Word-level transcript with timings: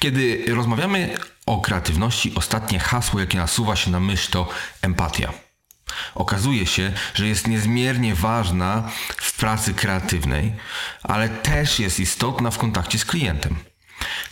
Kiedy 0.00 0.44
rozmawiamy 0.54 1.16
o 1.46 1.60
kreatywności, 1.60 2.32
ostatnie 2.34 2.78
hasło, 2.78 3.20
jakie 3.20 3.38
nasuwa 3.38 3.76
się 3.76 3.90
na 3.90 4.00
myśl, 4.00 4.30
to 4.30 4.48
empatia. 4.82 5.32
Okazuje 6.14 6.66
się, 6.66 6.92
że 7.14 7.26
jest 7.26 7.46
niezmiernie 7.46 8.14
ważna 8.14 8.90
w 9.16 9.36
pracy 9.36 9.74
kreatywnej, 9.74 10.52
ale 11.02 11.28
też 11.28 11.80
jest 11.80 12.00
istotna 12.00 12.50
w 12.50 12.58
kontakcie 12.58 12.98
z 12.98 13.04
klientem. 13.04 13.56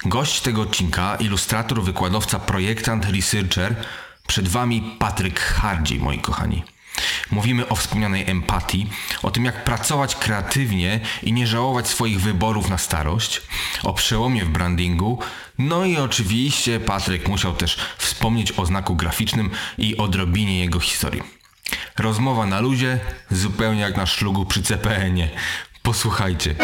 Gość 0.04 0.40
tego 0.40 0.62
odcinka, 0.62 1.16
ilustrator, 1.16 1.82
wykładowca, 1.82 2.38
projektant, 2.38 3.04
researcher, 3.04 3.74
przed 4.26 4.48
Wami 4.48 4.96
Patryk 4.98 5.40
Hardziej, 5.40 6.00
moi 6.00 6.18
kochani. 6.18 6.62
Mówimy 7.30 7.68
o 7.68 7.76
wspomnianej 7.76 8.30
empatii, 8.30 8.86
o 9.22 9.30
tym 9.30 9.44
jak 9.44 9.64
pracować 9.64 10.16
kreatywnie 10.16 11.00
i 11.22 11.32
nie 11.32 11.46
żałować 11.46 11.88
swoich 11.88 12.20
wyborów 12.20 12.68
na 12.70 12.78
starość, 12.78 13.42
o 13.82 13.94
przełomie 13.94 14.44
w 14.44 14.48
brandingu, 14.48 15.18
no 15.58 15.84
i 15.84 15.96
oczywiście 15.96 16.80
Patryk 16.80 17.28
musiał 17.28 17.54
też 17.54 17.78
wspomnieć 17.98 18.52
o 18.52 18.66
znaku 18.66 18.96
graficznym 18.96 19.50
i 19.78 19.96
odrobinie 19.96 20.60
jego 20.60 20.80
historii. 20.80 21.22
Rozmowa 21.98 22.46
na 22.46 22.60
luzie, 22.60 22.98
zupełnie 23.30 23.80
jak 23.80 23.96
na 23.96 24.06
szlugu 24.06 24.46
przy 24.46 24.62
CPN-ie. 24.62 25.28
Posłuchajcie. 25.82 26.54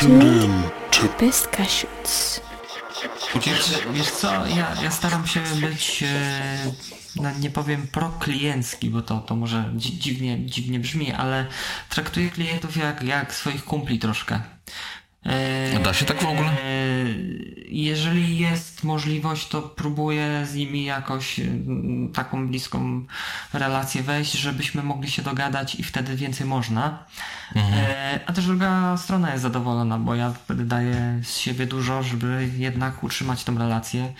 To 0.00 1.08
Best 1.20 1.48
Cashews. 1.48 2.40
Wiesz, 3.46 3.70
wiesz 3.92 4.10
co, 4.10 4.46
ja, 4.46 4.74
ja 4.82 4.90
staram 4.90 5.26
się 5.26 5.40
być, 5.40 6.02
e, 6.02 6.72
no 7.16 7.30
nie 7.40 7.50
powiem 7.50 7.86
prokliencki, 7.86 8.90
bo 8.90 9.02
to, 9.02 9.18
to 9.18 9.36
może 9.36 9.70
dzi- 9.76 9.98
dziwnie, 9.98 10.46
dziwnie 10.46 10.80
brzmi, 10.80 11.12
ale 11.12 11.46
traktuję 11.88 12.30
klientów 12.30 12.76
jak, 12.76 13.02
jak 13.02 13.34
swoich 13.34 13.64
kumpli 13.64 13.98
troszkę. 13.98 14.40
E, 15.26 15.80
Da 15.82 15.94
się 15.94 16.04
tak 16.04 16.22
w 16.22 16.26
ogóle? 16.26 16.48
e, 16.48 16.54
Jeżeli 17.68 18.38
jest 18.38 18.84
możliwość, 18.84 19.48
to 19.48 19.62
próbuję 19.62 20.46
z 20.46 20.54
nimi 20.54 20.84
jakoś 20.84 21.40
mm, 21.40 22.12
taką 22.12 22.48
bliską 22.48 23.04
relację 23.52 24.02
wejść, 24.02 24.32
żebyśmy 24.32 24.82
mogli 24.82 25.10
się 25.10 25.22
dogadać 25.22 25.74
i 25.74 25.82
wtedy 25.82 26.16
więcej 26.16 26.46
można. 26.46 27.04
E, 27.56 28.20
A 28.26 28.32
też 28.32 28.46
druga 28.46 28.96
strona 28.96 29.30
jest 29.30 29.42
zadowolona, 29.42 29.98
bo 29.98 30.14
ja 30.14 30.32
wtedy 30.44 30.64
daję 30.64 31.20
z 31.22 31.36
siebie 31.38 31.66
dużo, 31.66 32.02
żeby 32.02 32.48
jednak 32.56 33.04
utrzymać 33.04 33.44
tą 33.44 33.58
relację. 33.58 34.12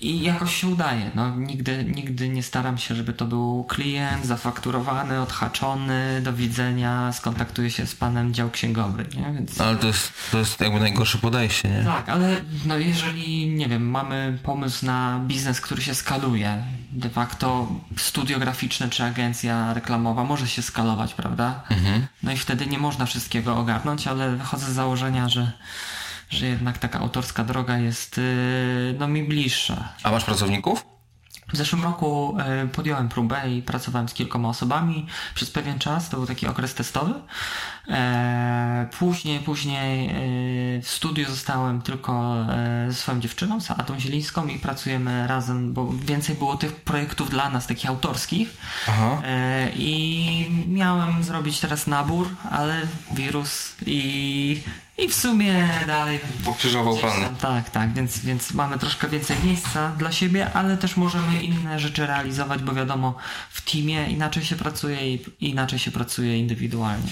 I 0.00 0.22
jakoś 0.22 0.56
się 0.56 0.68
udaje. 0.68 1.10
No, 1.14 1.36
nigdy, 1.36 1.84
nigdy 1.94 2.28
nie 2.28 2.42
staram 2.42 2.78
się, 2.78 2.94
żeby 2.94 3.12
to 3.12 3.24
był 3.24 3.64
klient 3.64 4.26
zafakturowany, 4.26 5.20
odhaczony, 5.20 6.20
do 6.22 6.32
widzenia, 6.32 7.12
skontaktuję 7.12 7.70
się 7.70 7.86
z 7.86 7.94
panem 7.94 8.34
dział 8.34 8.50
księgowy. 8.50 9.06
Nie? 9.16 9.32
Więc... 9.32 9.60
Ale 9.60 9.76
to 9.76 9.86
jest, 9.86 10.12
to 10.30 10.38
jest 10.38 10.60
jakby 10.60 10.80
najgorsze 10.80 11.18
podejście, 11.18 11.68
nie? 11.68 11.84
Tak, 11.84 12.08
ale 12.08 12.40
no 12.66 12.78
jeżeli, 12.78 13.46
nie 13.46 13.68
wiem, 13.68 13.90
mamy 13.90 14.38
pomysł 14.42 14.86
na 14.86 15.20
biznes, 15.26 15.60
który 15.60 15.82
się 15.82 15.94
skaluje, 15.94 16.62
de 16.92 17.10
facto 17.10 17.68
studio 17.96 18.38
graficzne 18.38 18.88
czy 18.88 19.04
agencja 19.04 19.74
reklamowa 19.74 20.24
może 20.24 20.48
się 20.48 20.62
skalować, 20.62 21.14
prawda? 21.14 21.62
No 22.22 22.32
i 22.32 22.36
wtedy 22.36 22.66
nie 22.66 22.78
można 22.78 23.06
wszystkiego 23.06 23.56
ogarnąć, 23.56 24.06
ale 24.06 24.36
wychodzę 24.36 24.66
z 24.66 24.74
założenia, 24.74 25.28
że, 25.28 25.52
że 26.30 26.46
jednak 26.46 26.78
taka 26.78 26.98
autorska 27.00 27.44
droga 27.44 27.78
jest 27.78 28.16
yy, 28.16 28.96
no 28.98 29.08
mi 29.08 29.22
bliższa. 29.24 29.88
A 30.02 30.10
masz 30.10 30.24
pracowników? 30.24 30.84
W 31.52 31.56
zeszłym 31.56 31.82
roku 31.82 32.36
e, 32.40 32.66
podjąłem 32.66 33.08
próbę 33.08 33.50
i 33.50 33.62
pracowałem 33.62 34.08
z 34.08 34.14
kilkoma 34.14 34.48
osobami 34.48 35.06
przez 35.34 35.50
pewien 35.50 35.78
czas, 35.78 36.08
to 36.08 36.16
był 36.16 36.26
taki 36.26 36.46
okres 36.46 36.74
testowy. 36.74 37.14
E, 37.88 38.88
Później, 38.98 39.40
później 39.40 40.08
e, 40.08 40.12
w 40.82 40.88
studiu 40.88 41.26
zostałem 41.28 41.82
tylko 41.82 42.34
ze 42.88 42.94
swoją 42.94 43.20
dziewczyną, 43.20 43.60
z 43.60 43.70
Atą 43.70 44.00
Zielińską 44.00 44.46
i 44.46 44.58
pracujemy 44.58 45.26
razem, 45.26 45.72
bo 45.72 45.92
więcej 45.92 46.34
było 46.36 46.56
tych 46.56 46.76
projektów 46.76 47.30
dla 47.30 47.50
nas, 47.50 47.66
takich 47.66 47.90
autorskich. 47.90 48.56
Aha. 48.88 49.22
E, 49.24 49.68
I 49.76 50.64
miałem 50.68 51.24
zrobić 51.24 51.60
teraz 51.60 51.86
nabór, 51.86 52.28
ale 52.50 52.80
wirus 53.14 53.74
i, 53.86 54.62
i 54.98 55.08
w 55.08 55.14
sumie 55.14 55.68
dalej 55.86 56.20
Pokrzyżował 56.44 56.96
pan. 56.96 57.36
Tak, 57.36 57.70
tak, 57.70 57.92
więc, 57.92 58.18
więc 58.18 58.54
mamy 58.54 58.78
troszkę 58.78 59.08
więcej 59.08 59.36
miejsca 59.44 59.88
dla 59.88 60.12
siebie, 60.12 60.52
ale 60.52 60.76
też 60.76 60.96
możemy 60.96 61.42
inne 61.42 61.80
rzeczy 61.80 62.06
realizować, 62.06 62.62
bo 62.62 62.72
wiadomo, 62.72 63.14
w 63.50 63.70
teamie 63.70 64.10
inaczej 64.10 64.44
się 64.44 64.56
pracuje 64.56 65.14
i 65.14 65.20
inaczej 65.40 65.78
się 65.78 65.90
pracuje 65.90 66.38
indywidualnie. 66.38 67.10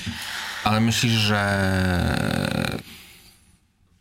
Ale 0.65 0.81
myślisz, 0.81 1.13
że... 1.13 2.81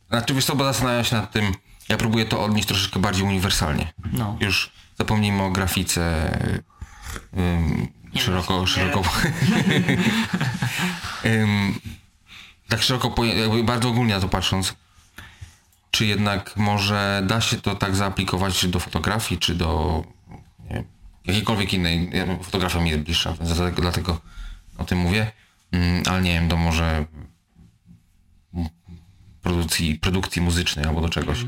Znaczy 0.09 0.34
wiesz 0.34 0.45
co, 0.45 0.56
bo 0.56 0.63
zastanawiam 0.63 1.03
się 1.03 1.16
nad 1.16 1.31
tym, 1.31 1.53
ja 1.90 1.97
próbuję 1.97 2.25
to 2.25 2.44
odnieść 2.44 2.68
troszeczkę 2.68 3.00
bardziej 3.00 3.24
uniwersalnie. 3.24 3.94
No. 4.13 4.38
Już 4.40 4.72
zapomnijmy 4.97 5.44
o 5.44 5.51
grafice 5.51 6.31
ym, 7.38 7.88
szeroko, 8.16 8.68
szeroko... 8.68 9.03
ym, 11.25 11.79
tak 12.67 12.81
szeroko, 12.81 13.25
jakby 13.25 13.63
bardzo 13.63 13.89
ogólnie 13.89 14.13
na 14.13 14.19
to 14.19 14.29
patrząc, 14.29 14.75
czy 15.91 16.05
jednak 16.05 16.57
może 16.57 17.23
da 17.27 17.41
się 17.41 17.57
to 17.57 17.75
tak 17.75 17.95
zaaplikować 17.95 18.59
czy 18.59 18.67
do 18.67 18.79
fotografii, 18.79 19.39
czy 19.39 19.55
do 19.55 20.03
nie 20.59 20.75
wiem, 20.75 20.85
jakiejkolwiek 21.25 21.73
innej, 21.73 22.11
fotografia 22.43 22.79
mi 22.79 22.89
jest 22.89 23.01
bliższa, 23.01 23.33
dlatego, 23.41 23.81
dlatego 23.81 24.21
o 24.77 24.85
tym 24.85 24.97
mówię, 24.97 25.31
Mm, 25.75 26.03
ale 26.05 26.21
nie 26.21 26.33
wiem, 26.33 26.47
do 26.47 26.57
może 26.57 27.05
produkcji, 29.41 29.99
produkcji 29.99 30.41
muzycznej 30.41 30.85
albo 30.85 31.01
do 31.01 31.09
czegoś. 31.09 31.45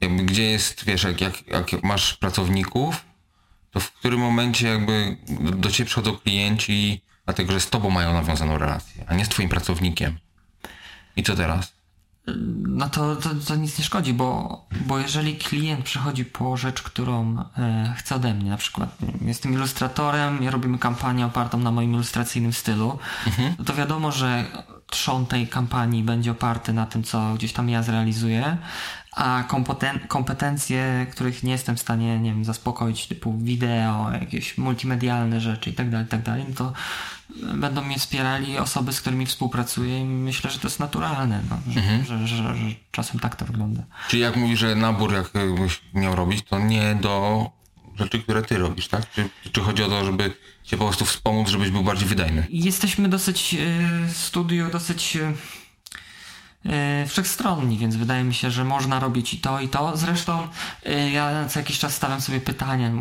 Jakby 0.00 0.24
gdzie 0.24 0.42
jest, 0.42 0.84
wiesz, 0.84 1.02
jak, 1.02 1.20
jak, 1.20 1.46
jak 1.46 1.82
masz 1.82 2.14
pracowników, 2.14 3.04
to 3.70 3.80
w 3.80 3.92
którym 3.92 4.20
momencie 4.20 4.68
jakby 4.68 5.16
do 5.56 5.70
ciebie 5.70 5.86
przychodzą 5.86 6.16
klienci, 6.16 7.02
dlatego 7.28 7.52
że 7.52 7.60
z 7.60 7.70
tobą 7.70 7.90
mają 7.90 8.12
nawiązaną 8.12 8.58
relację, 8.58 9.04
a 9.06 9.14
nie 9.14 9.24
z 9.24 9.28
twoim 9.28 9.48
pracownikiem. 9.48 10.18
I 11.16 11.22
co 11.22 11.36
teraz? 11.36 11.72
No 12.68 12.88
to, 12.88 13.16
to, 13.16 13.30
to 13.46 13.56
nic 13.56 13.78
nie 13.78 13.84
szkodzi, 13.84 14.14
bo, 14.14 14.66
bo 14.86 14.98
jeżeli 14.98 15.36
klient 15.36 15.84
przychodzi 15.84 16.24
po 16.24 16.56
rzecz, 16.56 16.82
którą 16.82 17.44
e, 17.58 17.94
chce 17.96 18.14
ode 18.14 18.34
mnie, 18.34 18.50
na 18.50 18.56
przykład 18.56 18.96
jestem 19.20 19.52
ilustratorem 19.52 20.42
i 20.42 20.50
robimy 20.50 20.78
kampanię 20.78 21.26
opartą 21.26 21.58
na 21.58 21.70
moim 21.70 21.92
ilustracyjnym 21.92 22.52
stylu, 22.52 22.98
no 23.58 23.64
to 23.64 23.74
wiadomo, 23.74 24.12
że 24.12 24.44
trzon 24.90 25.26
tej 25.26 25.48
kampanii 25.48 26.02
będzie 26.02 26.30
oparty 26.30 26.72
na 26.72 26.86
tym, 26.86 27.02
co 27.02 27.34
gdzieś 27.34 27.52
tam 27.52 27.68
ja 27.68 27.82
zrealizuję, 27.82 28.56
a 29.12 29.44
kompeten- 29.48 30.06
kompetencje, 30.06 31.06
których 31.12 31.42
nie 31.42 31.52
jestem 31.52 31.76
w 31.76 31.80
stanie, 31.80 32.20
nie 32.20 32.30
wiem, 32.30 32.44
zaspokoić, 32.44 33.06
typu 33.06 33.38
wideo, 33.38 34.10
jakieś 34.12 34.58
multimedialne 34.58 35.40
rzeczy 35.40 35.70
i 35.70 35.72
tak 35.72 35.90
dalej, 35.90 36.06
tak 36.06 36.20
no 36.26 36.54
to 36.56 36.72
będą 37.54 37.82
mnie 37.84 37.98
wspierali 37.98 38.58
osoby, 38.58 38.92
z 38.92 39.00
którymi 39.00 39.26
współpracuję 39.26 40.00
i 40.00 40.04
myślę, 40.04 40.50
że 40.50 40.58
to 40.58 40.66
jest 40.66 40.80
naturalne, 40.80 41.42
no, 41.50 41.72
że, 41.72 42.04
że, 42.04 42.26
że, 42.28 42.36
że 42.36 42.54
czasem 42.90 43.20
tak 43.20 43.36
to 43.36 43.44
wygląda. 43.44 43.82
Czyli 44.08 44.22
jak 44.22 44.36
mówisz, 44.36 44.58
że 44.58 44.74
nabór 44.74 45.12
jakbyś 45.12 45.80
miał 45.94 46.16
robić, 46.16 46.44
to 46.44 46.58
nie 46.58 46.94
do 46.94 47.46
rzeczy, 47.98 48.18
które 48.18 48.42
ty 48.42 48.58
robisz, 48.58 48.88
tak? 48.88 49.10
Czy, 49.10 49.28
czy 49.52 49.60
chodzi 49.60 49.82
o 49.82 49.88
to, 49.88 50.04
żeby 50.04 50.32
cię 50.64 50.76
po 50.76 50.84
prostu 50.84 51.04
wspomóc, 51.04 51.48
żebyś 51.48 51.70
był 51.70 51.82
bardziej 51.82 52.08
wydajny? 52.08 52.46
Jesteśmy 52.50 53.08
dosyć 53.08 53.56
w 54.08 54.16
studiu, 54.16 54.70
dosyć 54.70 55.16
e, 55.16 55.32
wszechstronni, 57.06 57.78
więc 57.78 57.96
wydaje 57.96 58.24
mi 58.24 58.34
się, 58.34 58.50
że 58.50 58.64
można 58.64 59.00
robić 59.00 59.34
i 59.34 59.38
to, 59.38 59.60
i 59.60 59.68
to. 59.68 59.96
Zresztą 59.96 60.48
e, 60.86 61.10
ja 61.10 61.48
co 61.48 61.58
jakiś 61.58 61.78
czas 61.78 61.94
stawiam 61.94 62.20
sobie 62.20 62.40
pytanie, 62.40 62.92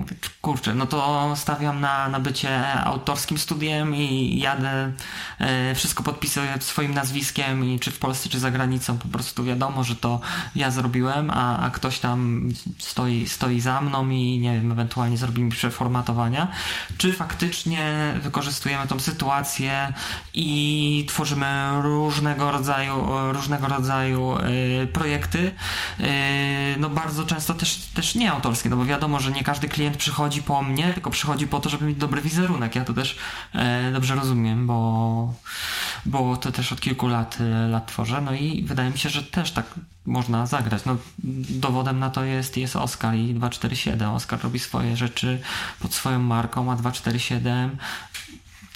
kurczę, 0.41 0.73
no 0.73 0.85
to 0.85 1.33
stawiam 1.35 1.81
na, 1.81 2.09
na 2.09 2.19
bycie 2.19 2.73
autorskim 2.73 3.37
studiem 3.37 3.95
i 3.95 4.39
jadę, 4.39 4.91
e, 5.39 5.75
wszystko 5.75 6.03
podpisuję 6.03 6.57
swoim 6.59 6.93
nazwiskiem 6.93 7.65
i 7.65 7.79
czy 7.79 7.91
w 7.91 7.99
Polsce, 7.99 8.29
czy 8.29 8.39
za 8.39 8.51
granicą, 8.51 8.97
po 8.97 9.07
prostu 9.07 9.43
wiadomo, 9.43 9.83
że 9.83 9.95
to 9.95 10.19
ja 10.55 10.71
zrobiłem, 10.71 11.29
a, 11.29 11.59
a 11.59 11.69
ktoś 11.69 11.99
tam 11.99 12.49
stoi, 12.79 13.27
stoi 13.27 13.59
za 13.59 13.81
mną 13.81 14.09
i 14.09 14.39
nie 14.39 14.53
wiem, 14.53 14.71
ewentualnie 14.71 15.17
zrobi 15.17 15.43
mi 15.43 15.51
przeformatowania, 15.51 16.47
czy 16.97 17.13
faktycznie 17.13 18.13
wykorzystujemy 18.21 18.87
tą 18.87 18.99
sytuację 18.99 19.93
i 20.33 21.05
tworzymy 21.07 21.81
różnego 21.81 22.51
rodzaju, 22.51 23.07
różnego 23.47 23.67
rodzaju 23.67 24.37
y, 24.83 24.87
projekty, 24.87 25.51
y, 25.99 26.03
no 26.79 26.89
bardzo 26.89 27.23
często 27.23 27.53
też, 27.53 27.75
też 27.75 28.15
nie 28.15 28.31
autorskie, 28.31 28.69
no 28.69 28.77
bo 28.77 28.85
wiadomo, 28.85 29.19
że 29.19 29.31
nie 29.31 29.43
każdy 29.43 29.67
klient 29.67 29.97
przychodzi 29.97 30.43
po 30.43 30.63
mnie, 30.63 30.93
tylko 30.93 31.09
przychodzi 31.09 31.47
po 31.47 31.59
to, 31.59 31.69
żeby 31.69 31.85
mieć 31.85 31.97
dobry 31.97 32.21
wizerunek. 32.21 32.75
Ja 32.75 32.85
to 32.85 32.93
też 32.93 33.17
e, 33.53 33.91
dobrze 33.91 34.15
rozumiem, 34.15 34.67
bo, 34.67 35.33
bo 36.05 36.37
to 36.37 36.51
też 36.51 36.71
od 36.71 36.81
kilku 36.81 37.07
lat, 37.07 37.37
y, 37.41 37.69
lat 37.69 37.87
tworzę, 37.87 38.21
no 38.21 38.33
i 38.33 38.63
wydaje 38.63 38.89
mi 38.89 38.97
się, 38.97 39.09
że 39.09 39.23
też 39.23 39.51
tak 39.51 39.65
można 40.07 40.45
zagrać. 40.45 40.85
No, 40.85 40.97
dowodem 41.49 41.99
na 41.99 42.09
to 42.09 42.23
jest, 42.23 42.57
jest 42.57 42.75
Oscar 42.75 43.15
i 43.15 43.33
247. 43.33 44.09
Oscar 44.09 44.39
robi 44.43 44.59
swoje 44.59 44.97
rzeczy 44.97 45.41
pod 45.79 45.93
swoją 45.93 46.19
marką, 46.19 46.71
a 46.71 46.75
247 46.75 47.77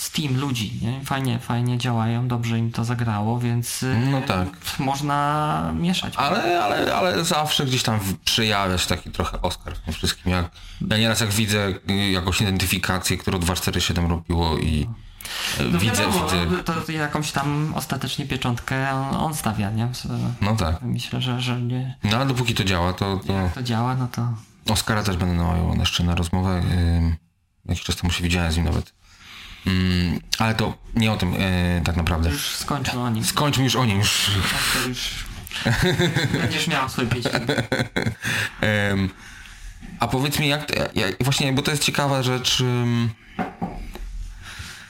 Steam 0.01 0.38
ludzi, 0.38 0.80
nie? 0.81 1.06
Fajnie, 1.06 1.39
fajnie 1.39 1.77
działają, 1.77 2.27
dobrze 2.27 2.59
im 2.59 2.71
to 2.71 2.86
zagrało, 2.86 3.39
więc 3.39 3.83
y, 3.83 3.95
No 4.12 4.21
tak. 4.21 4.48
można 4.80 5.74
mieszać. 5.80 6.13
Ale, 6.18 6.63
ale, 6.63 6.95
ale 6.95 7.25
zawsze 7.25 7.65
gdzieś 7.65 7.83
tam 7.83 8.00
przejawia 8.25 8.77
się 8.77 8.88
taki 8.88 9.12
trochę 9.12 9.42
Oscar 9.42 9.75
w 9.75 9.80
tym 9.80 9.94
wszystkim. 9.94 10.31
Jak, 10.31 10.45
ja 10.89 10.98
nieraz 10.98 11.19
jak 11.19 11.30
widzę 11.30 11.68
y, 11.89 12.12
jakąś 12.12 12.42
identyfikację, 12.42 13.18
którą 13.18 13.39
247 13.39 14.09
robiło 14.09 14.57
i 14.57 14.88
y, 15.59 15.63
No 15.71 15.80
widzę, 15.80 15.95
wiadomo, 15.95 16.25
widzę. 16.30 16.63
To 16.63 16.92
jakąś 16.92 17.31
tam 17.31 17.74
ostatecznie 17.75 18.25
pieczątkę 18.25 18.92
on, 18.94 19.15
on 19.15 19.33
stawia, 19.36 19.71
nie? 19.71 19.88
No 20.42 20.56
tak. 20.56 20.81
Myślę, 20.81 21.21
że, 21.21 21.42
że 21.42 21.62
nie, 21.62 21.98
No 22.03 22.18
ale 22.18 22.25
dopóki 22.25 22.56
to 22.56 22.63
działa, 22.63 22.94
to, 22.94 23.19
to 23.27 23.50
to 23.56 23.63
działa, 23.63 23.95
no 23.95 24.07
to 24.07 24.27
Oskara 24.69 25.03
też 25.03 25.18
będę 25.18 25.36
namawiał 25.36 25.75
jeszcze 25.80 26.03
na 26.03 26.15
rozmowę. 26.15 26.63
Jakiś 27.65 27.83
czas 27.83 27.95
temu 27.95 28.13
się 28.13 28.24
widziałem 28.24 28.51
z 28.51 28.56
nim 28.56 28.65
nawet. 28.65 29.00
Ym, 29.67 30.19
ale 30.37 30.55
to 30.55 30.77
nie 30.95 31.11
o 31.11 31.17
tym 31.17 31.31
yy, 31.33 31.39
tak 31.83 31.95
naprawdę. 31.95 32.29
już 32.29 32.55
skończmy 32.55 32.99
o 32.99 33.09
nim. 33.09 33.23
Skończmy 33.23 33.63
już 33.63 33.75
o 33.75 33.85
nim. 33.85 33.97
Już. 33.99 34.29
To 34.73 34.89
już 34.89 35.25
będziesz 36.41 36.67
miał 36.67 36.89
swoje 36.89 37.07
pięć 37.07 37.25
minut. 37.25 37.49
Ym, 38.91 39.09
a 39.99 40.07
powiedz 40.07 40.39
mi, 40.39 40.47
jak, 40.47 40.71
jak 40.95 41.23
właśnie, 41.23 41.53
bo 41.53 41.61
to 41.61 41.71
jest 41.71 41.83
ciekawa 41.83 42.23
rzecz. 42.23 42.59
ym, 42.59 43.09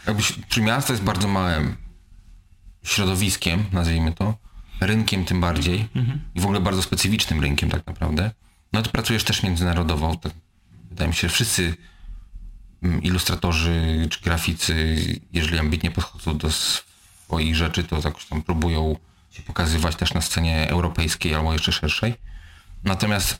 Jakbyś, 0.08 0.34
Trójmiasto 0.50 0.94
jest 0.94 1.04
bardzo 1.04 1.28
małym 1.28 1.76
środowiskiem, 2.84 3.66
nazwijmy 3.72 4.12
to, 4.14 4.38
rynkiem 4.82 5.26
tym 5.26 5.42
bardziej 5.42 5.90
i 6.36 6.40
w 6.42 6.44
ogóle 6.44 6.60
bardzo 6.60 6.82
specyficznym 6.82 7.42
rynkiem 7.42 7.70
tak 7.70 7.88
naprawdę. 7.88 8.32
No 8.74 8.82
ty 8.82 8.90
pracujesz 8.90 9.24
też 9.24 9.44
międzynarodowo. 9.44 10.16
Tak, 10.16 10.32
wydaje 10.90 11.08
mi 11.08 11.16
się, 11.16 11.28
że 11.28 11.34
wszyscy 11.34 11.64
mm, 11.64 11.76
ilustratorzy 13.02 14.08
czy 14.10 14.22
graficy, 14.22 14.98
jeżeli 15.34 15.60
ambitnie 15.60 15.92
podchodzą 15.92 16.38
do 16.38 16.52
swoich 16.52 17.56
rzeczy, 17.56 17.84
to 17.84 17.96
jakoś 17.96 18.26
tam 18.26 18.42
próbują 18.42 18.96
się 19.32 19.44
pokazywać 19.44 19.96
też 19.96 20.14
na 20.14 20.22
scenie 20.22 20.70
europejskiej 20.70 21.36
albo 21.36 21.54
jeszcze 21.54 21.72
szerszej. 21.72 22.14
Natomiast 22.84 23.40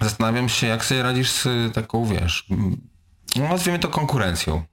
zastanawiam 0.00 0.48
się, 0.48 0.66
jak 0.66 0.84
sobie 0.84 1.02
radzisz 1.02 1.30
z 1.30 1.74
taką, 1.74 2.06
wiesz, 2.06 2.46
mm, 2.50 2.80
no 3.36 3.48
nazwijmy 3.48 3.78
to 3.78 3.88
konkurencją. 3.88 4.64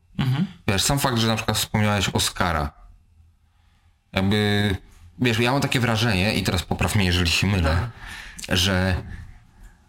Wiesz, 0.68 0.84
sam 0.84 1.00
fakt, 1.00 1.18
że 1.18 1.28
na 1.28 1.36
przykład 1.36 1.58
wspomniałeś 1.58 2.10
Oscara. 2.10 2.72
Jakby, 4.14 4.76
wiesz, 5.20 5.40
ja 5.40 5.52
mam 5.52 5.62
takie 5.62 5.80
wrażenie, 5.80 6.36
i 6.36 6.44
teraz 6.44 6.64
popraw 6.64 6.96
mnie, 6.96 7.06
jeżeli 7.06 7.32
się 7.32 7.48
mylę, 7.48 7.90
że 8.50 9.04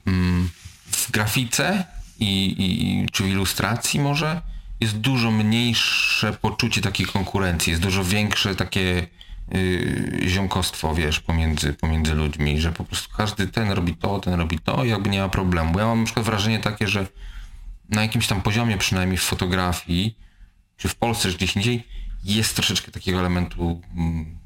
mm, 0.06 0.50
w 0.86 1.10
grafice 1.10 1.84
i, 2.18 2.54
i, 2.58 3.06
czy 3.12 3.22
w 3.22 3.28
ilustracji 3.28 4.00
może 4.00 4.42
jest 4.80 4.98
dużo 4.98 5.30
mniejsze 5.30 6.32
poczucie 6.32 6.80
takiej 6.80 7.06
konkurencji, 7.06 7.70
jest 7.70 7.82
dużo 7.82 8.04
większe 8.04 8.54
takie 8.54 9.06
yy, 9.52 10.28
ziomkostwo, 10.28 10.94
wiesz, 10.94 11.20
pomiędzy, 11.20 11.72
pomiędzy 11.72 12.14
ludźmi, 12.14 12.60
że 12.60 12.72
po 12.72 12.84
prostu 12.84 13.16
każdy 13.16 13.46
ten 13.46 13.70
robi 13.70 13.96
to, 13.96 14.20
ten 14.20 14.34
robi 14.34 14.58
to 14.58 14.84
i 14.84 14.88
jakby 14.88 15.10
nie 15.10 15.20
ma 15.20 15.28
problemu. 15.28 15.72
Bo 15.72 15.80
ja 15.80 15.86
mam 15.86 15.98
na 15.98 16.04
przykład 16.04 16.26
wrażenie 16.26 16.58
takie, 16.58 16.88
że 16.88 17.06
na 17.88 18.02
jakimś 18.02 18.26
tam 18.26 18.42
poziomie 18.42 18.78
przynajmniej 18.78 19.18
w 19.18 19.22
fotografii, 19.22 20.18
czy 20.76 20.88
w 20.88 20.94
Polsce, 20.94 21.30
czy 21.30 21.36
gdzieś 21.36 21.56
indziej, 21.56 21.86
jest 22.24 22.54
troszeczkę 22.54 22.92
takiego 22.92 23.18
elementu, 23.18 23.80
mm, 23.96 24.38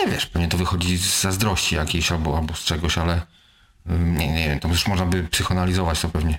nie 0.00 0.12
wiesz, 0.12 0.26
pewnie 0.26 0.48
to 0.48 0.56
wychodzi 0.56 0.98
z 0.98 1.20
zazdrości 1.20 1.74
jakiejś 1.74 2.12
albo, 2.12 2.38
albo 2.38 2.54
z 2.54 2.64
czegoś, 2.64 2.98
ale 2.98 3.22
mm, 3.86 4.16
nie, 4.16 4.32
nie 4.32 4.48
wiem, 4.48 4.60
to 4.60 4.68
już 4.68 4.86
można 4.86 5.06
by 5.06 5.24
psychoanalizować 5.24 6.00
to 6.00 6.08
pewnie. 6.08 6.38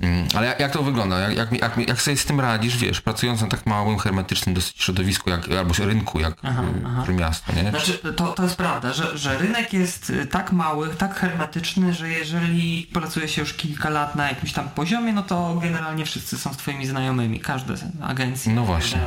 Mm, 0.00 0.28
Ale 0.34 0.46
jak, 0.46 0.60
jak 0.60 0.72
to 0.72 0.82
wygląda? 0.82 1.18
Jak, 1.18 1.36
jak, 1.36 1.52
jak, 1.60 1.88
jak 1.88 2.02
sobie 2.02 2.16
z 2.16 2.24
tym 2.24 2.40
radzisz, 2.40 2.76
wiesz, 2.76 3.00
pracując 3.00 3.40
na 3.40 3.46
tak 3.46 3.66
małym, 3.66 3.98
hermetycznym 3.98 4.54
dosyć 4.54 4.82
środowisku, 4.82 5.30
jak, 5.30 5.48
albo 5.48 5.74
rynku, 5.78 6.20
jak 6.20 6.34
Aha, 6.42 6.62
aha. 6.86 7.04
y, 7.08 7.12
miasto, 7.12 7.52
nie? 7.52 7.70
Znaczy, 7.70 7.98
to, 8.16 8.32
to 8.32 8.42
jest 8.42 8.56
prawda, 8.56 8.92
że, 8.92 9.18
że 9.18 9.38
rynek 9.38 9.72
jest 9.72 10.10
y, 10.10 10.26
tak 10.26 10.52
mały, 10.52 10.88
tak 10.88 11.14
hermetyczny, 11.14 11.94
że 11.94 12.08
jeżeli 12.08 12.90
pracuje 12.92 13.28
się 13.28 13.40
już 13.42 13.54
kilka 13.54 13.90
lat 13.90 14.16
na 14.16 14.28
jakimś 14.28 14.52
tam 14.52 14.68
poziomie, 14.68 15.12
no 15.12 15.22
to 15.22 15.58
generalnie 15.62 16.04
wszyscy 16.04 16.38
są 16.38 16.50
twoimi 16.50 16.86
znajomymi, 16.86 17.40
każde 17.40 17.76
z 17.76 17.84
agencji. 18.02 18.52
No 18.52 18.62
i 18.62 18.64
tak 18.64 18.66
właśnie. 18.66 19.00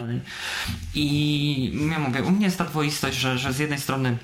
I 0.96 1.90
ja 1.92 2.00
mówię, 2.00 2.24
u 2.24 2.32
mnie 2.32 2.46
jest 2.46 2.58
ta 2.58 2.66
dwoistość, 2.66 3.18
że, 3.18 3.38
że 3.38 3.54
z 3.54 3.60
jednej 3.60 3.80
strony 3.80 4.18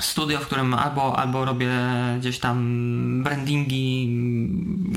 studio, 0.00 0.38
w 0.38 0.46
którym 0.46 0.74
albo, 0.74 1.18
albo 1.18 1.44
robię 1.44 1.70
gdzieś 2.18 2.38
tam 2.38 3.22
brandingi, 3.22 4.08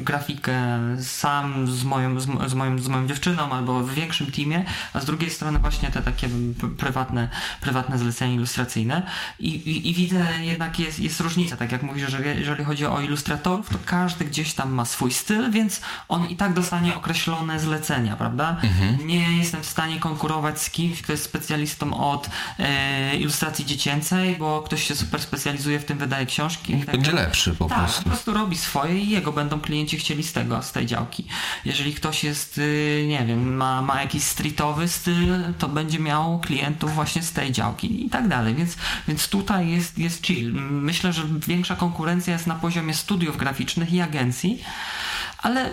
grafikę 0.04 0.56
sam 1.02 1.68
z 1.68 1.84
moją, 1.84 2.20
z, 2.20 2.28
z, 2.48 2.54
moją, 2.54 2.80
z 2.80 2.88
moją 2.88 3.08
dziewczyną 3.08 3.52
albo 3.52 3.80
w 3.80 3.94
większym 3.94 4.32
teamie, 4.32 4.66
a 4.94 5.00
z 5.00 5.06
drugiej 5.06 5.30
strony 5.30 5.60
właśnie 5.60 5.92
te 5.92 6.02
takie 6.02 6.30
prywatne, 6.78 7.30
prywatne 7.62 8.00
zlecenia 8.00 8.34
ilustracyjne. 8.34 9.02
I, 9.40 9.50
i, 9.50 9.90
i 9.90 9.94
widzę 9.94 10.26
jednak 10.42 10.80
jest, 10.80 11.00
jest 11.00 11.20
różnica, 11.20 11.58
tak 11.58 11.72
jak 11.72 11.84
mówisz, 11.84 12.12
że 12.12 12.36
jeżeli 12.36 12.64
chodzi 12.64 12.86
o 12.86 13.02
ilustratorów, 13.02 13.70
to 13.70 13.78
każdy 13.86 14.26
gdzieś 14.26 14.54
tam 14.54 14.74
ma 14.74 14.86
swój 14.86 15.12
styl, 15.12 15.52
więc 15.52 15.82
on 16.08 16.28
i 16.30 16.36
tak 16.36 16.54
dostanie 16.54 16.96
określone 16.96 17.60
zlecenia, 17.60 18.16
prawda? 18.16 18.58
Nie 19.06 19.38
jestem 19.38 19.62
w 19.62 19.66
stanie 19.66 20.00
konkurować 20.00 20.62
z 20.62 20.70
kimś, 20.70 21.02
kto 21.02 21.12
jest 21.12 21.24
specjalistą 21.24 22.12
od 22.12 22.30
e, 22.60 23.18
ilustracji 23.18 23.66
dziecięcej, 23.66 24.36
bo 24.40 24.62
ktoś 24.62 24.88
się 24.88 24.93
super 24.96 25.22
specjalizuje 25.22 25.80
w 25.80 25.86
tym, 25.86 25.98
wydaje 25.98 26.26
książki. 26.26 26.74
i 26.74 26.78
tak 26.80 26.86
Będzie 26.96 27.12
dalej. 27.12 27.26
lepszy 27.26 27.56
po 27.56 27.66
Tak, 27.66 27.78
prostu. 27.78 28.04
po 28.04 28.10
prostu 28.10 28.34
robi 28.34 28.58
swoje 28.58 29.00
i 29.00 29.10
jego 29.10 29.32
będą 29.32 29.60
klienci 29.60 29.98
chcieli 29.98 30.24
z 30.24 30.34
tego, 30.34 30.62
z 30.64 30.72
tej 30.72 30.86
działki. 30.86 31.26
Jeżeli 31.66 31.94
ktoś 31.94 32.24
jest, 32.24 32.58
y, 32.58 33.06
nie 33.08 33.26
wiem, 33.26 33.56
ma, 33.56 33.82
ma 33.82 34.02
jakiś 34.02 34.24
streetowy 34.24 34.88
styl, 34.88 35.34
to 35.60 35.68
będzie 35.68 36.00
miał 36.00 36.40
klientów 36.40 36.94
właśnie 36.96 37.22
z 37.24 37.32
tej 37.32 37.52
działki 37.52 38.06
i 38.06 38.10
tak 38.10 38.28
dalej. 38.28 38.56
Więc, 38.56 38.76
więc 39.08 39.28
tutaj 39.28 39.70
jest, 39.70 39.98
jest 39.98 40.26
chill. 40.26 40.54
Myślę, 40.72 41.14
że 41.14 41.24
większa 41.48 41.76
konkurencja 41.76 42.34
jest 42.34 42.48
na 42.48 42.56
poziomie 42.56 42.94
studiów 42.94 43.38
graficznych 43.38 43.94
i 43.94 44.02
agencji. 44.02 44.60
Ale 45.44 45.66
e, 45.66 45.72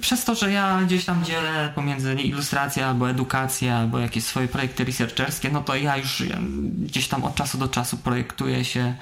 przez 0.00 0.24
to, 0.24 0.34
że 0.34 0.52
ja 0.52 0.80
gdzieś 0.82 1.04
tam 1.04 1.24
dzielę 1.24 1.72
pomiędzy 1.74 2.14
ilustrację 2.14 2.86
albo 2.86 3.10
edukację, 3.10 3.74
albo 3.74 3.98
jakieś 3.98 4.24
swoje 4.24 4.48
projekty 4.48 4.84
researcherskie, 4.84 5.50
no 5.50 5.62
to 5.62 5.76
ja 5.76 5.96
już 5.96 6.22
gdzieś 6.78 7.08
tam 7.08 7.24
od 7.24 7.34
czasu 7.34 7.58
do 7.58 7.68
czasu 7.68 7.96
projektuję 7.96 8.64
się 8.64 8.94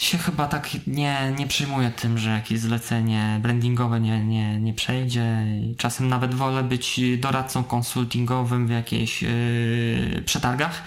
się 0.00 0.18
chyba 0.18 0.48
tak 0.48 0.68
nie, 0.86 1.32
nie 1.38 1.46
przyjmuję 1.46 1.90
tym, 1.90 2.18
że 2.18 2.30
jakieś 2.30 2.60
zlecenie 2.60 3.38
brandingowe 3.42 4.00
nie, 4.00 4.24
nie, 4.24 4.60
nie 4.60 4.74
przejdzie. 4.74 5.46
I 5.62 5.76
Czasem 5.76 6.08
nawet 6.08 6.34
wolę 6.34 6.62
być 6.62 7.00
doradcą 7.18 7.64
konsultingowym 7.64 8.66
w 8.66 8.70
jakichś 8.70 9.22
yy, 9.22 10.22
przetargach, 10.26 10.82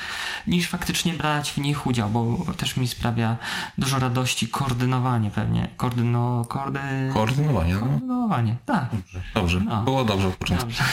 niż 0.48 0.68
faktycznie 0.68 1.14
brać 1.14 1.52
w 1.52 1.58
nich 1.58 1.88
udział, 1.88 2.10
bo 2.10 2.46
też 2.58 2.78
mi 2.78 2.88
sprawia 2.88 3.38
dużo 3.78 4.00
radości 4.00 4.48
koordynowanie 4.48 5.32
pewnie. 5.32 5.68
Koordyno, 5.78 6.46
koordy... 6.50 6.80
Koordynowanie, 7.14 7.74
no. 7.74 7.80
Koordynowanie, 7.80 8.56
tak. 8.66 8.86
Dobrze, 9.34 9.60
No. 9.66 9.84
było 9.84 10.06
dobrze 10.06 10.28
od 10.28 10.36
początku. 10.36 10.68
Dobrze. 10.68 10.84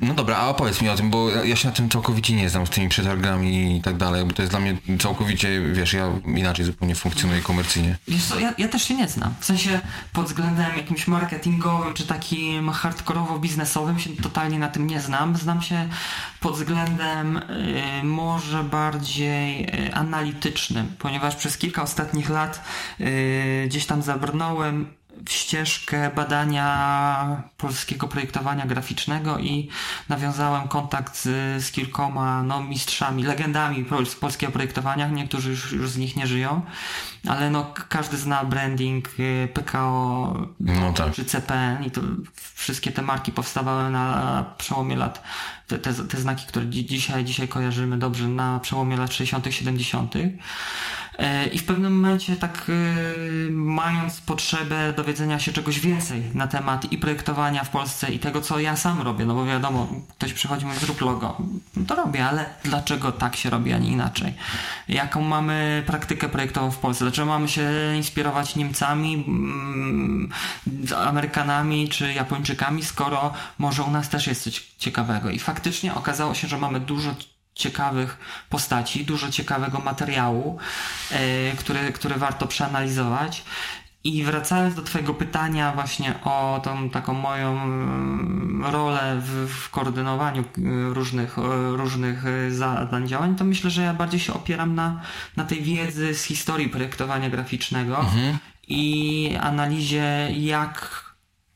No 0.00 0.14
dobra, 0.14 0.36
a 0.36 0.48
opowiedz 0.48 0.82
mi 0.82 0.88
o 0.88 0.96
tym, 0.96 1.10
bo 1.10 1.30
ja 1.30 1.56
się 1.56 1.68
na 1.68 1.74
tym 1.74 1.88
całkowicie 1.88 2.34
nie 2.34 2.50
znam, 2.50 2.66
z 2.66 2.70
tymi 2.70 2.88
przetargami 2.88 3.76
i 3.76 3.82
tak 3.82 3.96
dalej, 3.96 4.24
bo 4.24 4.32
to 4.32 4.42
jest 4.42 4.52
dla 4.52 4.60
mnie 4.60 4.76
całkowicie, 4.98 5.60
wiesz, 5.72 5.92
ja 5.92 6.12
inaczej 6.26 6.64
zupełnie 6.64 6.94
funkcjonuję 6.94 7.40
komercyjnie. 7.40 7.96
Wiesz 8.08 8.24
co, 8.24 8.38
ja, 8.38 8.54
ja 8.58 8.68
też 8.68 8.82
się 8.82 8.94
nie 8.94 9.08
znam. 9.08 9.34
W 9.40 9.44
sensie 9.44 9.80
pod 10.12 10.26
względem 10.26 10.76
jakimś 10.76 11.08
marketingowym 11.08 11.94
czy 11.94 12.06
takim 12.06 12.70
hardkorowo-biznesowym 12.70 13.98
się 13.98 14.10
totalnie 14.22 14.58
na 14.58 14.68
tym 14.68 14.86
nie 14.86 15.00
znam. 15.00 15.36
Znam 15.36 15.62
się 15.62 15.88
pod 16.40 16.54
względem 16.54 17.36
y, 17.36 18.04
może 18.04 18.64
bardziej 18.64 19.64
y, 19.86 19.94
analitycznym, 19.94 20.86
ponieważ 20.98 21.36
przez 21.36 21.58
kilka 21.58 21.82
ostatnich 21.82 22.30
lat 22.30 22.64
y, 23.00 23.64
gdzieś 23.68 23.86
tam 23.86 24.02
zabrnąłem 24.02 24.86
w 25.26 25.32
ścieżkę 25.32 26.10
badania 26.14 27.42
polskiego 27.56 28.08
projektowania 28.08 28.66
graficznego 28.66 29.38
i 29.38 29.68
nawiązałem 30.08 30.68
kontakt 30.68 31.16
z, 31.16 31.64
z 31.64 31.72
kilkoma 31.72 32.42
no, 32.42 32.62
mistrzami, 32.62 33.22
legendami 33.22 33.84
z 34.06 34.14
polskiego 34.14 34.52
projektowania. 34.52 35.08
Niektórzy 35.08 35.50
już, 35.50 35.72
już 35.72 35.90
z 35.90 35.96
nich 35.96 36.16
nie 36.16 36.26
żyją, 36.26 36.62
ale 37.28 37.50
no, 37.50 37.74
każdy 37.88 38.16
zna 38.16 38.44
branding 38.44 39.08
y, 39.20 39.48
PKO 39.54 40.34
No 40.60 40.92
tak. 40.92 41.14
czy 41.14 41.24
CPN 41.24 41.84
i 41.84 41.90
to 41.90 42.00
wszystkie 42.54 42.92
te 42.92 43.02
marki 43.02 43.32
powstawały 43.32 43.90
na 43.90 44.44
przełomie 44.58 44.96
lat, 44.96 45.22
te, 45.66 45.78
te, 45.78 45.94
te 45.94 46.16
znaki, 46.20 46.46
które 46.46 46.66
dzi- 46.66 46.86
dzisiaj, 46.86 47.24
dzisiaj 47.24 47.48
kojarzymy 47.48 47.98
dobrze, 47.98 48.28
na 48.28 48.60
przełomie 48.60 48.96
lat 48.96 49.12
60., 49.14 49.46
70. 49.50 50.16
E, 50.16 50.30
I 51.52 51.58
w 51.58 51.64
pewnym 51.64 51.96
momencie 52.00 52.36
tak 52.36 52.66
e, 52.68 53.50
mając 53.50 54.20
potrzebę 54.20 54.92
dowiedzenia 54.96 55.38
się 55.38 55.52
czegoś 55.52 55.80
więcej 55.80 56.22
na 56.34 56.46
temat 56.46 56.92
i 56.92 56.98
projektowania 56.98 57.64
w 57.64 57.70
Polsce 57.70 58.12
i 58.12 58.18
tego, 58.18 58.40
co 58.40 58.58
ja 58.58 58.76
sam 58.76 59.02
robię, 59.02 59.24
no 59.24 59.34
bo 59.34 59.46
wiadomo, 59.46 59.88
ktoś 60.18 60.32
przychodzi 60.32 60.64
i 60.64 60.66
mówi 60.66 60.78
zrób 60.78 61.00
logo, 61.00 61.36
to 61.86 61.94
robię, 61.94 62.26
ale 62.26 62.46
dlaczego 62.64 63.12
tak 63.12 63.36
się 63.36 63.50
robi, 63.50 63.72
a 63.72 63.78
nie 63.78 63.90
inaczej? 63.90 64.34
Jaką 64.88 65.22
mamy 65.22 65.82
praktykę 65.86 66.28
projektową 66.28 66.70
w 66.70 66.78
Polsce? 66.78 67.04
Dlaczego 67.04 67.26
mamy 67.26 67.48
się 67.48 67.70
inspirować 67.96 68.56
Niemcami, 68.56 69.24
mm, 69.28 70.32
Amerykanami 70.96 71.88
czy 71.88 72.12
Japończykami, 72.12 72.84
skoro 72.84 73.32
może 73.58 73.82
u 73.82 73.90
nas 73.90 74.08
też 74.08 74.26
jest 74.26 74.42
coś 74.42 74.66
ciekawego? 74.78 75.30
I 75.30 75.38
faktycznie 75.38 75.94
okazało 75.94 76.34
się, 76.34 76.48
że 76.48 76.58
mamy 76.58 76.80
dużo 76.80 77.14
ciekawych 77.54 78.18
postaci, 78.50 79.04
dużo 79.04 79.30
ciekawego 79.30 79.78
materiału, 79.78 80.58
e, 81.10 81.52
który, 81.56 81.92
który 81.92 82.14
warto 82.14 82.46
przeanalizować. 82.46 83.44
I 84.04 84.24
wracając 84.24 84.74
do 84.74 84.82
Twojego 84.82 85.14
pytania 85.14 85.72
właśnie 85.72 86.14
o 86.24 86.60
tą 86.64 86.90
taką 86.90 87.14
moją 87.14 87.62
mm, 87.62 88.64
rolę 88.64 89.20
w, 89.20 89.48
w 89.48 89.70
koordynowaniu 89.70 90.42
e, 90.42 90.44
różnych, 90.94 91.38
e, 91.38 91.42
różnych 91.76 92.24
zadań, 92.50 93.08
działań, 93.08 93.36
to 93.36 93.44
myślę, 93.44 93.70
że 93.70 93.82
ja 93.82 93.94
bardziej 93.94 94.20
się 94.20 94.34
opieram 94.34 94.74
na, 94.74 95.00
na 95.36 95.44
tej 95.44 95.62
wiedzy 95.62 96.14
z 96.14 96.24
historii 96.24 96.68
projektowania 96.68 97.30
graficznego 97.30 97.98
mhm. 97.98 98.38
i 98.68 99.36
analizie, 99.40 100.28
jak 100.36 101.03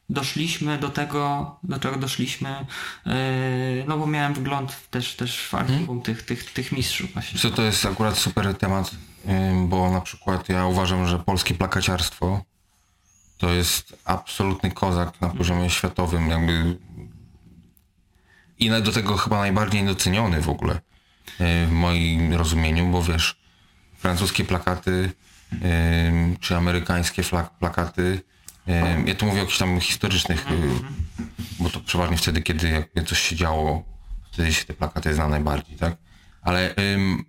doszliśmy 0.09 0.79
do 0.79 0.89
tego, 0.89 1.57
do 1.63 1.79
czego 1.79 1.97
doszliśmy, 1.97 2.67
yy, 3.07 3.13
no 3.89 3.99
bo 3.99 4.07
miałem 4.07 4.35
wgląd 4.35 4.91
też, 4.91 5.17
też 5.17 5.41
w 5.41 5.55
archiwum 5.55 5.87
hmm. 5.87 6.03
tych, 6.03 6.23
tych, 6.23 6.53
tych 6.53 6.73
mistrzów 6.73 7.13
właśnie. 7.13 7.41
Co 7.41 7.51
to 7.51 7.63
jest 7.63 7.87
akurat 7.87 8.19
super 8.19 8.55
temat, 8.55 8.91
yy, 9.25 9.33
bo 9.69 9.91
na 9.91 10.01
przykład 10.01 10.49
ja 10.49 10.67
uważam, 10.67 11.07
że 11.07 11.19
polskie 11.19 11.55
plakaciarstwo 11.55 12.45
to 13.39 13.51
jest 13.51 13.97
absolutny 14.05 14.71
kozak 14.71 15.21
na 15.21 15.29
poziomie 15.29 15.71
światowym, 15.71 16.31
jakby 16.31 16.79
i 18.59 18.71
do 18.71 18.93
tego 18.93 19.17
chyba 19.17 19.39
najbardziej 19.39 19.87
doceniony 19.87 20.41
w 20.41 20.49
ogóle 20.49 20.75
yy, 21.41 21.67
w 21.67 21.71
moim 21.71 22.35
rozumieniu, 22.35 22.93
bo 22.93 23.03
wiesz, 23.03 23.37
francuskie 23.99 24.45
plakaty 24.45 25.13
czy 26.41 26.57
amerykańskie 26.57 27.23
plakaty 27.59 28.23
ja 29.07 29.15
tu 29.15 29.27
mówię 29.27 29.39
o 29.39 29.41
jakichś 29.41 29.59
tam 29.59 29.81
historycznych, 29.81 30.53
y, 30.53 30.55
bo 31.61 31.71
to 31.71 31.81
przeważnie 31.81 32.17
wtedy, 32.17 32.43
kiedy 32.43 32.69
jakby 32.69 33.03
coś 33.03 33.21
się 33.21 33.37
działo, 33.37 33.85
wtedy 34.33 34.53
się 34.53 34.65
te 34.65 34.75
plakaty 34.75 35.15
zna 35.15 35.29
najbardziej, 35.29 35.77
tak? 35.77 35.97
Ale 36.43 36.75
ym, 36.77 37.25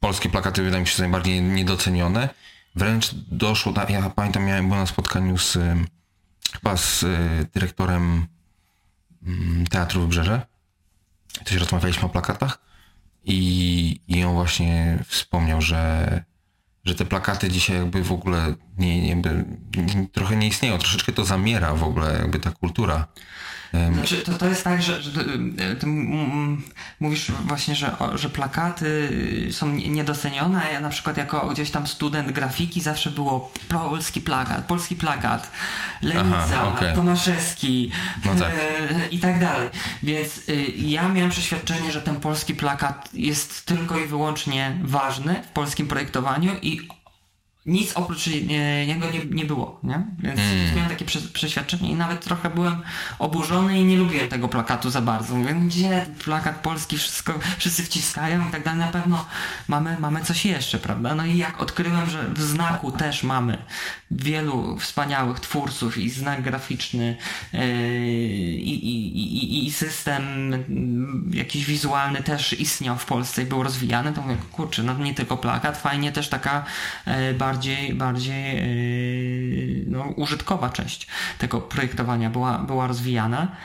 polskie 0.00 0.28
plakaty 0.28 0.62
wydają 0.62 0.80
mi 0.80 0.86
się 0.86 1.02
najbardziej 1.02 1.42
niedocenione. 1.42 2.28
Wręcz 2.74 3.14
doszło, 3.14 3.72
ja 3.88 4.10
pamiętam, 4.10 4.44
miałem 4.44 4.66
byłem 4.66 4.80
na 4.80 4.86
spotkaniu 4.86 5.38
z 5.38 5.58
chyba 6.52 6.76
z 6.76 7.02
y, 7.02 7.46
dyrektorem 7.54 8.26
y, 9.26 9.70
Teatru 9.70 10.00
Wybrzeże. 10.00 10.46
Też 11.44 11.56
rozmawialiśmy 11.56 12.04
o 12.04 12.08
plakatach 12.08 12.58
i, 13.24 14.00
i 14.08 14.24
on 14.24 14.34
właśnie 14.34 14.98
wspomniał, 15.06 15.60
że 15.60 16.24
że 16.84 16.94
te 16.94 17.04
plakaty 17.04 17.48
dzisiaj 17.48 17.76
jakby 17.76 18.04
w 18.04 18.12
ogóle 18.12 18.54
nie, 18.78 19.08
jakby, 19.08 19.44
trochę 20.12 20.36
nie 20.36 20.46
istnieją, 20.46 20.78
troszeczkę 20.78 21.12
to 21.12 21.24
zamiera 21.24 21.74
w 21.74 21.84
ogóle 21.84 22.12
jakby 22.12 22.38
ta 22.38 22.50
kultura. 22.50 23.06
Znaczy, 23.72 24.16
to, 24.16 24.32
to 24.32 24.48
jest 24.48 24.64
tak, 24.64 24.82
że, 24.82 25.02
że 25.02 25.10
ty 25.80 25.86
mówisz 27.00 27.30
właśnie, 27.30 27.74
że, 27.74 27.96
że 28.14 28.30
plakaty 28.30 29.08
są 29.52 29.68
niedocenione, 29.68 30.62
a 30.62 30.70
ja 30.70 30.80
na 30.80 30.88
przykład 30.88 31.16
jako 31.16 31.48
gdzieś 31.48 31.70
tam 31.70 31.86
student 31.86 32.32
grafiki 32.32 32.80
zawsze 32.80 33.10
było 33.10 33.52
polski 33.68 34.20
plakat, 34.20 34.64
polski 34.64 34.96
plakat, 34.96 35.50
Lenica, 36.02 36.68
okay. 36.68 36.94
Tomaszewski 36.94 37.90
no 38.24 38.34
tak. 38.34 38.52
e, 38.52 39.08
i 39.08 39.18
tak 39.18 39.40
dalej. 39.40 39.68
Więc 40.02 40.48
y, 40.48 40.72
ja 40.76 41.08
miałem 41.08 41.30
przeświadczenie, 41.30 41.92
że 41.92 42.02
ten 42.02 42.16
polski 42.16 42.54
plakat 42.54 43.08
jest 43.12 43.66
tylko 43.66 43.98
i 43.98 44.06
wyłącznie 44.06 44.78
ważny 44.82 45.42
w 45.42 45.48
polskim 45.48 45.88
projektowaniu 45.88 46.52
i 46.62 46.88
nic 47.66 47.92
oprócz 47.92 48.26
niego 48.86 49.06
nie, 49.10 49.24
nie 49.24 49.44
było, 49.44 49.80
nie? 49.82 50.06
Więc 50.18 50.40
mm. 50.40 50.74
miałem 50.74 50.90
takie 50.90 51.04
prze, 51.04 51.20
przeświadczenie 51.20 51.90
i 51.90 51.94
nawet 51.94 52.24
trochę 52.24 52.50
byłem 52.50 52.82
oburzony 53.18 53.80
i 53.80 53.84
nie 53.84 53.96
lubiłem 53.96 54.28
tego 54.28 54.48
plakatu 54.48 54.90
za 54.90 55.00
bardzo. 55.00 55.34
Mówię, 55.34 55.54
gdzie 55.54 56.06
plakat 56.24 56.56
polski, 56.56 56.98
wszystko, 56.98 57.34
wszyscy 57.58 57.82
wciskają 57.82 58.48
i 58.48 58.50
tak 58.50 58.64
dalej, 58.64 58.80
na 58.80 58.86
pewno 58.88 59.24
mamy, 59.68 59.96
mamy 60.00 60.24
coś 60.24 60.44
jeszcze, 60.44 60.78
prawda? 60.78 61.14
No 61.14 61.24
i 61.24 61.36
jak 61.36 61.62
odkryłem, 61.62 62.10
że 62.10 62.28
w 62.28 62.42
znaku 62.42 62.92
też 62.92 63.22
mamy 63.22 63.58
wielu 64.10 64.76
wspaniałych 64.76 65.40
twórców 65.40 65.98
i 65.98 66.10
znak 66.10 66.42
graficzny 66.42 67.16
yy, 67.52 67.60
i, 68.52 68.88
i, 68.88 69.66
i, 69.66 69.72
system 69.72 70.22
jakiś 71.30 71.64
wizualny 71.64 72.22
też 72.22 72.60
istniał 72.60 72.96
w 72.96 73.06
Polsce 73.06 73.42
i 73.42 73.46
był 73.46 73.62
rozwijany, 73.62 74.12
to 74.12 74.22
mówię, 74.22 74.36
kurczę, 74.52 74.82
no 74.82 74.98
nie 74.98 75.14
tylko 75.14 75.36
plakat, 75.36 75.78
fajnie 75.78 76.12
też 76.12 76.28
taka 76.28 76.64
yy, 77.06 77.34
bardziej, 77.34 77.94
bardziej 77.94 78.56
yy, 78.56 79.84
no, 79.86 80.02
użytkowa 80.02 80.70
część 80.70 81.06
tego 81.38 81.60
projektowania 81.60 82.30
była, 82.30 82.58
była 82.58 82.86
rozwijana. 82.86 83.56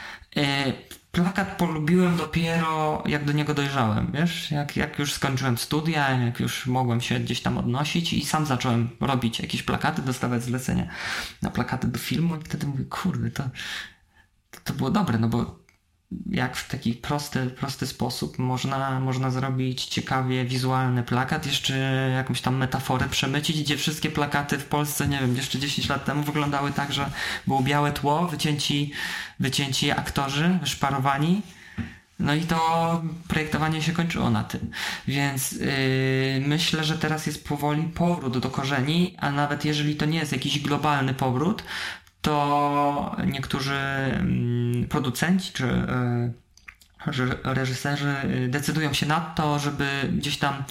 Plakat 1.16 1.58
polubiłem 1.58 2.18
dopiero 2.18 3.04
jak 3.06 3.26
do 3.26 3.32
niego 3.32 3.54
dojrzałem, 3.54 4.12
wiesz, 4.12 4.52
jak, 4.52 4.78
jak 4.78 5.00
już 5.00 5.14
skończyłem 5.14 5.58
studia, 5.58 6.10
jak 6.10 6.40
już 6.40 6.68
mogłem 6.68 7.02
się 7.02 7.20
gdzieś 7.20 7.42
tam 7.42 7.58
odnosić 7.58 8.14
i 8.14 8.26
sam 8.26 8.46
zacząłem 8.46 8.90
robić 9.00 9.40
jakieś 9.40 9.64
plakaty, 9.64 10.02
dostawać 10.02 10.44
zlecenia 10.44 10.88
na 11.42 11.50
plakaty 11.50 11.88
do 11.88 12.00
filmu 12.00 12.36
i 12.36 12.44
wtedy 12.44 12.68
mówię, 12.68 12.86
kurde, 12.86 13.32
to, 13.32 13.44
to 14.64 14.74
było 14.74 14.92
dobre, 14.92 15.18
no 15.18 15.28
bo 15.28 15.60
jak 16.32 16.58
w 16.58 16.70
taki 16.70 16.94
prosty, 16.94 17.46
prosty 17.46 17.88
sposób 17.88 18.40
można, 18.40 19.00
można 19.00 19.32
zrobić 19.32 19.86
ciekawie 19.86 20.46
wizualny 20.46 21.04
plakat, 21.04 21.46
jeszcze 21.46 21.78
jakąś 22.16 22.42
tam 22.42 22.56
metaforę 22.56 23.10
przemycić, 23.10 23.64
gdzie 23.64 23.78
wszystkie 23.78 24.12
plakaty 24.12 24.58
w 24.58 24.66
Polsce, 24.66 25.08
nie 25.08 25.20
wiem, 25.20 25.36
jeszcze 25.36 25.60
10 25.60 25.90
lat 25.90 26.06
temu 26.06 26.24
wyglądały 26.24 26.72
tak, 26.72 26.94
że 26.94 27.12
było 27.48 27.62
białe 27.62 27.92
tło, 27.92 28.28
wycięci, 28.28 28.92
wycięci 29.40 29.92
aktorzy, 29.92 30.60
szparowani, 30.64 31.42
no 32.20 32.36
i 32.36 32.42
to 32.42 33.02
projektowanie 33.28 33.82
się 33.82 33.92
kończyło 33.92 34.30
na 34.30 34.44
tym. 34.44 34.72
Więc 35.08 35.52
yy, 35.52 35.68
myślę, 36.48 36.84
że 36.84 36.98
teraz 36.98 37.26
jest 37.26 37.48
powoli 37.48 37.84
powrót 37.84 38.38
do 38.38 38.50
korzeni, 38.50 39.16
a 39.20 39.32
nawet 39.32 39.66
jeżeli 39.66 39.96
to 39.96 40.06
nie 40.06 40.20
jest 40.20 40.32
jakiś 40.32 40.60
globalny 40.60 41.14
powrót, 41.14 41.64
to 42.25 43.15
niektórzy 43.27 43.75
mm, 43.75 44.88
producenci 44.88 45.53
czy 45.53 45.65
e, 45.65 46.32
reżyserzy 47.44 48.15
y, 48.46 48.48
decydują 48.48 48.94
się 48.94 49.05
na 49.05 49.20
to, 49.22 49.60
żeby 49.60 50.10
gdzieś 50.17 50.38
tam 50.38 50.63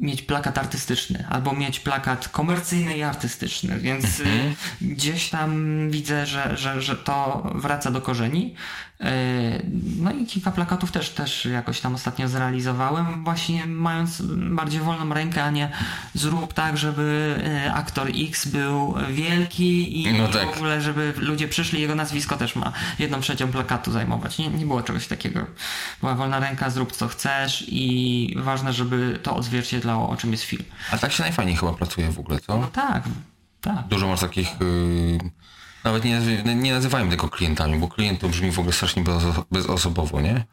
mieć 0.00 0.22
plakat 0.22 0.58
artystyczny 0.58 1.26
albo 1.28 1.52
mieć 1.52 1.80
plakat 1.80 2.28
komercyjny 2.28 2.96
i 2.96 3.02
artystyczny, 3.02 3.78
więc 3.78 4.20
mhm. 4.20 4.54
gdzieś 4.80 5.30
tam 5.30 5.90
widzę, 5.90 6.26
że, 6.26 6.56
że, 6.56 6.82
że 6.82 6.96
to 6.96 7.42
wraca 7.54 7.90
do 7.90 8.00
korzeni. 8.00 8.54
E, 9.00 9.62
no 9.96 10.12
i 10.12 10.26
kilka 10.26 10.50
plakatów 10.50 10.92
też, 10.92 11.10
też 11.10 11.44
jakoś 11.44 11.80
tam 11.80 11.94
ostatnio 11.94 12.28
zrealizowałem, 12.28 13.24
właśnie 13.24 13.66
mając 13.66 14.22
bardziej 14.36 14.80
wolną 14.80 15.14
rękę, 15.14 15.44
a 15.44 15.50
nie 15.50 15.70
zrób 16.14 16.52
tak, 16.52 16.78
żeby 16.78 17.36
e, 17.66 17.72
aktor 17.72 18.08
X 18.14 18.46
był 18.48 18.94
wielki 19.10 20.02
i 20.02 20.12
no 20.12 20.28
tak. 20.28 20.46
w 20.46 20.56
ogóle, 20.56 20.80
żeby 20.80 21.14
ludzie 21.16 21.48
przyszli, 21.48 21.80
jego 21.80 21.94
nazwisko 21.94 22.36
też 22.36 22.56
ma 22.56 22.72
jedną 22.98 23.20
trzecią 23.20 23.48
plakatu 23.48 23.92
zajmować. 23.92 24.38
Nie, 24.38 24.48
nie 24.48 24.66
było 24.66 24.82
czegoś 24.82 25.06
takiego. 25.06 25.46
Była 26.00 26.14
wolna 26.14 26.40
ręka, 26.40 26.70
zrób 26.70 26.92
co 26.92 27.08
chcesz 27.08 27.64
i 27.68 28.34
ważne, 28.38 28.72
żeby 28.72 29.18
to 29.22 29.36
odzwierciedlało, 29.36 30.08
o 30.08 30.16
czym 30.16 30.32
jest 30.32 30.44
film. 30.44 30.64
A 30.92 30.98
tak 30.98 31.12
się 31.12 31.22
najfajniej 31.22 31.56
chyba 31.56 31.72
pracuje 31.72 32.12
w 32.12 32.18
ogóle, 32.18 32.40
co? 32.40 32.58
No 32.58 32.66
tak, 32.66 33.04
tak. 33.60 33.88
Dużo 33.88 34.08
masz 34.08 34.20
takich... 34.20 34.48
Yy 34.60 35.39
nawet 35.84 36.04
nie, 36.04 36.20
nie 36.54 36.72
nazywajmy 36.72 37.10
tego 37.10 37.28
klientami, 37.28 37.78
bo 37.78 37.88
klient 37.88 38.20
to 38.20 38.28
brzmi 38.28 38.50
w 38.50 38.58
ogóle 38.58 38.72
strasznie 38.72 39.04
bezosobowo, 39.50 40.20
nie? 40.20 40.44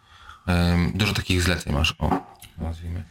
Dużo 0.93 1.13
takich 1.13 1.41
zleceń 1.41 1.74
masz, 1.74 1.96
o, 2.00 2.19
nazwijmy. 2.57 3.03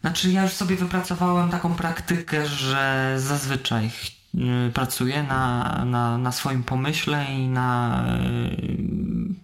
Znaczy 0.00 0.30
ja 0.30 0.42
już 0.42 0.52
sobie 0.52 0.76
wypracowałem 0.76 1.50
taką 1.50 1.74
praktykę, 1.74 2.46
że 2.46 3.14
zazwyczaj 3.18 3.90
y, 4.34 4.72
pracuję 4.74 5.22
na, 5.22 5.84
na, 5.84 6.18
na 6.18 6.32
swoim 6.32 6.62
pomyśle 6.64 7.24
i 7.24 7.48
na 7.48 8.04
y, 8.18 9.41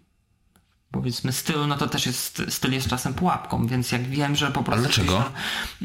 powiedzmy 0.90 1.32
stylu, 1.32 1.66
no 1.66 1.76
to 1.76 1.86
też 1.86 2.06
jest, 2.06 2.42
styl 2.48 2.72
jest 2.72 2.88
czasem 2.88 3.14
pułapką, 3.14 3.66
więc 3.66 3.92
jak 3.92 4.02
wiem, 4.02 4.36
że 4.36 4.50
po 4.50 4.62
prostu 4.62 4.84
dlaczego? 4.84 5.24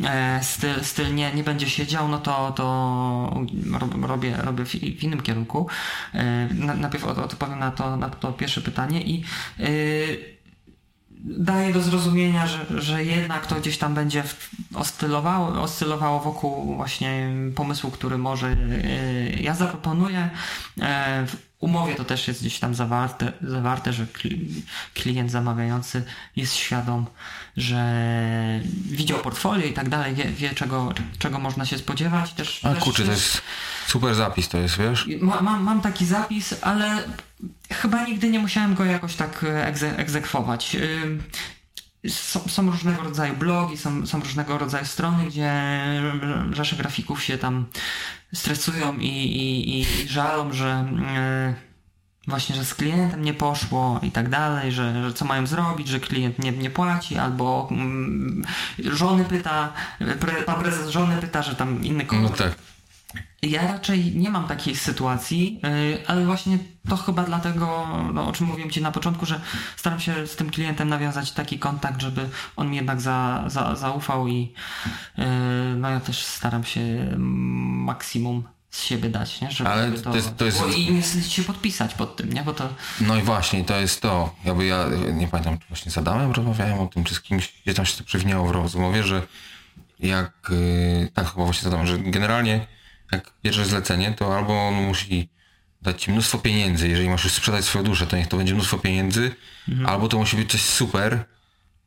E, 0.04 0.40
styl, 0.44 0.84
styl 0.84 1.16
nie, 1.16 1.34
nie 1.34 1.44
będzie 1.44 1.70
siedział, 1.70 2.08
no 2.08 2.18
to, 2.18 2.52
to 2.52 3.46
robię, 4.02 4.38
robię 4.38 4.66
w, 4.66 5.04
innym 5.04 5.22
kierunku. 5.22 5.68
E, 6.14 6.50
najpierw 6.54 7.06
odpowiem 7.06 7.60
na 7.60 7.72
to, 7.72 7.98
na 7.98 8.10
to 8.10 8.34
pierwsze 8.34 8.62
pytanie 8.62 9.02
i 9.02 9.24
e, 9.60 9.64
daje 11.26 11.74
do 11.74 11.82
zrozumienia, 11.82 12.48
że, 12.48 12.82
że 12.82 13.06
jednak 13.06 13.48
to 13.48 13.56
gdzieś 13.56 13.78
tam 13.78 13.94
będzie 13.94 14.24
oscylowało, 14.74 15.62
oscylowało 15.62 16.20
wokół 16.20 16.76
właśnie 16.76 17.30
pomysłu, 17.56 17.92
który 17.92 18.18
może 18.18 18.58
ja 19.40 19.56
zaproponuję. 19.56 20.30
Umowie 21.64 21.96
to 21.96 22.04
też 22.04 22.28
jest 22.28 22.42
gdzieś 22.42 22.60
tam 22.60 22.76
zawarte, 22.76 23.32
zawarte 23.42 23.94
że 23.94 24.06
klient 24.94 25.32
zamawiający 25.32 26.04
jest 26.36 26.56
świadom, 26.56 27.06
że 27.58 28.62
widział 28.86 29.20
portfolio 29.20 29.66
i 29.66 29.74
tak 29.74 29.90
dalej, 29.90 30.16
wie, 30.16 30.26
wie 30.26 30.50
czego, 30.56 30.94
czego 31.20 31.40
można 31.40 31.66
się 31.66 31.78
spodziewać. 31.78 32.34
Też, 32.34 32.66
A 32.66 32.74
też, 32.74 32.84
kurczę, 32.84 33.04
to 33.04 33.12
jest 33.12 33.42
super 33.88 34.16
zapis, 34.16 34.50
to 34.50 34.58
jest, 34.58 34.78
wiesz? 34.78 35.08
Ma, 35.22 35.42
mam, 35.42 35.64
mam 35.64 35.82
taki 35.82 36.06
zapis, 36.06 36.56
ale 36.62 37.04
chyba 37.72 38.06
nigdy 38.06 38.30
nie 38.30 38.40
musiałem 38.40 38.76
go 38.76 38.86
jakoś 38.86 39.16
tak 39.16 39.44
e, 39.44 39.68
egze, 39.68 39.98
egzekwować. 39.98 40.78
Są, 42.08 42.40
są, 42.48 42.72
różnego 42.72 43.04
rodzaju 43.04 43.34
blogi, 43.34 43.78
są, 43.78 44.08
są 44.08 44.20
różnego 44.20 44.58
rodzaju 44.58 44.86
strony, 44.86 45.26
gdzie 45.26 45.54
rzesze 46.52 46.76
grafików 46.76 47.24
się 47.24 47.38
tam 47.38 47.66
stresują 48.34 48.98
i, 48.98 49.08
i, 49.08 49.82
i 49.82 50.08
żalą, 50.08 50.54
że 50.54 50.88
yy, 51.48 51.56
właśnie, 52.28 52.56
że 52.56 52.66
z 52.66 52.74
klientem 52.74 53.24
nie 53.24 53.34
poszło 53.34 54.00
i 54.04 54.12
tak 54.12 54.30
dalej, 54.30 54.72
że, 54.72 55.04
że 55.04 55.14
co 55.14 55.26
mają 55.26 55.48
zrobić, 55.48 55.88
że 55.88 56.00
klient 56.00 56.40
nie, 56.40 56.52
nie 56.52 56.70
płaci, 56.70 57.18
albo 57.18 57.70
yy, 58.78 58.96
żony 58.96 59.26
pyta, 59.26 59.74
pre, 60.20 60.34
pan 60.34 60.60
prezes 60.62 60.90
żony 60.90 61.18
pyta, 61.18 61.42
że 61.42 61.56
tam 61.56 61.84
inny 61.84 62.06
kolor. 62.06 62.24
No 62.24 62.30
tak 62.30 62.73
ja 63.42 63.68
raczej 63.68 64.16
nie 64.16 64.30
mam 64.30 64.48
takiej 64.48 64.76
sytuacji, 64.76 65.62
y, 65.66 66.08
ale 66.08 66.26
właśnie 66.26 66.58
to 66.90 66.98
chyba 66.98 67.24
dlatego, 67.24 67.88
no, 68.14 68.28
o 68.28 68.32
czym 68.32 68.48
mówiłem 68.48 68.72
Ci 68.72 68.82
na 68.82 68.92
początku, 68.92 69.26
że 69.26 69.42
staram 69.76 70.00
się 70.00 70.28
z 70.28 70.36
tym 70.36 70.50
klientem 70.50 70.90
nawiązać 70.90 71.32
taki 71.32 71.60
kontakt, 71.60 72.02
żeby 72.02 72.30
on 72.56 72.70
mi 72.70 72.76
jednak 72.76 73.02
za, 73.02 73.44
za, 73.48 73.76
zaufał 73.76 74.28
i 74.28 74.54
y, 75.20 75.22
no 75.78 75.90
ja 75.90 76.00
też 76.00 76.26
staram 76.26 76.64
się 76.64 76.82
maksimum 77.18 78.44
z 78.70 78.84
siebie 78.84 79.10
dać, 79.10 79.42
nie? 79.42 79.52
Żeby, 79.52 79.70
Ale 79.70 79.92
to, 79.92 80.10
to 80.10 80.16
jest, 80.16 80.38
to 80.38 80.46
jest... 80.46 80.78
I 80.78 80.94
nie 80.94 81.04
się 81.04 81.44
podpisać 81.44 81.94
pod 81.94 82.16
tym, 82.16 82.34
nie? 82.34 82.44
Bo 82.44 82.54
to... 82.54 82.70
No 83.02 83.18
i 83.18 83.22
właśnie, 83.22 83.64
to 83.64 83.80
jest 83.80 84.02
to. 84.02 84.36
Jakby 84.46 84.66
ja 84.66 84.86
nie 85.14 85.28
pamiętam, 85.28 85.58
czy 85.58 85.68
właśnie 85.68 85.92
z 85.92 85.98
Adamem 85.98 86.32
rozmawiałem 86.32 86.80
o 86.80 86.88
tym, 86.88 87.04
czy 87.04 87.16
z 87.16 87.22
kimś, 87.22 87.54
gdzie 87.64 87.74
tam 87.74 87.86
się 87.86 87.98
to 87.98 88.04
przewinęło 88.04 88.48
w 88.48 88.52
rozmowie, 88.52 89.04
że 89.04 89.22
jak... 90.00 90.52
Y, 90.52 91.12
tak, 91.14 91.32
chyba 91.32 91.46
właśnie 91.46 91.64
z 91.64 91.68
Adamem, 91.68 91.88
że 91.88 92.00
generalnie 92.00 92.68
jak 93.14 93.32
bierzesz 93.44 93.68
zlecenie, 93.68 94.14
to 94.14 94.38
albo 94.38 94.68
on 94.68 94.74
musi 94.74 95.30
dać 95.82 96.02
ci 96.02 96.12
mnóstwo 96.12 96.38
pieniędzy, 96.38 96.88
jeżeli 96.88 97.10
masz 97.10 97.24
już 97.24 97.34
sprzedać 97.34 97.66
swoją 97.66 97.86
duszę, 97.86 98.08
to 98.08 98.18
niech 98.18 98.28
to 98.28 98.38
będzie 98.38 98.54
mnóstwo 98.54 98.78
pieniędzy, 98.78 99.36
mhm. 99.70 99.90
albo 99.90 100.08
to 100.08 100.18
musi 100.18 100.38
być 100.38 100.52
coś 100.52 100.62
super, 100.62 101.26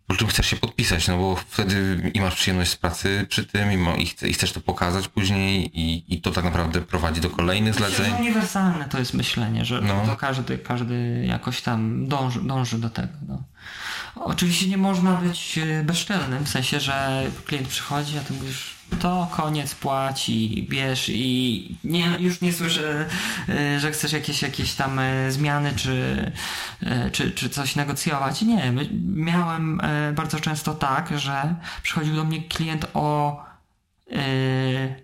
po 0.06 0.14
czym 0.14 0.28
chcesz 0.28 0.46
się 0.46 0.56
podpisać, 0.56 1.08
no 1.08 1.18
bo 1.18 1.36
wtedy 1.48 2.10
i 2.14 2.20
masz 2.20 2.34
przyjemność 2.34 2.70
z 2.70 2.76
pracy 2.76 3.26
przy 3.28 3.44
tym 3.44 3.72
i, 3.72 3.76
ma, 3.76 3.94
i, 3.94 4.02
i 4.22 4.32
chcesz 4.32 4.52
to 4.52 4.60
pokazać 4.60 5.08
później 5.08 5.80
i, 5.80 6.14
i 6.14 6.20
to 6.20 6.30
tak 6.30 6.44
naprawdę 6.44 6.80
prowadzi 6.80 7.20
do 7.20 7.30
kolejnych 7.30 7.74
zleceń. 7.74 8.12
To 8.12 8.18
uniwersalne 8.18 8.84
to 8.84 8.98
jest 8.98 9.14
myślenie, 9.14 9.64
że 9.64 9.80
no. 9.80 10.06
to 10.06 10.16
każdy, 10.16 10.58
każdy 10.58 11.24
jakoś 11.28 11.62
tam 11.62 12.08
dąży, 12.08 12.40
dąży 12.40 12.78
do 12.78 12.90
tego. 12.90 13.12
No. 13.28 13.42
Oczywiście 14.14 14.68
nie 14.68 14.76
można 14.76 15.12
być 15.12 15.58
e, 15.58 15.82
bezczelnym, 15.84 16.44
w 16.44 16.48
sensie, 16.48 16.80
że 16.80 17.26
klient 17.44 17.68
przychodzi, 17.68 18.18
a 18.18 18.20
ty 18.20 18.32
mówisz 18.32 18.75
to 19.00 19.28
koniec 19.30 19.74
płaci, 19.74 20.66
bierz 20.70 21.08
i 21.08 21.78
nie, 21.84 22.06
już 22.18 22.40
nie 22.40 22.52
słyszę, 22.52 23.06
e, 23.48 23.80
że 23.80 23.90
chcesz 23.90 24.12
jakieś, 24.12 24.42
jakieś 24.42 24.74
tam 24.74 24.98
e, 24.98 25.32
zmiany 25.32 25.72
czy, 25.76 26.32
czy, 27.12 27.30
czy 27.30 27.48
coś 27.48 27.76
negocjować. 27.76 28.42
Nie, 28.42 28.72
miałem 29.02 29.80
bardzo 30.14 30.40
często 30.40 30.74
tak, 30.74 31.18
że 31.18 31.54
przychodził 31.82 32.16
do 32.16 32.24
mnie 32.24 32.42
klient 32.42 32.86
o 32.94 33.40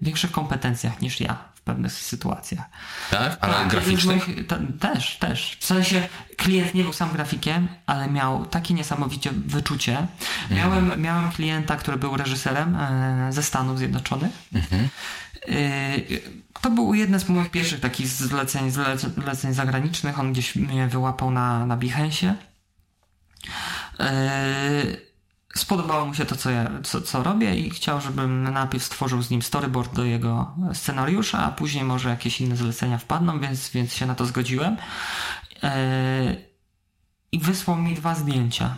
większych 0.02 0.30
kompetencjach 0.30 1.00
niż 1.00 1.20
ja 1.20 1.51
w 1.62 1.64
pewnych 1.64 1.92
sytuacjach. 1.92 2.64
Tak? 3.10 3.38
Ale 3.40 3.54
tak, 3.54 3.68
graficznych? 3.68 4.26
też, 4.80 5.16
też. 5.16 5.56
W 5.60 5.64
sensie 5.64 6.08
klient 6.36 6.74
nie 6.74 6.82
był 6.82 6.92
sam 6.92 7.12
grafikiem, 7.12 7.68
ale 7.86 8.10
miał 8.10 8.46
takie 8.46 8.74
niesamowicie 8.74 9.30
wyczucie. 9.46 10.06
Miałem, 10.50 10.78
mhm. 10.78 11.02
miałem 11.02 11.32
klienta, 11.32 11.76
który 11.76 11.96
był 11.96 12.16
reżyserem 12.16 12.76
e, 12.76 13.32
ze 13.32 13.42
Stanów 13.42 13.78
Zjednoczonych. 13.78 14.32
Mhm. 14.54 14.88
E, 15.48 15.58
to 16.60 16.70
był 16.70 16.94
jeden 16.94 17.20
z 17.20 17.28
moich 17.28 17.50
pierwszych 17.50 17.80
takich 17.80 18.08
zleceń, 18.08 18.70
zleceń 19.16 19.54
zagranicznych. 19.54 20.18
On 20.18 20.32
gdzieś 20.32 20.56
mnie 20.56 20.88
wyłapał 20.88 21.30
na, 21.30 21.66
na 21.66 21.76
Behance. 21.76 22.34
E, 24.00 25.11
spodobało 25.54 26.06
mu 26.06 26.14
się 26.14 26.26
to, 26.26 26.36
co, 26.36 26.50
ja, 26.50 26.70
co, 26.82 27.00
co 27.00 27.22
robię 27.22 27.56
i 27.56 27.70
chciał, 27.70 28.00
żebym 28.00 28.42
najpierw 28.42 28.84
stworzył 28.84 29.22
z 29.22 29.30
nim 29.30 29.42
storyboard 29.42 29.94
do 29.94 30.04
jego 30.04 30.56
scenariusza, 30.72 31.38
a 31.38 31.50
później 31.50 31.84
może 31.84 32.08
jakieś 32.08 32.40
inne 32.40 32.56
zlecenia 32.56 32.98
wpadną, 32.98 33.40
więc, 33.40 33.70
więc 33.70 33.94
się 33.94 34.06
na 34.06 34.14
to 34.14 34.26
zgodziłem. 34.26 34.76
Eee, 35.62 36.36
I 37.32 37.38
wysłał 37.38 37.76
mi 37.76 37.94
dwa 37.94 38.14
zdjęcia, 38.14 38.76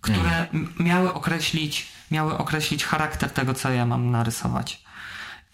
które 0.00 0.48
mm. 0.48 0.74
miały 0.80 1.14
określić, 1.14 1.86
miały 2.10 2.38
określić 2.38 2.84
charakter 2.84 3.30
tego, 3.30 3.54
co 3.54 3.70
ja 3.70 3.86
mam 3.86 4.10
narysować. 4.10 4.86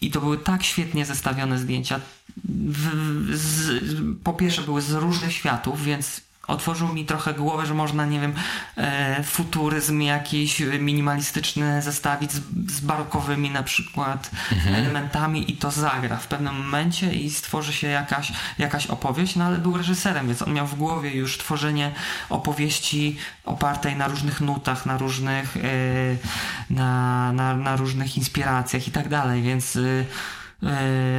I 0.01 0.11
to 0.11 0.21
były 0.21 0.39
tak 0.39 0.63
świetnie 0.63 1.07
zestawione 1.07 1.59
zdjęcia. 1.59 2.01
W, 2.45 2.89
z, 3.37 3.83
po 4.25 4.33
pierwsze 4.33 4.63
były 4.63 4.83
z 4.83 4.91
różnych 4.91 5.33
światów, 5.33 5.85
więc 5.85 6.21
otworzył 6.47 6.89
mi 6.89 7.05
trochę 7.05 7.35
głowę, 7.35 7.67
że 7.67 7.75
można, 7.75 8.07
nie 8.07 8.21
wiem, 8.21 8.35
e, 8.77 9.23
futuryzm 9.23 10.01
jakiś 10.01 10.61
minimalistyczny 10.61 11.83
zestawić 11.83 12.33
z, 12.33 12.41
z 12.73 12.81
barokowymi 12.81 13.51
na 13.51 13.63
przykład 13.63 14.31
mhm. 14.53 14.75
elementami 14.75 15.51
i 15.51 15.57
to 15.57 15.71
zagra 15.71 16.17
w 16.17 16.27
pewnym 16.27 16.55
momencie 16.55 17.13
i 17.13 17.31
stworzy 17.31 17.73
się 17.73 17.89
jakaś, 17.89 18.33
jakaś 18.59 18.87
opowieść, 18.87 19.37
no 19.37 19.45
ale 19.45 19.59
był 19.59 19.77
reżyserem, 19.77 20.27
więc 20.27 20.43
on 20.43 20.53
miał 20.53 20.67
w 20.67 20.75
głowie 20.75 21.11
już 21.11 21.39
tworzenie 21.39 21.93
opowieści 22.31 23.17
opartej 23.45 23.97
na 23.97 24.09
różnych 24.09 24.41
nutach, 24.41 24.87
na 24.87 24.99
różnych, 24.99 25.57
e, 25.57 25.61
na, 26.71 27.33
na, 27.33 27.57
na 27.57 27.77
różnych 27.77 28.17
inspiracjach 28.17 28.89
i 28.89 28.91
tak 28.91 29.09
dalej, 29.09 29.43
więc 29.43 29.77
e, 29.77 29.81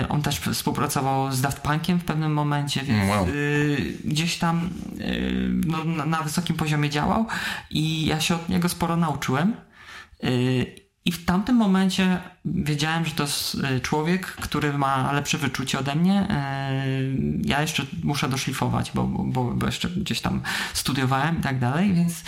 on 0.10 0.22
też 0.22 0.40
współpracował 0.40 1.32
z 1.32 1.42
Daft 1.42 1.60
Punkiem 1.60 2.00
w 2.00 2.04
pewnym 2.04 2.34
momencie, 2.34 2.82
więc 2.82 3.10
wow. 3.10 3.28
Y, 3.30 3.98
gdzieś 4.06 4.38
tam 4.38 4.70
y, 5.00 5.50
no, 5.66 6.06
na, 6.06 6.22
wysokim 6.22 6.56
poziomie 6.56 6.90
działał 6.90 7.26
i 7.70 8.06
ja 8.06 8.22
się 8.22 8.36
od 8.36 8.50
niego 8.50 8.70
sporo 8.70 8.98
nauczyłem. 8.98 9.56
Y, 10.24 10.84
I 11.06 11.12
w 11.12 11.26
tamtym 11.26 11.56
momencie 11.56 12.22
wiedziałem, 12.46 13.06
że 13.06 13.12
to 13.12 13.24
jest 13.24 13.58
człowiek, 13.82 14.26
który 14.26 14.74
ma 14.78 15.12
lepsze 15.12 15.38
wyczucie 15.38 15.80
ode 15.80 15.96
mnie. 15.96 16.28
Ja 17.46 17.62
jeszcze 17.62 17.86
muszę 18.04 18.30
doszlifować, 18.30 18.92
bo, 18.96 19.04
bo, 19.04 19.52
bo 19.52 19.66
jeszcze 19.66 19.90
gdzieś 19.90 20.22
tam 20.22 20.42
studiowałem 20.74 21.40
i 21.40 21.42
tak 21.42 21.60
dalej, 21.60 21.94
więc 21.94 22.24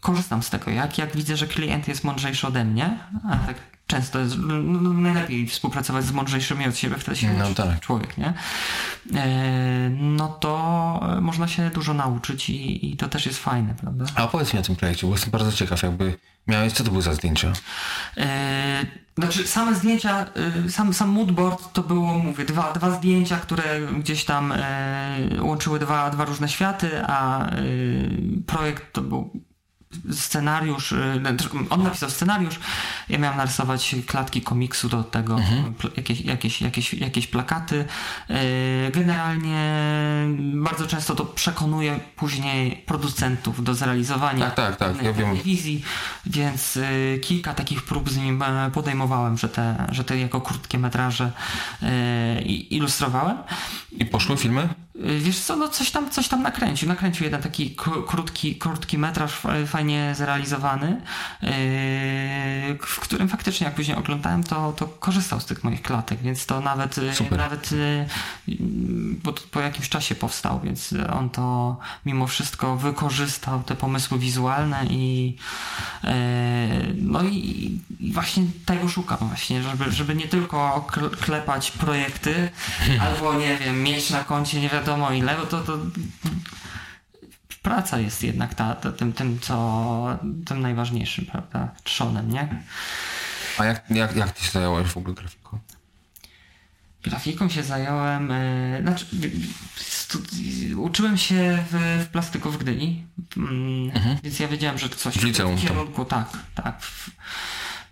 korzystam 0.00 0.42
z 0.42 0.50
tego. 0.50 0.70
Jak, 0.70 0.98
jak 0.98 1.16
widzę, 1.16 1.36
że 1.36 1.46
klient 1.46 1.88
jest 1.88 2.04
mądrzejszy 2.04 2.46
ode 2.46 2.64
mnie, 2.64 2.98
a 3.30 3.36
tak 3.36 3.75
często 3.86 4.18
jest 4.18 4.38
no, 4.38 4.62
no, 4.62 4.92
najlepiej 4.92 5.48
współpracować 5.48 6.04
z 6.04 6.12
mądrzejszymi 6.12 6.68
od 6.68 6.76
siebie, 6.76 6.96
wtedy 6.98 7.16
się 7.16 7.32
no, 7.32 7.54
tak. 7.54 7.80
człowiek, 7.80 8.18
nie? 8.18 8.34
E, 9.14 9.90
no 9.90 10.28
to 10.28 11.18
można 11.20 11.48
się 11.48 11.70
dużo 11.70 11.94
nauczyć 11.94 12.50
i, 12.50 12.92
i, 12.92 12.96
to 12.96 13.08
też 13.08 13.26
jest 13.26 13.38
fajne, 13.38 13.74
prawda? 13.74 14.04
A 14.14 14.24
opowiedz 14.24 14.54
mi 14.54 14.60
o 14.60 14.62
tym 14.62 14.76
projekcie, 14.76 15.06
bo 15.06 15.12
jestem 15.12 15.30
bardzo 15.30 15.52
ciekaw, 15.52 15.82
jakby 15.82 16.18
miałeś, 16.46 16.72
co 16.72 16.84
to 16.84 16.90
były 16.90 17.02
za 17.02 17.14
zdjęcia? 17.14 17.52
E, 18.16 18.86
znaczy 19.18 19.46
same 19.46 19.74
zdjęcia, 19.74 20.26
e, 20.66 20.70
sam, 20.70 20.94
sam 20.94 21.08
moodboard 21.08 21.72
to 21.72 21.82
było, 21.82 22.18
mówię, 22.18 22.44
dwa, 22.44 22.72
dwa 22.72 22.90
zdjęcia, 22.90 23.36
które 23.36 23.80
gdzieś 23.98 24.24
tam 24.24 24.52
e, 24.52 25.28
łączyły 25.40 25.78
dwa, 25.78 26.10
dwa 26.10 26.24
różne 26.24 26.48
światy, 26.48 26.90
a 27.06 27.46
e, 27.46 27.52
projekt 28.46 28.92
to 28.92 29.00
był 29.00 29.30
scenariusz, 30.12 30.92
y, 30.92 31.22
on 31.70 31.82
napisał 31.82 32.10
scenariusz, 32.10 32.60
ja 33.08 33.18
miałem 33.18 33.36
narysować 33.36 33.96
klatki 34.06 34.40
komiksu 34.40 34.88
do 34.88 35.04
tego, 35.04 35.34
mhm. 35.34 35.74
jakieś, 35.96 36.20
jakieś, 36.20 36.62
jakieś, 36.62 36.94
jakieś 36.94 37.26
plakaty. 37.26 37.84
Y, 38.30 38.90
generalnie 38.90 39.80
bardzo 40.54 40.86
często 40.86 41.14
to 41.14 41.24
przekonuje 41.24 42.00
później 42.16 42.82
producentów 42.86 43.64
do 43.64 43.74
zrealizowania 43.74 44.50
tak, 44.50 44.76
tak, 44.76 44.76
tak. 44.76 45.02
Ja 45.02 45.12
wiem. 45.12 45.36
wizji, 45.36 45.82
więc 46.26 46.76
y, 46.76 47.20
kilka 47.22 47.54
takich 47.54 47.82
prób 47.82 48.10
z 48.10 48.16
nim 48.16 48.42
e, 48.42 48.70
podejmowałem, 48.70 49.38
że 49.38 49.48
te, 49.48 49.86
że 49.92 50.04
te 50.04 50.18
jako 50.18 50.40
krótkie 50.40 50.78
metraże 50.78 51.32
ilustrowałem. 52.70 53.36
I 53.92 54.06
poszły 54.06 54.36
filmy? 54.36 54.68
Y, 55.04 55.18
wiesz 55.20 55.38
co, 55.38 55.56
no 55.56 55.68
coś 55.68 55.90
tam, 55.90 56.10
coś 56.10 56.28
tam 56.28 56.42
nakręcił. 56.42 56.88
Nakręcił 56.88 57.24
jeden 57.24 57.42
taki 57.42 57.76
krótki, 58.06 58.56
krótki 58.56 58.98
metraż 58.98 59.32
fajnie 59.66 60.14
zrealizowany, 60.16 61.00
yy, 61.42 61.50
w 62.80 63.00
którym 63.00 63.28
faktycznie 63.28 63.64
jak 63.64 63.74
później 63.74 63.96
oglądałem, 63.96 64.44
to, 64.44 64.72
to 64.72 64.86
korzystał 64.86 65.40
z 65.40 65.44
tych 65.44 65.64
moich 65.64 65.82
klatek, 65.82 66.20
więc 66.22 66.46
to 66.46 66.60
nawet, 66.60 66.98
y, 66.98 67.14
Super. 67.14 67.38
nawet 67.38 67.72
y, 67.72 68.06
bo 69.24 69.32
to 69.32 69.42
po 69.50 69.60
jakimś 69.60 69.88
czasie 69.88 70.14
powstał, 70.14 70.60
więc 70.64 70.94
on 71.12 71.30
to 71.30 71.76
mimo 72.06 72.26
wszystko 72.26 72.76
wykorzystał 72.76 73.62
te 73.62 73.74
pomysły 73.74 74.18
wizualne 74.18 74.84
i 74.90 75.36
no 76.96 77.22
i, 77.22 77.80
i 78.00 78.12
właśnie 78.12 78.44
tego 78.66 78.88
szukam 78.88 79.18
właśnie, 79.20 79.62
żeby, 79.62 79.92
żeby 79.92 80.14
nie 80.14 80.28
tylko 80.28 80.86
klepać 81.20 81.70
projekty 81.70 82.50
albo 83.06 83.34
nie 83.34 83.56
wiem, 83.56 83.82
mieć 83.82 84.10
na 84.10 84.24
koncie 84.24 84.60
nie 84.60 84.68
wiadomo 84.68 84.85
wiadomo 84.86 85.12
ile, 85.12 85.36
bo 85.36 85.46
to, 85.46 85.62
to 85.62 85.78
praca 87.62 87.98
jest 87.98 88.22
jednak 88.22 88.54
ta, 88.54 88.74
ta, 88.74 88.92
tym, 88.92 89.12
tym, 89.12 89.40
co, 89.40 90.18
tym 90.46 90.60
najważniejszym, 90.60 91.26
prawda, 91.26 91.68
trzonem, 91.84 92.32
nie? 92.32 92.62
A 93.58 93.64
jak, 93.64 93.90
jak, 93.90 94.16
jak 94.16 94.32
ty 94.32 94.44
się 94.44 94.50
zająłeś 94.50 94.88
w 94.88 94.96
ogóle 94.96 95.14
grafiką? 95.14 95.58
Grafiką 97.02 97.48
się 97.48 97.62
zająłem, 97.62 98.28
yy, 98.28 98.82
znaczy, 98.82 99.06
uczyłem 100.76 101.18
się 101.18 101.64
w, 101.70 102.04
w 102.04 102.08
plastyku 102.08 102.50
w 102.50 102.58
Gdyni, 102.58 103.04
yy, 103.36 103.42
mhm. 103.94 104.16
więc 104.22 104.40
ja 104.40 104.48
wiedziałem, 104.48 104.78
że 104.78 104.88
coś 104.88 105.14
w, 105.14 105.24
liceum, 105.24 105.56
w 105.56 105.62
kierunku, 105.62 106.04
tak, 106.04 106.28
tak. 106.54 106.78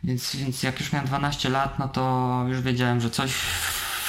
Więc, 0.05 0.37
więc 0.37 0.63
jak 0.63 0.81
już 0.81 0.93
miałem 0.93 1.07
12 1.07 1.49
lat, 1.49 1.79
no 1.79 1.89
to 1.89 2.45
już 2.49 2.61
wiedziałem, 2.61 3.01
że 3.01 3.11
coś 3.11 3.33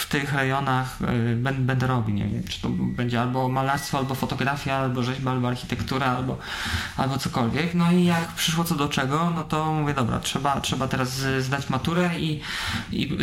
w 0.05 0.09
tych 0.09 0.33
rejonach 0.33 0.97
y, 1.01 1.35
będę 1.35 1.87
robił. 1.87 2.15
Nie 2.15 2.27
wiem, 2.27 2.43
czy 2.43 2.61
to 2.61 2.69
będzie 2.69 3.21
albo 3.21 3.49
malarstwo, 3.49 3.97
albo 3.97 4.15
fotografia, 4.15 4.75
albo 4.75 5.03
rzeźba, 5.03 5.31
albo 5.31 5.47
architektura, 5.47 6.05
albo, 6.05 6.37
albo 6.97 7.17
cokolwiek. 7.17 7.73
No 7.73 7.91
i 7.91 8.05
jak 8.05 8.27
przyszło 8.27 8.63
co 8.63 8.75
do 8.75 8.89
czego, 8.89 9.29
no 9.35 9.43
to 9.43 9.73
mówię, 9.73 9.93
dobra, 9.93 10.19
trzeba, 10.19 10.61
trzeba 10.61 10.87
teraz 10.87 11.09
zdać 11.39 11.69
maturę 11.69 12.19
i, 12.19 12.41
i 12.91 13.17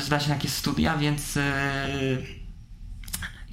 zdać 0.00 0.28
jakieś 0.28 0.52
studia, 0.52 0.96
więc 0.96 1.36
y, 1.36 1.42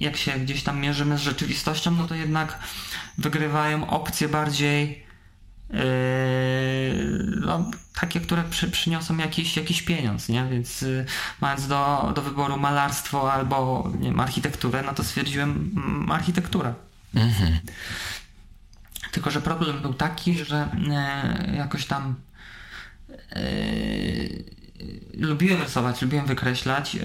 jak 0.00 0.16
się 0.16 0.32
gdzieś 0.32 0.62
tam 0.62 0.80
mierzymy 0.80 1.18
z 1.18 1.20
rzeczywistością, 1.20 1.90
no 1.90 2.06
to 2.06 2.14
jednak 2.14 2.58
wygrywają 3.18 3.90
opcje 3.90 4.28
bardziej 4.28 5.05
no, 7.40 7.70
takie, 8.00 8.20
które 8.20 8.44
przy, 8.44 8.70
przyniosą 8.70 9.16
jakiś, 9.16 9.56
jakiś 9.56 9.82
pieniądz, 9.82 10.28
nie? 10.28 10.46
Więc 10.50 10.82
y, 10.82 11.06
mając 11.40 11.68
do, 11.68 12.12
do 12.14 12.22
wyboru 12.22 12.56
malarstwo 12.56 13.32
albo 13.32 13.90
nie 14.00 14.08
wiem, 14.08 14.20
architekturę, 14.20 14.82
no 14.82 14.94
to 14.94 15.04
stwierdziłem 15.04 15.72
mm, 15.76 16.12
architekturę. 16.12 16.74
Mhm. 17.14 17.58
Tylko, 19.12 19.30
że 19.30 19.40
problem 19.40 19.82
był 19.82 19.94
taki, 19.94 20.44
że 20.44 20.68
y, 21.52 21.56
jakoś 21.56 21.86
tam 21.86 22.14
y, 23.36 24.55
lubiłem 25.14 25.62
rysować, 25.62 26.02
lubiłem 26.02 26.26
wykreślać, 26.26 26.94
yy, 26.94 27.02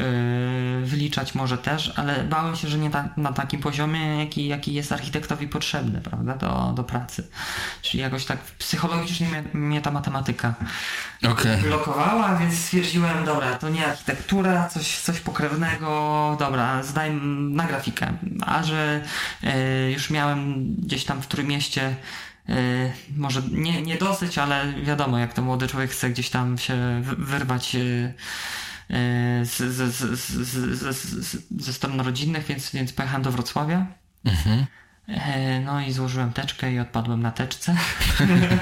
wyliczać 0.84 1.36
może 1.36 1.58
też, 1.58 1.94
ale 1.96 2.24
bałem 2.24 2.56
się, 2.56 2.68
że 2.68 2.78
nie 2.78 2.90
ta, 2.90 3.10
na 3.18 3.34
takim 3.34 3.60
poziomie, 3.60 4.20
jaki, 4.20 4.48
jaki 4.48 4.74
jest 4.74 4.92
architektowi 4.92 5.48
potrzebny, 5.48 6.02
prawda, 6.02 6.36
do, 6.36 6.74
do 6.76 6.84
pracy. 6.84 7.28
Czyli 7.82 8.04
jakoś 8.04 8.26
tak 8.26 8.40
psychologicznie 8.40 9.28
mnie, 9.28 9.44
mnie 9.54 9.82
ta 9.82 9.92
matematyka 9.92 10.54
okay. 11.32 11.58
blokowała, 11.58 12.38
więc 12.38 12.60
stwierdziłem, 12.60 13.26
dobra, 13.26 13.56
to 13.58 13.70
nie 13.70 13.88
architektura, 13.88 14.68
coś, 14.68 14.98
coś 14.98 15.20
pokrewnego, 15.20 16.36
dobra, 16.40 16.84
zdaj 16.84 17.12
na 17.52 17.66
grafikę. 17.66 18.14
A 18.46 18.64
że 18.64 19.02
yy, 19.44 19.52
już 19.92 20.10
miałem 20.10 20.76
gdzieś 20.76 21.06
tam 21.06 21.22
w 21.22 21.28
Trójmieście 21.28 21.82
E, 21.82 21.96
może 23.18 23.42
nie, 23.52 23.82
nie 23.82 23.98
dosyć, 23.98 24.38
ale 24.38 24.74
wiadomo, 24.74 25.18
jak 25.18 25.34
to 25.34 25.42
młody 25.42 25.68
człowiek 25.68 25.92
chce 25.92 26.10
gdzieś 26.10 26.30
tam 26.30 26.58
się 26.58 27.02
wyrwać 27.04 27.76
e, 27.76 27.80
e, 28.90 29.46
z, 29.46 29.58
z, 29.58 30.20
z, 30.20 31.38
ze 31.62 31.74
stron 31.74 32.02
rodzinnych, 32.02 32.46
więc, 32.46 32.72
więc 32.72 32.94
pojechałem 32.94 33.24
do 33.24 33.32
Wrocławia. 33.32 33.86
Mhm. 34.26 34.66
No 35.66 35.82
i 35.82 35.92
złożyłem 35.92 36.34
teczkę 36.34 36.72
i 36.72 36.80
odpadłem 36.80 37.22
na 37.22 37.32
teczce. 37.32 37.76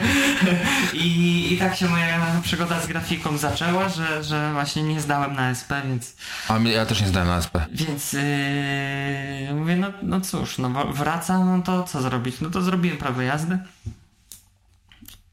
I, 0.93 1.47
I 1.53 1.57
tak 1.57 1.75
się 1.75 1.89
moja 1.89 2.41
przygoda 2.41 2.79
z 2.81 2.87
grafiką 2.87 3.37
zaczęła, 3.37 3.89
że, 3.89 4.23
że 4.23 4.53
właśnie 4.53 4.83
nie 4.83 5.01
zdałem 5.01 5.33
na 5.33 5.49
SP, 5.59 5.71
więc. 5.87 6.15
A 6.47 6.57
ja 6.57 6.85
też 6.85 7.01
nie 7.01 7.07
zdałem 7.07 7.27
na 7.27 7.37
SP. 7.45 7.55
Więc 7.71 8.13
yy, 8.13 9.53
mówię, 9.53 9.75
no, 9.75 9.87
no 10.03 10.21
cóż, 10.21 10.57
no 10.57 10.69
wracam, 10.85 11.57
no 11.57 11.63
to 11.63 11.83
co 11.83 12.01
zrobić? 12.01 12.41
No 12.41 12.49
to 12.49 12.61
zrobiłem 12.61 12.97
prawo 12.97 13.21
jazdy. 13.21 13.57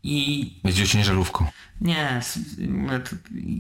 I... 0.07 0.53
Jeździłeś 0.65 0.91
ciężarówką. 0.91 1.47
Nie, 1.81 2.21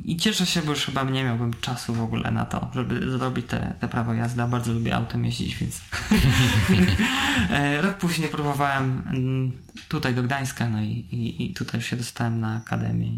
i 0.05 0.17
cieszę 0.17 0.47
się, 0.47 0.63
bo 0.63 0.71
już 0.71 0.87
chyba 0.87 1.03
nie 1.03 1.25
miałbym 1.25 1.55
czasu 1.61 1.95
w 1.95 2.03
ogóle 2.03 2.31
na 2.31 2.45
to, 2.45 2.71
żeby 2.75 3.11
zrobić 3.11 3.47
te, 3.47 3.75
te 3.81 3.89
prawo 3.89 4.15
jazdy. 4.15 4.43
Bardzo 4.49 4.73
lubię 4.73 4.97
autem 4.97 5.25
jeździć, 5.25 5.57
więc 5.57 5.81
e, 7.51 7.83
rok 7.83 7.97
później 7.97 8.29
próbowałem 8.29 9.03
mm, 9.07 9.53
tutaj 9.89 10.15
do 10.15 10.23
Gdańska, 10.23 10.69
no 10.69 10.83
i, 10.83 10.91
i, 10.91 11.45
i 11.45 11.55
tutaj 11.55 11.81
już 11.81 11.91
się 11.91 11.97
dostałem 11.97 12.41
na 12.41 12.57
akademię. 12.57 13.11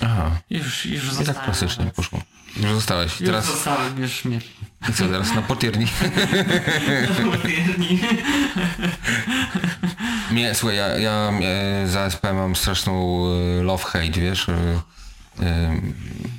Aha. 0.00 0.30
Już, 0.50 0.86
już 0.86 1.20
I 1.20 1.24
tak 1.24 1.44
klasycznie 1.44 1.86
poszło. 1.86 2.22
Już 2.56 2.72
zostałeś. 2.72 3.20
Już 3.20 3.28
teraz... 3.28 3.46
zostałem, 3.46 3.98
już 3.98 4.24
mnie. 4.24 4.40
I 4.88 4.92
co 4.92 5.08
teraz? 5.08 5.34
Na 5.34 5.42
portierni? 5.42 5.86
na 7.18 7.30
portierni. 7.30 8.00
Mnie, 10.32 10.54
słuchaj, 10.54 10.76
ja, 10.76 10.98
ja 10.98 11.32
e, 11.42 11.88
za 11.88 12.10
SP 12.14 12.24
mam 12.32 12.56
straszną 12.56 13.24
e, 13.24 13.62
love-hate, 13.62 14.20
wiesz, 14.20 14.48
e, 14.48 14.82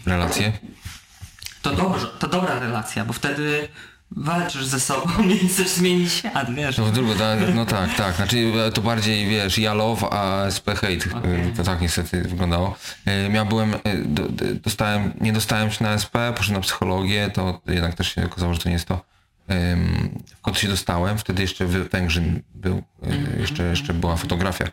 relację. 0.06 0.52
To 1.62 1.76
dobrze, 1.76 2.08
to 2.20 2.28
dobra 2.28 2.60
relacja, 2.60 3.06
bo 3.06 3.14
wtedy 3.14 3.68
walczysz 4.12 4.66
ze 4.66 4.80
sobą 4.80 5.10
i 5.44 5.48
chcesz 5.48 5.68
zmienić 5.68 6.14
świat, 6.14 6.54
wiesz. 6.56 6.78
No, 6.78 6.86
drugo, 6.86 7.16
tak, 7.16 7.40
no 7.56 7.66
tak, 7.66 7.96
tak. 7.96 8.16
Znaczy 8.16 8.52
to 8.74 8.82
bardziej, 8.82 9.28
wiesz, 9.28 9.58
ja 9.58 9.74
love, 9.74 10.08
a 10.12 10.46
SP 10.56 10.68
hate. 10.76 11.18
Okay. 11.18 11.54
To 11.58 11.64
tak 11.64 11.82
niestety 11.82 12.22
wyglądało. 12.22 12.76
Ja 13.34 13.46
byłem, 13.46 13.74
dostałem, 14.64 15.14
nie 15.22 15.34
dostałem 15.34 15.72
się 15.72 15.84
na 15.84 15.94
SP, 16.04 16.16
poszedłem 16.36 16.62
na 16.62 16.64
psychologię, 16.64 17.32
to 17.34 17.62
jednak 17.68 17.94
też 17.94 18.16
się 18.16 18.26
okazało, 18.26 18.54
że 18.54 18.60
to 18.60 18.70
nie 18.70 18.74
jest 18.74 18.88
to. 18.88 19.13
W 20.36 20.42
końcu 20.42 20.62
się 20.62 20.68
dostałem, 20.68 21.18
wtedy 21.18 21.42
jeszcze 21.42 21.66
Węgrzyn 21.66 22.42
był, 22.56 22.84
mm-hmm. 23.02 23.40
jeszcze, 23.40 23.64
jeszcze 23.64 23.94
była 23.94 24.16
fotografia. 24.16 24.66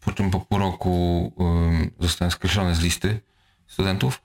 Po 0.00 0.12
czym 0.12 0.30
po 0.30 0.40
pół 0.40 0.58
roku 0.58 1.32
zostałem 2.00 2.30
skreślony 2.30 2.74
z 2.74 2.80
listy 2.80 3.20
studentów. 3.66 4.22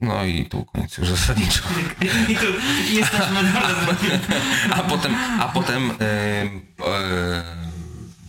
No 0.00 0.24
i 0.24 0.46
tu 0.46 0.64
koniec 0.64 0.98
już 0.98 1.08
zasadniczo. 1.08 1.62
I 2.28 2.36
tu 2.36 2.46
jesteśmy 2.92 3.38
a, 4.70 4.74
a 4.74 4.82
potem, 4.82 5.14
a 5.40 5.48
potem 5.48 5.90
e, 5.90 5.94
e, 6.00 6.48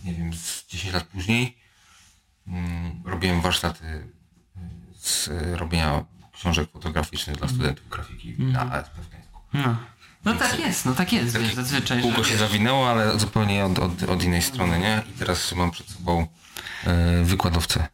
nie 0.04 0.14
wiem, 0.14 0.34
z 0.34 0.66
10 0.66 0.94
lat 0.94 1.04
później 1.04 1.56
mm, 2.46 3.02
robiłem 3.04 3.40
warsztaty 3.40 4.08
z 4.98 5.30
robienia 5.52 6.04
książek 6.40 6.70
fotograficznych 6.70 7.36
dla 7.36 7.48
studentów 7.48 7.88
grafiki 7.88 8.34
mm. 8.38 8.52
na 8.52 8.72
ASP 8.72 8.92
w 8.94 9.08
Gdańsku. 9.08 9.40
No. 9.52 9.76
No 10.24 10.34
tak 10.34 10.58
jest, 10.58 10.86
no 10.86 10.94
tak 10.94 11.12
jest, 11.12 11.38
wiesz, 11.38 11.54
zazwyczaj. 11.54 12.02
Kółko 12.02 12.24
się 12.24 12.36
zawinęło, 12.36 12.90
ale 12.90 13.18
zupełnie 13.18 13.64
od, 13.64 13.78
od, 13.78 14.02
od 14.02 14.24
innej 14.24 14.42
strony, 14.42 14.78
nie? 14.78 15.02
I 15.10 15.18
teraz 15.18 15.52
mam 15.52 15.70
przed 15.70 15.88
sobą 15.88 16.26
e, 16.86 17.24
wykładowcę. 17.24 17.88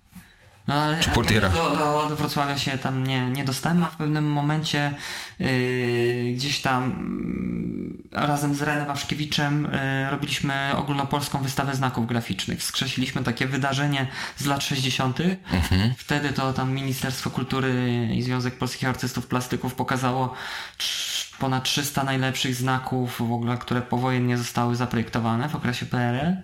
No 0.68 0.74
ale 0.74 1.00
Czy 1.00 1.10
portiera? 1.10 1.48
Do, 1.48 1.76
do, 1.76 2.06
do 2.08 2.16
Wrocławia 2.16 2.58
się 2.58 2.78
tam 2.78 3.06
nie, 3.06 3.30
nie 3.30 3.44
dostałem, 3.44 3.84
a 3.84 3.86
w 3.86 3.96
pewnym 3.96 4.32
momencie 4.32 4.94
yy, 5.38 6.32
gdzieś 6.34 6.60
tam 6.60 6.82
yy, 8.12 8.26
razem 8.26 8.54
z 8.54 8.62
Renem 8.62 8.86
Waszkiewiczem 8.86 9.68
yy, 10.04 10.10
robiliśmy 10.10 10.76
ogólnopolską 10.76 11.42
wystawę 11.42 11.74
znaków 11.74 12.06
graficznych. 12.06 12.62
Skrzesiliśmy 12.62 13.22
takie 13.22 13.46
wydarzenie 13.46 14.06
z 14.36 14.46
lat 14.46 14.62
60. 14.62 15.18
Mhm. 15.52 15.94
Wtedy 15.96 16.32
to 16.32 16.52
tam 16.52 16.72
Ministerstwo 16.72 17.30
Kultury 17.30 18.08
i 18.14 18.22
Związek 18.22 18.58
Polskich 18.58 18.88
Artystów 18.88 19.26
Plastyków 19.26 19.74
pokazało 19.74 20.34
ponad 21.38 21.64
300 21.64 22.04
najlepszych 22.04 22.54
znaków 22.54 23.16
w 23.18 23.32
ogóle, 23.32 23.58
które 23.58 23.82
powojennie 23.82 24.38
zostały 24.38 24.76
zaprojektowane 24.76 25.48
w 25.48 25.54
okresie 25.54 25.86
PRL. 25.86 26.36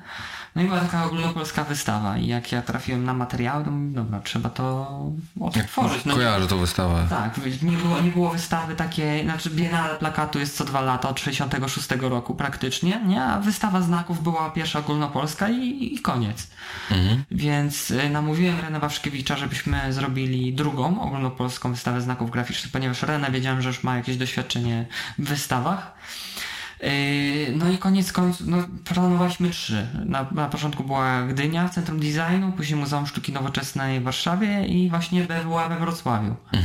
No 0.55 0.63
i 0.63 0.65
była 0.65 0.81
taka 0.81 1.05
ogólnopolska 1.05 1.65
wystawa 1.65 2.19
i 2.19 2.27
jak 2.27 2.53
ja 2.53 2.63
trafiłem 2.63 3.05
na 3.05 3.15
materiały, 3.15 3.65
to 3.65 3.71
mówię, 3.71 3.95
dobra, 3.95 4.21
trzeba 4.21 4.51
to 4.51 4.97
otworzyć. 5.41 6.05
No, 6.05 6.15
kojarzę 6.15 6.47
tą 6.47 6.59
wystawę. 6.59 7.07
Tak, 7.11 7.41
nie 7.63 7.77
było, 7.77 8.01
nie 8.01 8.11
było 8.11 8.31
wystawy 8.31 8.77
takiej, 8.77 9.25
znaczy 9.25 9.51
Biennale 9.51 9.95
Plakatu 9.95 10.39
jest 10.39 10.57
co 10.57 10.65
dwa 10.65 10.81
lata, 10.81 11.09
od 11.09 11.21
66 11.21 11.89
roku 12.01 12.35
praktycznie, 12.35 13.01
nie? 13.07 13.23
A 13.23 13.41
wystawa 13.41 13.81
znaków 13.81 14.23
była 14.23 14.51
pierwsza 14.51 14.79
ogólnopolska 14.79 15.49
i, 15.49 15.95
i 15.95 16.01
koniec. 16.01 16.47
Mhm. 16.91 17.25
Więc 17.31 17.91
y, 17.91 18.11
namówiłem 18.11 18.61
Renę 18.61 18.81
Waszkiewicza, 18.81 19.37
żebyśmy 19.37 19.93
zrobili 19.93 20.55
drugą 20.55 21.01
ogólnopolską 21.01 21.73
wystawę 21.73 22.01
znaków 22.01 22.31
graficznych, 22.31 22.73
ponieważ 22.73 23.03
Renę 23.03 23.31
wiedziałem, 23.31 23.63
że 23.63 23.69
już 23.69 23.83
ma 23.83 23.97
jakieś 23.97 24.17
doświadczenie 24.17 24.87
w 25.19 25.29
wystawach. 25.29 25.93
Yy, 26.83 27.57
No 27.57 27.71
i 27.71 27.79
koniec 27.79 28.13
końców, 28.13 28.47
no, 28.47 28.57
planowaliśmy 28.85 29.51
trzy. 29.51 29.87
Na, 30.07 30.27
na 30.33 30.49
początku 30.49 30.85
była 30.85 31.23
Gdynia, 31.23 31.69
Centrum 31.69 32.01
Designu, 32.01 32.53
później 32.53 32.81
Muzeum 32.81 33.07
Sztuki 33.07 33.33
Nowoczesnej 33.33 34.01
w 34.01 34.03
Warszawie 34.03 34.67
i 34.67 34.91
właśnie 34.91 35.25
BWA 35.25 35.69
we 35.69 35.79
Wrocławiu. 35.79 36.37
E, 36.53 36.59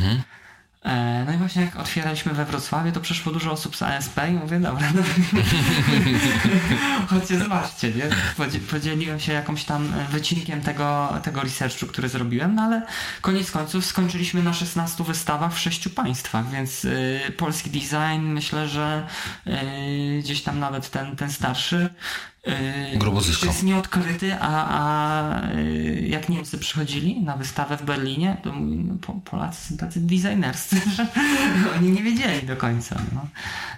No 1.25 1.33
i 1.33 1.37
właśnie 1.37 1.61
jak 1.61 1.75
otwieraliśmy 1.75 2.33
we 2.33 2.45
Wrocławiu, 2.45 2.91
to 2.91 3.01
przyszło 3.01 3.31
dużo 3.31 3.51
osób 3.51 3.75
z 3.75 3.81
ASP 3.81 4.19
i 4.29 4.31
mówię, 4.31 4.59
dobra, 4.59 4.87
no, 4.95 5.01
chodźcie, 7.09 7.39
zobaczcie, 7.39 7.91
nie? 7.91 8.03
Podzie- 8.37 8.59
Podzieliłem 8.59 9.19
się 9.19 9.33
jakąś 9.33 9.63
tam 9.63 9.93
e, 9.93 10.05
wycinkiem 10.11 10.61
tego, 10.61 11.13
tego 11.23 11.41
researchu, 11.41 11.85
który 11.87 12.09
zrobiłem, 12.09 12.55
no 12.55 12.61
ale 12.61 12.81
koniec 13.21 13.51
końców 13.51 13.85
skończyliśmy 13.85 14.43
na 14.43 14.53
16 14.53 15.03
wystawach 15.03 15.53
w 15.53 15.59
sześciu 15.59 15.89
państwach, 15.89 16.49
więc 16.51 16.85
y, 16.85 17.19
polski 17.37 17.69
design 17.69 18.21
myślę, 18.21 18.67
że 18.67 19.07
y, 19.47 20.19
gdzieś 20.19 20.43
tam 20.43 20.59
nawet 20.59 20.89
ten, 20.89 21.15
ten 21.15 21.31
starszy 21.31 21.89
Grubo 22.95 23.21
zyskał. 23.21 23.49
jest 23.49 23.63
nieodkryty, 23.63 24.35
a, 24.39 24.67
a 24.69 25.51
y, 25.51 26.07
jak 26.09 26.29
Niemcy 26.29 26.57
przychodzili 26.57 27.21
na 27.21 27.37
wystawę 27.37 27.77
w 27.77 27.83
Berlinie, 27.83 28.37
to 28.43 28.53
mówili, 28.53 28.83
no, 28.83 28.95
po, 29.01 29.13
Polacy 29.13 29.69
są 29.69 29.77
tacy 29.77 29.99
designerscy, 29.99 30.81
że 30.95 31.07
oni 31.77 31.89
nie 31.89 32.03
wiedzieli 32.03 32.47
do 32.47 32.57
końca. 32.57 33.01
No. 33.15 33.27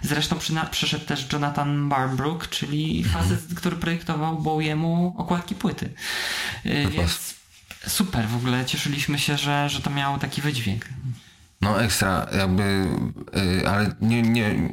Zresztą 0.02 0.36
przyszedł 0.70 1.04
też 1.04 1.32
Jonathan 1.32 1.88
Barbrook, 1.88 2.48
czyli 2.48 3.04
facet, 3.04 3.40
który 3.56 3.76
projektował 3.76 4.38
Bowiemu 4.38 5.14
okładki 5.18 5.54
płyty. 5.54 5.92
Y, 6.66 6.86
więc 6.90 7.34
super, 7.86 8.28
w 8.28 8.36
ogóle 8.36 8.66
cieszyliśmy 8.66 9.18
się, 9.18 9.36
że, 9.36 9.68
że 9.68 9.80
to 9.80 9.90
miało 9.90 10.18
taki 10.18 10.42
wydźwięk. 10.42 10.84
No 11.60 11.82
ekstra, 11.82 12.26
jakby, 12.38 12.62
y, 13.62 13.68
ale 13.68 13.94
nie, 14.00 14.22
nie, 14.22 14.72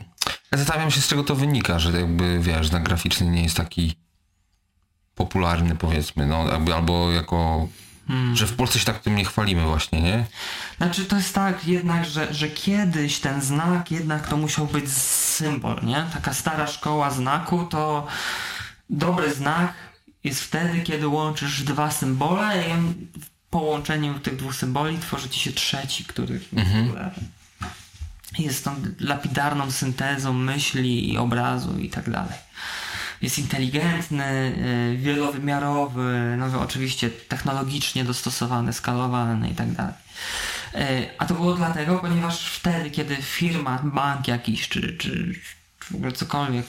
zastanawiam 0.51 0.91
się 0.91 1.01
z 1.01 1.07
czego 1.07 1.23
to 1.23 1.35
wynika, 1.35 1.79
że 1.79 1.91
jakby, 1.91 2.39
wiesz, 2.39 2.67
znak 2.67 2.83
graficzny 2.83 3.27
nie 3.27 3.43
jest 3.43 3.57
taki 3.57 3.95
popularny 5.15 5.75
powiedzmy, 5.75 6.25
no 6.25 6.47
jakby, 6.51 6.73
albo 6.75 7.11
jako, 7.11 7.67
że 8.33 8.47
w 8.47 8.55
Polsce 8.55 8.79
się 8.79 8.85
tak 8.85 8.99
tym 8.99 9.15
nie 9.15 9.25
chwalimy 9.25 9.65
właśnie, 9.65 10.01
nie? 10.01 10.25
Znaczy 10.77 11.05
to 11.05 11.15
jest 11.15 11.35
tak 11.35 11.67
jednak, 11.67 12.05
że, 12.05 12.33
że 12.33 12.49
kiedyś 12.49 13.19
ten 13.19 13.41
znak 13.41 13.91
jednak 13.91 14.27
to 14.27 14.37
musiał 14.37 14.65
być 14.67 14.91
symbol, 14.91 15.79
nie? 15.83 16.05
Taka 16.13 16.33
stara 16.33 16.67
szkoła 16.67 17.11
znaku 17.11 17.65
to 17.65 18.07
dobry 18.89 19.33
znak 19.33 19.73
jest 20.23 20.43
wtedy, 20.43 20.81
kiedy 20.81 21.07
łączysz 21.07 21.63
dwa 21.63 21.91
symbole 21.91 22.63
i 22.67 22.71
połączeniu 23.49 24.19
tych 24.19 24.35
dwóch 24.35 24.55
symboli 24.55 24.97
tworzy 24.97 25.29
ci 25.29 25.39
się 25.39 25.51
trzeci, 25.51 26.05
który 26.05 26.39
w 26.39 26.89
ogóle 26.89 27.11
jest 28.39 28.63
tą 28.63 28.75
lapidarną 28.99 29.71
syntezą 29.71 30.33
myśli 30.33 31.13
i 31.13 31.17
obrazu 31.17 31.79
i 31.79 31.89
tak 31.89 32.09
dalej. 32.09 32.33
Jest 33.21 33.39
inteligentny, 33.39 34.55
y, 34.93 34.97
wielowymiarowy, 34.97 36.35
no 36.37 36.61
oczywiście 36.61 37.09
technologicznie 37.09 38.03
dostosowany, 38.03 38.73
skalowany 38.73 39.49
i 39.49 39.55
tak 39.55 39.71
dalej. 39.71 39.93
Y, 40.75 41.09
A 41.17 41.25
to 41.25 41.33
było 41.33 41.53
dlatego, 41.53 41.99
ponieważ 41.99 42.45
wtedy, 42.45 42.91
kiedy 42.91 43.15
firma, 43.15 43.79
bank 43.83 44.27
jakiś, 44.27 44.69
czy, 44.69 44.97
czy, 44.97 45.33
w 45.79 45.95
ogóle 45.95 46.11
cokolwiek, 46.11 46.65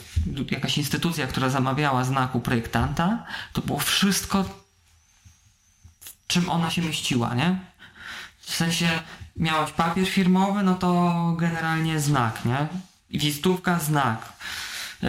jakaś 0.50 0.78
instytucja, 0.78 1.26
która 1.26 1.48
zamawiała 1.48 2.04
znaku 2.04 2.40
projektanta, 2.40 3.26
to 3.52 3.62
było 3.62 3.78
wszystko, 3.78 4.44
w 6.00 6.26
czym 6.26 6.50
ona 6.50 6.70
się 6.70 6.82
mieściła, 6.82 7.34
nie? 7.34 7.58
W 8.40 8.54
sensie 8.54 8.88
miałeś 9.38 9.70
papier 9.70 10.06
firmowy, 10.06 10.62
no 10.62 10.74
to 10.74 11.12
generalnie 11.38 12.00
znak, 12.00 12.44
nie? 12.44 12.66
Wizytówka, 13.20 13.78
znak. 13.78 14.32
Yy, 15.02 15.08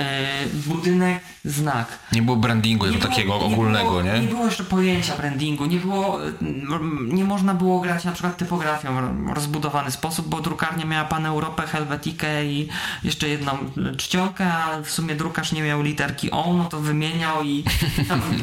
budynek, 0.66 1.24
znak. 1.46 1.88
Nie 2.12 2.22
było 2.22 2.38
brandingu 2.38 2.86
jako 2.86 2.98
było- 3.00 3.10
takiego 3.10 3.36
ogólnego, 3.40 3.90
było, 3.90 4.02
nie? 4.02 4.20
Nie 4.20 4.28
było 4.28 4.46
jeszcze 4.46 4.64
pojęcia 4.64 5.16
brandingu, 5.18 5.66
nie 5.66 5.78
było, 5.80 6.20
mm, 6.42 7.10
nie 7.16 7.24
można 7.26 7.54
było 7.54 7.80
grać 7.80 8.06
na 8.06 8.12
przykład 8.12 8.38
typografią 8.38 8.96
w 9.26 9.30
rozbudowany 9.34 9.92
sposób, 9.92 10.28
bo 10.28 10.42
drukarnia 10.42 10.86
miała 10.86 11.06
Pan 11.06 11.26
Europę, 11.26 11.68
Helvetikę 11.68 12.46
i 12.46 12.68
jeszcze 13.04 13.30
jedną 13.30 13.52
czcionkę, 13.98 14.54
a 14.54 14.82
w 14.82 14.90
sumie 14.90 15.16
drukarz 15.16 15.52
nie 15.52 15.62
miał 15.62 15.82
literki 15.82 16.32
O, 16.32 16.54
no 16.54 16.66
to 16.66 16.80
wymieniał 16.80 17.44
i 17.44 17.64
tam 18.08 18.22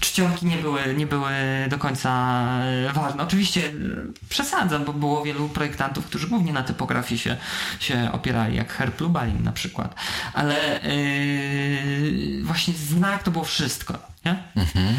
czcionki 0.00 0.46
nie 0.46 0.56
były, 0.56 0.94
nie 0.94 1.06
były 1.06 1.32
do 1.68 1.78
końca 1.78 2.40
e, 2.62 2.92
ważne. 2.92 3.22
Oczywiście 3.22 3.66
e, 3.66 3.72
przesadzam, 4.28 4.84
bo 4.84 4.92
było 4.92 5.24
wielu 5.24 5.48
projektantów, 5.48 6.06
którzy 6.06 6.26
głównie 6.26 6.52
na 6.52 6.62
typografii 6.62 7.18
się, 7.18 7.36
się 7.80 8.10
opierali, 8.12 8.56
jak 8.56 8.72
Herb 8.72 9.00
Lubalin 9.00 9.42
na 9.42 9.52
przykład. 9.52 9.94
Ale 10.32 10.80
yy, 10.82 12.42
właśnie 12.44 12.74
znak 12.74 13.22
to 13.22 13.30
było 13.30 13.44
wszystko. 13.44 13.98
Nie? 14.24 14.42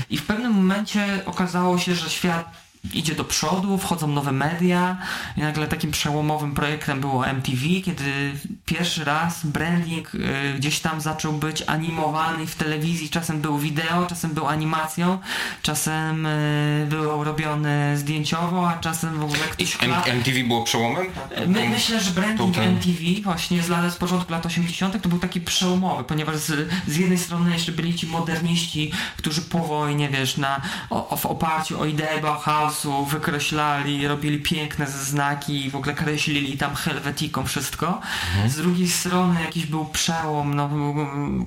I 0.09 0.17
w 0.17 0.25
pewnym 0.25 0.51
momencie 0.51 1.21
okazało 1.25 1.77
się, 1.77 1.95
że 1.95 2.09
świat 2.09 2.68
idzie 2.93 3.15
do 3.15 3.23
przodu, 3.23 3.77
wchodzą 3.77 4.07
nowe 4.07 4.31
media 4.31 4.97
i 5.37 5.41
nagle 5.41 5.67
takim 5.67 5.91
przełomowym 5.91 6.53
projektem 6.55 6.99
było 7.01 7.27
MTV, 7.27 7.57
kiedy 7.85 8.31
pierwszy 8.65 9.03
raz 9.05 9.45
branding 9.45 10.15
y, 10.15 10.19
gdzieś 10.57 10.79
tam 10.79 11.01
zaczął 11.01 11.33
być 11.33 11.63
animowany 11.67 12.47
w 12.47 12.55
telewizji, 12.55 13.09
czasem 13.09 13.41
był 13.41 13.57
wideo, 13.57 14.05
czasem 14.09 14.31
był 14.33 14.47
animacją, 14.47 15.17
czasem 15.61 16.25
y, 16.25 16.87
był 16.89 17.23
robiony 17.23 17.97
zdjęciowo, 17.97 18.69
a 18.69 18.77
czasem 18.77 19.19
w 19.19 19.23
ogóle 19.23 19.39
ktoś 19.39 19.77
kla- 19.77 20.09
MTV 20.09 20.43
było 20.43 20.63
przełomem? 20.63 21.05
My, 21.47 21.69
myślę, 21.69 21.99
że 22.01 22.11
branding 22.11 22.55
ten- 22.55 22.63
MTV 22.63 23.21
właśnie 23.23 23.63
z, 23.63 23.69
lat, 23.69 23.93
z 23.93 23.95
początku 23.95 24.31
lat 24.31 24.45
80. 24.45 25.01
to 25.01 25.09
był 25.09 25.19
taki 25.19 25.41
przełomowy, 25.41 26.03
ponieważ 26.03 26.35
z, 26.37 26.69
z 26.87 26.97
jednej 26.97 27.17
strony 27.17 27.51
jeszcze 27.53 27.71
byli 27.71 27.95
ci 27.95 28.07
moderniści, 28.07 28.91
którzy 29.17 29.41
po 29.41 29.59
wojnie, 29.59 30.09
wiesz, 30.09 30.37
na, 30.37 30.61
o, 30.89 31.17
w 31.17 31.25
oparciu 31.25 31.81
o 31.81 31.85
ideę 31.85 32.21
Bauhausu 32.69 33.05
wykreślali, 33.05 34.07
robili 34.07 34.39
piękne 34.39 34.87
znaki 34.87 35.65
i 35.65 35.69
w 35.69 35.75
ogóle 35.75 35.95
kreślili 35.95 36.57
tam 36.57 36.75
helvetiką 36.75 37.45
wszystko. 37.45 38.01
Z 38.47 38.55
drugiej 38.55 38.87
strony 38.87 39.41
jakiś 39.41 39.65
był 39.65 39.85
przełom, 39.85 40.55
no, 40.55 40.69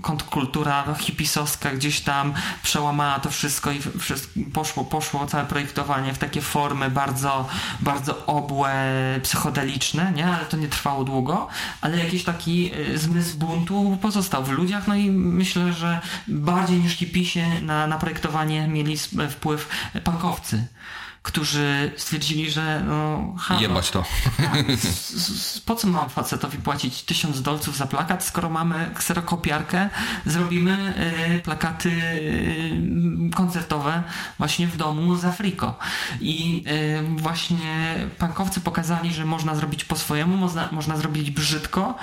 kontrkultura 0.03 0.85
no, 0.87 0.95
hipisowska 0.95 1.71
gdzieś 1.71 2.01
tam 2.01 2.35
przełamała 2.63 3.21
to 3.21 3.31
wszystko 3.31 3.73
i 3.73 3.81
wszystko, 3.99 4.41
poszło, 4.53 4.85
poszło 4.85 5.27
całe 5.27 5.45
projektowanie 5.45 6.15
w 6.15 6.19
takie 6.19 6.41
formy 6.41 6.91
bardzo, 6.91 7.49
bardzo 7.81 8.27
obłe, 8.27 8.75
psychodeliczne, 9.23 10.13
nie? 10.13 10.27
Ale 10.27 10.45
to 10.45 10.57
nie 10.57 10.69
trwało 10.69 11.05
długo, 11.05 11.49
ale 11.81 11.99
jakiś 11.99 12.25
taki 12.25 12.71
y, 12.75 12.99
zmysł 12.99 13.39
buntu 13.39 13.99
pozostał 14.03 14.45
w 14.45 14.51
ludziach, 14.51 14.89
no 14.89 14.95
i 14.95 15.11
myślę, 15.11 15.73
że 15.73 16.01
bardziej 16.29 16.79
niż 16.79 16.97
hipisie 16.97 17.47
na, 17.61 17.87
na 17.87 17.99
projektowanie 17.99 18.69
mieli 18.69 18.97
wpływ 19.31 19.69
pankowcy 20.05 20.67
którzy 21.23 21.93
stwierdzili, 21.97 22.51
że 22.51 22.85
no, 22.89 23.35
ha, 23.39 23.55
no, 23.55 23.61
Jebać 23.61 23.91
to. 23.91 24.05
s- 24.69 25.63
po 25.67 25.75
co 25.75 25.89
mam 25.89 26.09
facetowi 26.11 26.59
płacić 26.59 27.03
tysiąc 27.03 27.43
dolców 27.43 27.77
za 27.77 27.87
plakat, 27.87 28.25
skoro 28.25 28.51
mamy 28.51 28.91
kserokopiarkę, 28.95 29.89
zrobimy 30.27 30.95
y, 31.37 31.41
plakaty 31.41 31.91
y, 31.91 33.31
koncertowe 33.37 34.03
właśnie 34.39 34.67
w 34.67 34.77
domu 34.77 35.17
z 35.17 35.25
Afriko. 35.25 35.79
I 36.21 36.65
y, 37.17 37.17
właśnie 37.23 37.95
pankowcy 38.19 38.61
pokazali, 38.61 39.15
że 39.15 39.25
można 39.25 39.55
zrobić 39.55 39.85
po 39.85 39.97
swojemu, 39.97 40.37
można, 40.37 40.69
można 40.73 40.97
zrobić 40.97 41.31
brzydko, 41.31 41.95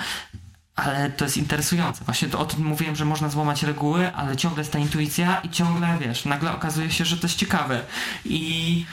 ale 0.76 1.10
to 1.10 1.24
jest 1.24 1.36
interesujące. 1.36 2.04
Właśnie 2.04 2.28
to 2.28 2.38
o 2.38 2.44
tym 2.44 2.64
mówiłem, 2.64 2.96
że 2.96 3.04
można 3.04 3.28
złamać 3.28 3.62
reguły, 3.62 4.14
ale 4.14 4.36
ciągle 4.36 4.60
jest 4.60 4.72
ta 4.72 4.78
intuicja 4.78 5.40
i 5.40 5.50
ciągle, 5.50 5.98
wiesz, 6.00 6.24
nagle 6.24 6.52
okazuje 6.54 6.90
się, 6.90 7.04
że 7.04 7.16
to 7.16 7.26
jest 7.26 7.36
ciekawe. 7.38 7.80
I 8.24 8.84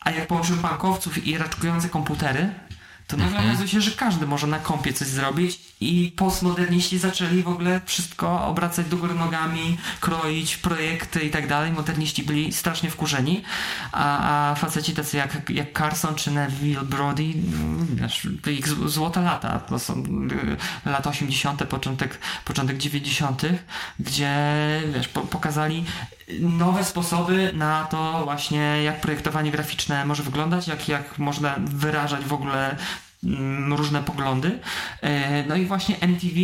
a 0.00 0.10
jak 0.10 0.26
połączymy 0.26 0.62
bankowców 0.62 1.26
i 1.26 1.38
raczkujące 1.38 1.88
komputery, 1.88 2.50
to 3.06 3.16
nagle 3.16 3.40
okazuje 3.40 3.68
się, 3.68 3.80
że 3.80 3.90
każdy 3.90 4.26
może 4.26 4.46
na 4.46 4.58
kompie 4.58 4.92
coś 4.92 5.08
zrobić 5.08 5.60
i 5.80 6.12
postmoderniści 6.16 6.98
zaczęli 6.98 7.42
w 7.42 7.48
ogóle 7.48 7.80
wszystko 7.86 8.46
obracać 8.46 8.86
do 8.86 8.96
góry 8.96 9.14
nogami, 9.14 9.78
kroić 10.00 10.56
projekty 10.56 11.20
i 11.20 11.30
tak 11.30 11.46
dalej. 11.48 11.72
Moderniści 11.72 12.22
byli 12.22 12.52
strasznie 12.52 12.90
wkurzeni, 12.90 13.42
a, 13.92 14.50
a 14.50 14.54
faceci 14.54 14.94
tacy 14.94 15.16
jak, 15.16 15.50
jak 15.50 15.78
Carson 15.78 16.14
czy 16.14 16.30
Neville 16.30 16.82
Brody, 16.82 17.22
mm, 17.22 18.08
to 18.42 18.50
ich 18.50 18.68
z- 18.68 18.90
złote 18.90 19.20
lata. 19.20 19.58
To 19.58 19.78
są 19.78 20.02
y, 20.84 20.90
lata 20.90 21.10
80., 21.10 21.66
początek, 21.66 22.18
początek 22.44 22.78
90., 22.78 23.42
gdzie 24.00 24.34
wiesz, 24.94 25.08
po, 25.08 25.20
pokazali 25.20 25.84
nowe 26.40 26.84
sposoby 26.84 27.50
na 27.54 27.84
to 27.84 28.20
właśnie, 28.24 28.82
jak 28.82 29.00
projektowanie 29.00 29.50
graficzne 29.50 30.04
może 30.04 30.22
wyglądać, 30.22 30.68
jak, 30.68 30.88
jak 30.88 31.18
można 31.18 31.54
wyrażać 31.58 32.24
w 32.24 32.32
ogóle 32.32 32.76
różne 33.68 34.02
poglądy. 34.02 34.58
E, 35.02 35.44
no 35.46 35.56
i 35.56 35.66
właśnie 35.66 35.96
MTV 36.00 36.34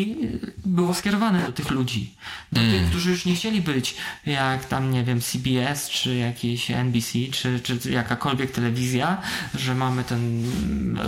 było 0.67 0.95
skierowane 0.95 1.47
do 1.47 1.53
tych 1.53 1.71
ludzi. 1.71 2.15
Do 2.53 2.61
Mm. 2.61 2.73
tych, 2.73 2.89
którzy 2.89 3.11
już 3.11 3.25
nie 3.25 3.35
chcieli 3.35 3.61
być 3.61 3.95
jak 4.27 4.65
tam, 4.65 4.91
nie 4.91 5.05
wiem, 5.05 5.21
CBS, 5.21 5.91
czy 5.91 6.15
jakieś 6.17 6.71
NBC, 6.71 7.19
czy, 7.33 7.61
czy 7.61 7.91
jakakolwiek 7.91 8.51
telewizja, 8.51 9.21
że 9.55 9.75
mamy 9.75 10.05
ten 10.05 10.45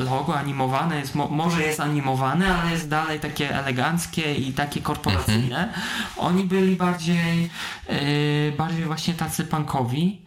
logo 0.04 0.38
animowane, 0.38 0.98
jest, 1.00 1.14
mo, 1.14 1.28
może 1.28 1.62
jest 1.62 1.80
animowane, 1.80 2.56
ale 2.56 2.70
jest 2.70 2.88
dalej 2.88 3.20
takie 3.20 3.56
eleganckie 3.56 4.34
i 4.34 4.52
takie 4.52 4.80
korporacyjne. 4.80 5.72
Oni 6.16 6.44
byli 6.44 6.76
bardziej, 6.76 7.50
e, 7.86 8.52
bardziej 8.52 8.84
właśnie 8.84 9.14
tacy 9.14 9.44
punkowi. 9.44 10.20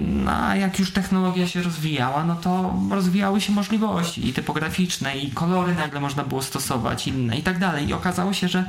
No 0.00 0.32
a 0.32 0.56
jak 0.56 0.78
już 0.78 0.92
technologia 0.92 1.48
się 1.48 1.62
rozwijała, 1.62 2.24
no 2.24 2.36
to 2.36 2.74
rozwijały 2.90 3.40
się 3.40 3.52
możliwości 3.52 4.28
i 4.28 4.32
typograficzne, 4.32 5.18
i 5.18 5.30
kolory 5.30 5.74
nagle 5.74 6.00
można 6.00 6.24
było 6.24 6.42
stosować, 6.42 7.06
inne 7.06 7.38
i 7.38 7.42
tak 7.42 7.58
dalej. 7.58 7.88
I 7.88 7.92
okazało 7.92 8.32
się, 8.32 8.48
że 8.48 8.64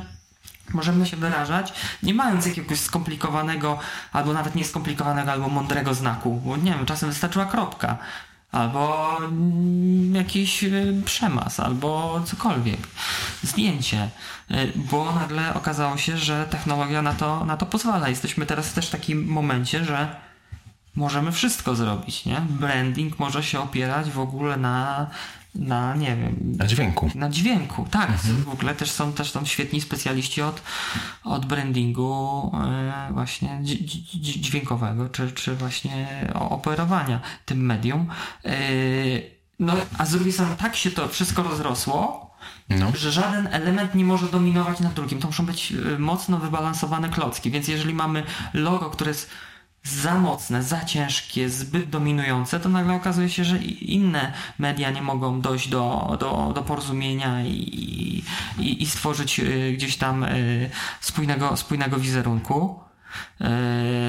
możemy 0.74 1.06
się 1.06 1.16
wyrażać, 1.16 1.72
nie 2.02 2.14
mając 2.14 2.46
jakiegoś 2.46 2.80
skomplikowanego, 2.80 3.78
albo 4.12 4.32
nawet 4.32 4.54
nieskomplikowanego, 4.54 5.32
albo 5.32 5.48
mądrego 5.48 5.94
znaku. 5.94 6.40
Bo 6.44 6.56
nie 6.56 6.70
wiem, 6.70 6.86
czasem 6.86 7.08
wystarczyła 7.08 7.44
kropka. 7.44 7.98
Albo 8.52 9.16
mm, 9.18 10.14
jakiś 10.14 10.64
y, 10.64 11.02
przemaz, 11.04 11.60
albo 11.60 12.20
cokolwiek. 12.24 12.80
Zdjęcie. 13.42 14.10
Y, 14.50 14.72
Bo 14.76 15.14
nagle 15.14 15.54
okazało 15.54 15.96
się, 15.96 16.18
że 16.18 16.46
technologia 16.50 17.02
na 17.02 17.12
to, 17.12 17.44
na 17.44 17.56
to 17.56 17.66
pozwala. 17.66 18.08
Jesteśmy 18.08 18.46
teraz 18.46 18.72
też 18.72 18.86
w 18.86 18.90
takim 18.90 19.26
momencie, 19.26 19.84
że 19.84 20.25
możemy 20.96 21.32
wszystko 21.32 21.74
zrobić, 21.74 22.24
nie? 22.24 22.40
Branding 22.48 23.18
może 23.18 23.42
się 23.42 23.60
opierać 23.60 24.10
w 24.10 24.18
ogóle 24.18 24.56
na, 24.56 25.06
na 25.54 25.94
nie 25.96 26.16
wiem, 26.16 26.36
Na 26.58 26.66
dźwięku. 26.66 27.10
na 27.14 27.30
dźwięku, 27.30 27.86
tak. 27.90 28.10
W 28.20 28.48
ogóle 28.48 28.74
też 28.74 28.90
są 28.90 29.12
też 29.12 29.30
są 29.30 29.44
świetni 29.44 29.80
specjaliści 29.80 30.42
od, 30.42 30.62
od 31.24 31.46
brandingu 31.46 32.52
e, 32.64 33.08
właśnie 33.12 33.58
dź- 33.62 33.84
dź- 33.84 34.40
dźwiękowego, 34.40 35.08
czy, 35.08 35.32
czy 35.32 35.54
właśnie 35.56 36.06
operowania 36.34 37.20
tym 37.44 37.66
medium. 37.66 38.06
E, 38.44 38.50
no, 39.58 39.72
a 39.98 40.06
z 40.06 40.10
drugiej 40.10 40.32
strony 40.32 40.56
tak 40.56 40.76
się 40.76 40.90
to 40.90 41.08
wszystko 41.08 41.42
rozrosło, 41.42 42.26
No. 42.68 42.92
że 42.94 43.12
żaden 43.12 43.46
element 43.46 43.94
nie 43.94 44.04
może 44.04 44.26
dominować 44.28 44.80
nad 44.80 44.94
drugim. 44.94 45.18
To 45.20 45.26
muszą 45.26 45.46
być 45.46 45.72
e, 45.94 45.98
mocno 45.98 46.38
wybalansowane 46.38 47.08
klocki, 47.08 47.50
więc 47.50 47.68
jeżeli 47.68 47.94
mamy 47.94 48.22
logo, 48.54 48.90
które 48.90 49.10
jest 49.10 49.30
za 49.86 50.14
mocne, 50.14 50.62
za 50.62 50.84
ciężkie, 50.84 51.50
zbyt 51.50 51.90
dominujące, 51.90 52.60
to 52.60 52.68
nagle 52.68 52.94
okazuje 52.94 53.28
się, 53.28 53.44
że 53.44 53.58
inne 53.80 54.32
media 54.58 54.90
nie 54.90 55.02
mogą 55.02 55.40
dojść 55.40 55.68
do, 55.68 56.16
do, 56.20 56.52
do 56.54 56.62
porozumienia 56.62 57.42
i, 57.42 58.24
i, 58.58 58.82
i 58.82 58.86
stworzyć 58.86 59.40
y, 59.40 59.72
gdzieś 59.76 59.96
tam 59.96 60.24
y, 60.24 60.70
spójnego, 61.00 61.56
spójnego 61.56 61.96
wizerunku. 61.96 62.85
Y, 63.40 63.44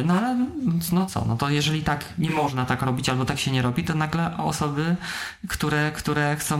No 0.05 0.13
ale 0.13 0.47
no 0.91 1.05
co, 1.05 1.25
no 1.25 1.37
to 1.37 1.49
jeżeli 1.49 1.83
tak 1.83 2.05
nie 2.17 2.29
można 2.29 2.65
tak 2.65 2.81
robić 2.81 3.09
albo 3.09 3.25
tak 3.25 3.39
się 3.39 3.51
nie 3.51 3.61
robi, 3.61 3.83
to 3.83 3.95
nagle 3.95 4.37
osoby, 4.37 4.95
które, 5.47 5.91
które 5.91 6.35
chcą 6.35 6.59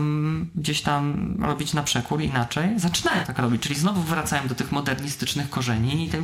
gdzieś 0.54 0.82
tam 0.82 1.34
robić 1.42 1.72
na 1.74 1.82
przekór 1.82 2.22
inaczej, 2.22 2.80
zaczynają 2.80 3.24
tak 3.24 3.38
robić, 3.38 3.62
czyli 3.62 3.74
znowu 3.74 4.02
wracają 4.02 4.48
do 4.48 4.54
tych 4.54 4.72
modernistycznych 4.72 5.50
korzeni. 5.50 6.06
I 6.06 6.08
tak, 6.10 6.20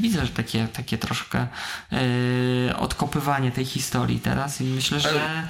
widzę, 0.00 0.26
że 0.26 0.32
takie, 0.32 0.68
takie 0.68 0.98
troszkę 0.98 1.46
yy, 1.92 2.76
odkopywanie 2.76 3.52
tej 3.52 3.64
historii 3.64 4.20
teraz 4.20 4.60
i 4.60 4.64
myślę, 4.64 5.00
że 5.00 5.48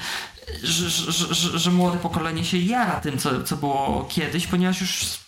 że, 0.63 0.91
że, 0.91 1.35
że, 1.35 1.59
że 1.59 1.71
młode 1.71 1.99
pokolenie 1.99 2.45
się 2.45 2.59
jara 2.59 3.01
tym, 3.01 3.19
co, 3.19 3.43
co 3.43 3.57
było 3.57 4.07
kiedyś, 4.11 4.47
ponieważ 4.47 4.81
już 4.81 5.26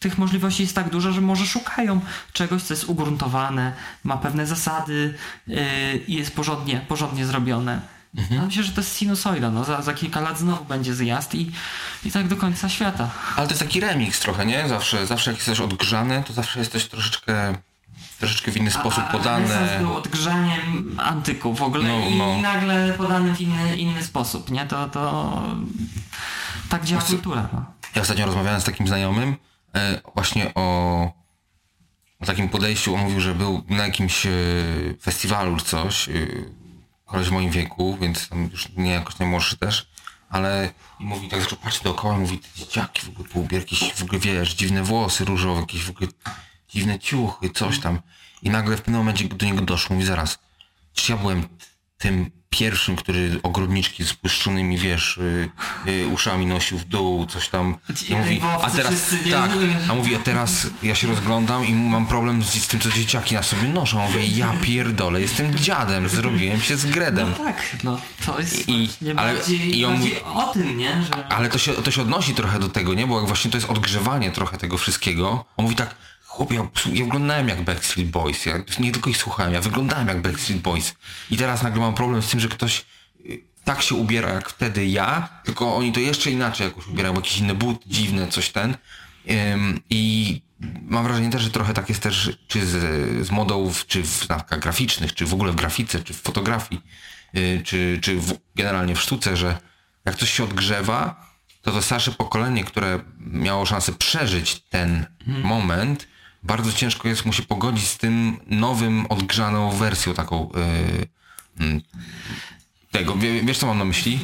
tych 0.00 0.18
możliwości 0.18 0.62
jest 0.62 0.74
tak 0.74 0.90
dużo, 0.90 1.12
że 1.12 1.20
może 1.20 1.46
szukają 1.46 2.00
czegoś, 2.32 2.62
co 2.62 2.74
jest 2.74 2.84
ugruntowane, 2.84 3.72
ma 4.04 4.16
pewne 4.16 4.46
zasady 4.46 5.14
yy, 5.46 5.56
i 6.08 6.14
jest 6.14 6.34
porządnie, 6.34 6.80
porządnie 6.88 7.26
zrobione. 7.26 7.80
Ja 8.30 8.42
myślę, 8.42 8.62
że 8.62 8.72
to 8.72 8.80
jest 8.80 8.98
sinusoida. 8.98 9.50
No, 9.50 9.64
za, 9.64 9.82
za 9.82 9.94
kilka 9.94 10.20
lat 10.20 10.38
znowu 10.38 10.64
będzie 10.64 10.94
zjazd 10.94 11.34
i, 11.34 11.52
i 12.04 12.10
tak 12.12 12.28
do 12.28 12.36
końca 12.36 12.68
świata. 12.68 13.10
Ale 13.36 13.46
to 13.46 13.52
jest 13.52 13.62
taki 13.62 13.80
remix 13.80 14.20
trochę, 14.20 14.46
nie? 14.46 14.68
Zawsze, 14.68 15.06
zawsze 15.06 15.30
jak 15.30 15.38
jesteś 15.38 15.60
odgrzany, 15.60 16.24
to 16.26 16.32
zawsze 16.32 16.58
jesteś 16.58 16.88
troszeczkę, 16.88 17.54
troszeczkę 18.18 18.52
w 18.52 18.56
inny 18.56 18.70
sposób 18.70 19.04
A 19.08 19.12
podane. 19.12 19.48
Renesans 19.48 19.82
był 19.82 19.96
odgrzaniem 19.96 21.00
antyku 21.04 21.54
w 21.54 21.62
ogóle 21.62 21.88
No, 21.88 22.08
i 22.08 22.18
no. 22.18 22.38
nagle 22.42 22.92
podany 22.92 23.34
w 23.34 23.40
inny, 23.40 23.76
inny 23.76 24.02
sposób, 24.02 24.50
nie? 24.50 24.66
To, 24.66 24.88
to 24.88 25.42
tak 26.68 26.84
działa 26.84 27.02
kultura. 27.02 27.48
No. 27.52 27.64
Ja 27.94 28.02
ostatnio 28.02 28.26
rozmawiałem 28.26 28.60
z 28.60 28.64
takim 28.64 28.86
znajomym 28.86 29.36
właśnie 30.14 30.54
o, 30.54 31.02
o 32.20 32.26
takim 32.26 32.48
podejściu. 32.48 32.94
On 32.94 33.00
mówił, 33.00 33.20
że 33.20 33.34
był 33.34 33.64
na 33.68 33.84
jakimś 33.84 34.26
e, 34.26 34.30
festiwalu 35.00 35.56
czy 35.56 35.64
coś. 35.64 36.08
E, 36.08 36.12
koleś 37.10 37.28
w 37.28 37.32
moim 37.32 37.50
wieku, 37.50 37.98
więc 38.00 38.28
tam 38.28 38.48
już 38.52 38.68
nie 38.76 38.90
jakoś 38.90 39.18
najmłodszy 39.18 39.56
też. 39.56 39.90
Ale 40.28 40.72
i 41.00 41.04
mówi 41.04 41.28
tak, 41.28 41.40
zaczął 41.40 41.58
patrzeć 41.58 41.82
dookoła 41.82 42.16
i 42.16 42.18
mówi, 42.18 42.38
te 42.38 42.48
dzieciaki 42.56 43.06
w 43.06 43.08
ogóle 43.08 43.28
półbier, 43.28 43.60
jakieś 43.60 43.94
w 43.94 44.02
ogóle 44.02 44.18
wiesz, 44.18 44.54
dziwne 44.54 44.82
włosy 44.82 45.24
różowe, 45.24 45.60
jakieś 45.60 45.84
w 45.84 45.90
ogóle 45.90 46.10
dziwne 46.68 46.98
ciuchy, 46.98 47.50
coś 47.50 47.80
tam. 47.80 48.00
I 48.42 48.50
nagle 48.50 48.76
w 48.76 48.80
pewnym 48.80 49.00
momencie 49.00 49.28
do 49.28 49.46
niego 49.46 49.60
doszło, 49.60 49.94
mówi 49.94 50.06
zaraz, 50.06 50.38
czy 50.92 51.12
ja 51.12 51.18
byłem 51.18 51.48
tym 51.98 52.30
pierwszym, 52.54 52.96
który 52.96 53.40
ogrodniczki 53.42 54.04
z 54.04 54.12
błyszczonymi, 54.12 54.78
wiesz, 54.78 55.16
y, 55.18 55.50
y, 55.88 56.06
uszami 56.06 56.46
nosił 56.46 56.78
w 56.78 56.84
dół, 56.84 57.26
coś 57.26 57.48
tam. 57.48 57.76
I 58.08 58.14
mówi, 58.14 58.40
a 58.62 58.70
teraz, 58.70 58.94
tak, 59.30 59.50
a 59.90 59.94
mówi, 59.94 60.14
a 60.16 60.18
teraz 60.18 60.66
ja 60.82 60.94
się 60.94 61.06
rozglądam 61.08 61.66
i 61.66 61.72
mam 61.74 62.06
problem 62.06 62.42
z, 62.42 62.54
z 62.54 62.66
tym, 62.66 62.80
co 62.80 62.90
dzieciaki 62.90 63.34
na 63.34 63.42
sobie 63.42 63.68
noszą. 63.68 64.00
Mówię, 64.06 64.26
ja 64.26 64.52
pierdolę, 64.62 65.20
jestem 65.20 65.54
dziadem, 65.54 66.08
zrobiłem 66.08 66.60
się 66.60 66.76
z 66.76 66.86
Gredem. 66.86 67.28
No 67.38 67.44
tak, 67.44 67.62
no 67.84 68.00
to 68.26 68.40
jest 68.40 68.68
I- 68.68 68.90
ale- 69.16 69.34
i 69.50 69.84
on 69.84 69.96
mówi- 69.98 70.20
o 70.34 70.52
tym, 70.52 70.78
nie? 70.78 71.02
Że... 71.02 71.26
Ale 71.28 71.48
to 71.48 71.58
się, 71.58 71.72
to 71.72 71.90
się 71.90 72.02
odnosi 72.02 72.34
trochę 72.34 72.58
do 72.58 72.68
tego, 72.68 72.94
nie? 72.94 73.06
Bo 73.06 73.18
jak 73.18 73.26
właśnie 73.26 73.50
to 73.50 73.56
jest 73.56 73.70
odgrzewanie 73.70 74.30
trochę 74.30 74.58
tego 74.58 74.78
wszystkiego. 74.78 75.44
On 75.56 75.62
mówi 75.64 75.76
tak, 75.76 75.94
chłopie, 76.30 76.54
ja, 76.54 76.62
ja 76.92 77.04
wyglądałem 77.04 77.48
jak 77.48 77.62
Backstreet 77.62 78.08
Boys. 78.08 78.46
Ja 78.46 78.58
nie 78.80 78.92
tylko 78.92 79.10
ich 79.10 79.16
słuchałem, 79.16 79.52
ja 79.52 79.60
wyglądałem 79.60 80.08
jak 80.08 80.22
Backstreet 80.22 80.60
Boys. 80.60 80.94
I 81.30 81.36
teraz 81.36 81.62
nagle 81.62 81.80
mam 81.80 81.94
problem 81.94 82.22
z 82.22 82.30
tym, 82.30 82.40
że 82.40 82.48
ktoś 82.48 82.84
y, 83.26 83.44
tak 83.64 83.82
się 83.82 83.94
ubiera 83.94 84.28
jak 84.32 84.48
wtedy 84.48 84.86
ja, 84.86 85.28
tylko 85.44 85.76
oni 85.76 85.92
to 85.92 86.00
jeszcze 86.00 86.30
inaczej 86.30 86.66
jakoś 86.66 86.86
ubierają, 86.86 87.14
jakieś 87.14 87.38
inne 87.38 87.54
buty, 87.54 87.84
dziwne, 87.86 88.28
coś 88.28 88.50
ten. 88.50 88.76
Ym, 89.30 89.80
I 89.90 90.42
mam 90.82 91.04
wrażenie 91.04 91.30
też, 91.30 91.42
że 91.42 91.50
trochę 91.50 91.74
tak 91.74 91.88
jest 91.88 92.02
też, 92.02 92.30
czy 92.48 92.66
z, 92.66 93.26
z 93.26 93.30
modą, 93.30 93.72
czy 93.86 94.02
w 94.02 94.06
znawkach 94.06 94.58
graficznych, 94.58 95.14
czy 95.14 95.26
w 95.26 95.34
ogóle 95.34 95.52
w 95.52 95.56
grafice, 95.56 96.02
czy 96.02 96.14
w 96.14 96.20
fotografii, 96.20 96.80
y, 97.36 97.62
czy, 97.64 97.98
czy 98.02 98.16
w, 98.20 98.38
generalnie 98.54 98.94
w 98.94 99.00
sztuce, 99.00 99.36
że 99.36 99.58
jak 100.04 100.14
coś 100.14 100.30
się 100.30 100.44
odgrzewa, 100.44 101.30
to 101.62 101.72
to 101.72 101.82
starsze 101.82 102.12
pokolenie, 102.12 102.64
które 102.64 103.00
miało 103.18 103.66
szansę 103.66 103.92
przeżyć 103.92 104.60
ten 104.60 105.06
moment, 105.26 106.09
bardzo 106.42 106.72
ciężko 106.72 107.08
jest 107.08 107.26
mu 107.26 107.32
się 107.32 107.42
pogodzić 107.42 107.86
z 107.88 107.98
tym 107.98 108.40
nowym, 108.46 109.06
odgrzaną 109.06 109.70
wersją 109.70 110.14
taką 110.14 110.50
y, 110.52 111.62
mm, 111.62 111.80
tego. 112.90 113.14
Wie, 113.16 113.42
wiesz, 113.42 113.58
co 113.58 113.66
mam 113.66 113.78
na 113.78 113.84
myśli? 113.84 114.20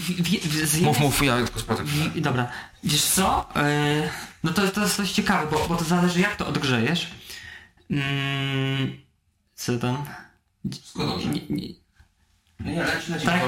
Mów, 0.83 1.01
mów, 1.01 1.23
ja 1.23 1.37
tylko 1.37 1.61
sprawdzę. 1.61 1.85
dobra, 2.17 2.49
wiesz 2.85 3.05
co? 3.05 3.49
Yy, 3.57 4.09
no 4.45 4.53
to, 4.53 4.69
to 4.69 4.81
jest 4.83 4.97
coś 4.97 5.13
ciekawe, 5.13 5.47
bo, 5.51 5.69
bo 5.69 5.77
to 5.77 5.85
zależy 5.85 6.21
jak 6.21 6.37
to 6.37 6.47
odgrzejesz. 6.47 7.11
Mm, 7.91 8.97
co 9.55 9.79
tam? 9.79 10.05
dobrze. 10.97 11.29
Nie, 11.29 11.41
nie, 11.51 11.69
Nie, 12.61 12.73
nie, 12.73 12.83
leć, 12.85 13.09
leć, 13.09 13.25
Tak. 13.25 13.41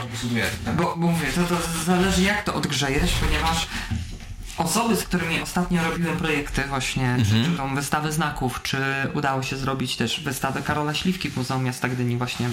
tak. 0.64 0.76
Bo, 0.76 0.82
bo 0.96 1.06
mówię, 1.06 1.26
to, 1.34 1.42
to 1.56 1.84
zależy 1.84 2.22
jak 2.22 2.44
to 2.44 2.54
odgrzejesz, 2.54 3.12
ponieważ 3.12 3.66
osoby, 4.58 4.96
z 4.96 5.04
którymi 5.04 5.40
ostatnio 5.40 5.84
robiłem 5.90 6.16
projekty 6.16 6.64
właśnie, 6.64 7.16
czy, 7.18 7.44
czy 7.44 7.56
tą 7.56 7.74
wystawę 7.74 8.12
znaków, 8.12 8.62
czy 8.62 8.78
udało 9.14 9.42
się 9.42 9.56
zrobić 9.56 9.96
też 9.96 10.20
wystawę 10.20 10.62
Karola 10.62 10.94
Śliwki 10.94 11.30
w 11.30 11.36
Muzeum 11.36 11.64
Miasta 11.64 11.88
Gdyni 11.88 12.16
właśnie 12.16 12.48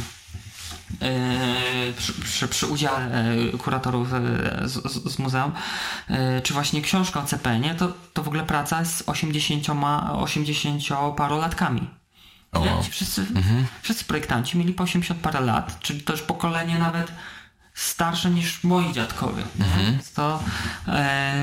e, 1.01 1.93
przy, 1.97 2.13
przy, 2.13 2.47
przy 2.47 2.67
udziale 2.67 3.25
e, 3.53 3.57
kuratorów 3.57 4.13
e, 4.13 4.19
z, 4.63 4.91
z, 4.91 5.13
z 5.13 5.19
muzeum, 5.19 5.51
e, 6.09 6.41
czy 6.41 6.53
właśnie 6.53 6.81
książka 6.81 7.19
o 7.19 7.25
CPN-ie, 7.25 7.75
to, 7.75 7.93
to 8.13 8.23
w 8.23 8.27
ogóle 8.27 8.43
praca 8.43 8.85
z 8.85 9.03
80, 9.05 9.67
80 10.13 10.83
parolatkami. 11.17 11.87
Wszyscy, 12.89 13.25
wszyscy 13.81 14.05
projektanci 14.05 14.57
mieli 14.57 14.73
po 14.73 14.83
80 14.83 15.19
parę 15.19 15.41
lat, 15.41 15.79
czyli 15.79 16.01
też 16.01 16.21
pokolenie 16.21 16.79
nawet 16.79 17.11
starsze 17.75 18.29
niż 18.29 18.63
moi 18.63 18.93
dziadkowie. 18.93 19.43
Więc 19.77 20.11
To, 20.13 20.43
e, 20.87 21.35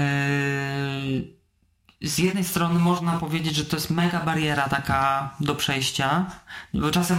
z 2.03 2.19
jednej 2.19 2.45
strony 2.45 2.79
można 2.79 3.13
powiedzieć, 3.13 3.57
że 3.57 3.65
to 3.65 3.77
jest 3.77 3.91
mega 3.91 4.21
bariera 4.21 4.69
taka 4.69 5.31
do 5.41 5.55
przejścia, 5.55 6.27
bo 6.75 6.91
czasem 6.91 7.19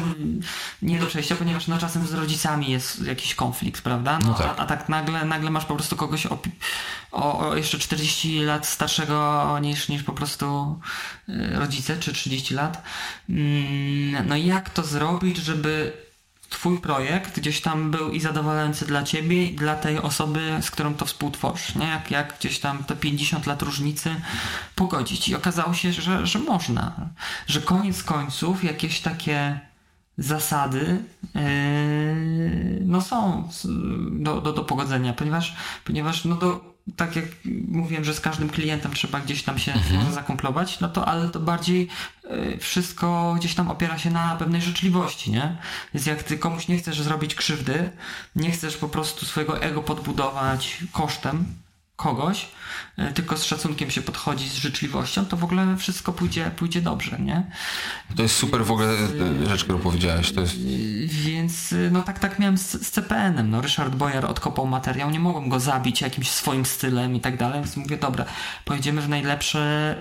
nie 0.82 1.00
do 1.00 1.06
przejścia, 1.06 1.36
ponieważ 1.36 1.68
no 1.68 1.78
czasem 1.78 2.08
z 2.08 2.14
rodzicami 2.14 2.72
jest 2.72 3.02
jakiś 3.06 3.36
konflikt, 3.36 3.82
prawda? 3.82 4.20
No, 4.20 4.28
No 4.28 4.34
tak. 4.34 4.48
A, 4.48 4.56
a 4.56 4.66
tak 4.66 4.90
nagle, 4.90 5.26
nagle 5.26 5.50
masz 5.50 5.66
po 5.66 5.76
prostu 5.76 5.96
kogoś 5.96 6.26
o, 6.26 6.40
o, 7.12 7.40
o 7.40 7.56
jeszcze 7.56 7.80
40 7.80 8.40
lat 8.40 8.68
starszego 8.68 9.60
niż, 9.62 9.90
niż 9.90 10.04
po 10.04 10.14
prostu 10.14 10.80
y, 11.30 11.50
rodzice, 11.60 11.98
czy 12.00 12.14
30 12.14 12.54
lat. 12.54 12.84
Mm, 13.30 14.28
No 14.28 14.36
i 14.36 14.46
jak 14.46 14.70
to 14.70 14.84
zrobić, 14.84 15.38
żeby 15.38 15.94
twój 16.54 16.80
projekt 16.80 17.40
gdzieś 17.40 17.62
tam 17.62 17.92
był 17.92 18.12
i 18.12 18.20
zadowalający 18.20 18.86
dla 18.86 19.04
ciebie 19.04 19.46
i 19.46 19.56
dla 19.56 19.76
tej 19.76 19.98
osoby, 19.98 20.58
z 20.62 20.72
którą 20.72 20.94
to 20.94 21.06
współtworzysz, 21.06 21.76
nie? 21.76 21.88
Jak, 21.88 22.12
jak 22.12 22.38
gdzieś 22.40 22.60
tam 22.60 22.84
te 22.84 22.96
50 22.96 23.46
lat 23.46 23.62
różnicy 23.62 24.16
pogodzić. 24.76 25.30
I 25.30 25.36
okazało 25.36 25.74
się, 25.74 25.94
że, 25.94 26.28
że 26.28 26.40
można. 26.40 26.94
Że 27.48 27.62
koniec 27.62 28.04
końców 28.04 28.64
jakieś 28.64 29.00
takie 29.02 29.60
zasady 30.18 31.04
yy, 31.36 31.42
no 32.86 33.02
są 33.02 33.48
s- 33.50 33.68
do, 34.12 34.42
do, 34.42 34.54
do 34.54 34.64
pogodzenia, 34.64 35.14
ponieważ, 35.14 35.56
ponieważ 35.86 36.26
no 36.26 36.36
do, 36.36 36.73
tak 36.96 37.16
jak 37.16 37.26
mówiłem, 37.68 38.04
że 38.04 38.14
z 38.14 38.22
każdym 38.22 38.50
klientem 38.50 38.94
trzeba 38.94 39.20
gdzieś 39.20 39.44
tam 39.44 39.60
się 39.60 39.74
może 39.92 40.12
zakomplować, 40.12 40.80
no 40.80 40.90
to 40.90 41.08
ale 41.08 41.30
to 41.30 41.40
bardziej 41.40 41.88
y, 42.54 42.58
wszystko 42.58 43.36
gdzieś 43.38 43.56
tam 43.56 43.72
opiera 43.72 43.98
się 43.98 44.12
na 44.12 44.36
pewnej 44.36 44.62
życzliwości, 44.62 45.32
nie? 45.32 45.58
Więc 45.94 46.06
jak 46.06 46.24
ty 46.24 46.38
komuś 46.38 46.68
nie 46.68 46.78
chcesz 46.78 47.02
zrobić 47.02 47.36
krzywdy, 47.36 47.92
nie 48.36 48.52
chcesz 48.52 48.78
po 48.78 48.90
prostu 48.90 49.26
swojego 49.26 49.62
ego 49.62 49.84
podbudować 49.84 50.78
kosztem 50.92 51.46
kogoś, 51.96 52.50
y, 53.00 53.14
tylko 53.14 53.38
z 53.38 53.44
szacunkiem 53.44 53.92
się 53.92 54.02
podchodzi, 54.02 54.50
z 54.50 54.56
życzliwością, 54.56 55.26
to 55.26 55.38
w 55.38 55.44
ogóle 55.44 55.78
wszystko 55.78 56.14
pójdzie, 56.14 56.52
pójdzie 56.56 56.82
dobrze, 56.82 57.20
nie? 57.20 57.52
To 58.16 58.24
jest 58.24 58.36
super 58.36 58.66
w 58.66 58.72
ogóle 58.72 58.88
e, 58.90 59.50
rzecz, 59.50 59.64
którą 59.64 59.80
powiedziałeś. 59.80 60.32
To 60.32 60.42
jest... 60.42 60.56
Więc 61.06 61.72
y, 61.72 61.90
no 61.92 62.02
tak, 62.02 62.20
tak 62.20 62.40
miałem 62.40 62.58
z, 62.58 62.72
z 62.72 62.92
CPN-em. 62.92 63.50
No, 63.50 63.62
Ryszard 63.62 63.96
Bojar 63.96 64.26
odkopał 64.26 64.68
materiał, 64.68 65.12
nie 65.12 65.20
mogłem 65.20 65.50
go 65.50 65.60
zabić 65.60 66.02
jakimś 66.02 66.30
swoim 66.30 66.66
stylem 66.66 67.16
i 67.16 67.20
tak 67.20 67.38
dalej, 67.38 67.62
więc 67.62 67.78
mówię, 67.78 67.98
dobra, 67.98 68.26
pojedziemy 68.66 69.02
w 69.02 69.10
najlepsze, 69.10 69.96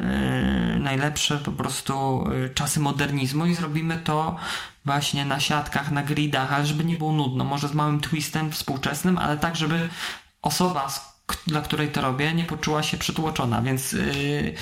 y, 0.76 0.78
najlepsze 0.78 1.38
po 1.38 1.53
prostu 1.53 2.24
czasy 2.55 2.80
modernizmu 2.80 3.47
i 3.47 3.55
zrobimy 3.55 3.99
to 4.05 4.36
właśnie 4.84 5.24
na 5.24 5.40
siatkach, 5.40 5.90
na 5.90 6.03
gridach, 6.03 6.53
ale 6.53 6.66
żeby 6.66 6.84
nie 6.84 6.97
było 6.97 7.12
nudno, 7.12 7.45
może 7.45 7.68
z 7.68 7.74
małym 7.74 8.01
twistem 8.01 8.53
współczesnym, 8.53 9.18
ale 9.18 9.36
tak, 9.38 9.57
żeby 9.57 9.88
osoba, 10.43 10.88
dla 11.46 11.60
której 11.60 11.88
to 11.88 12.00
robię, 12.00 12.34
nie 12.34 12.44
poczuła 12.44 12.82
się 12.82 12.98
przytłoczona, 12.98 13.62
więc 13.62 13.92
yy, 13.92 14.54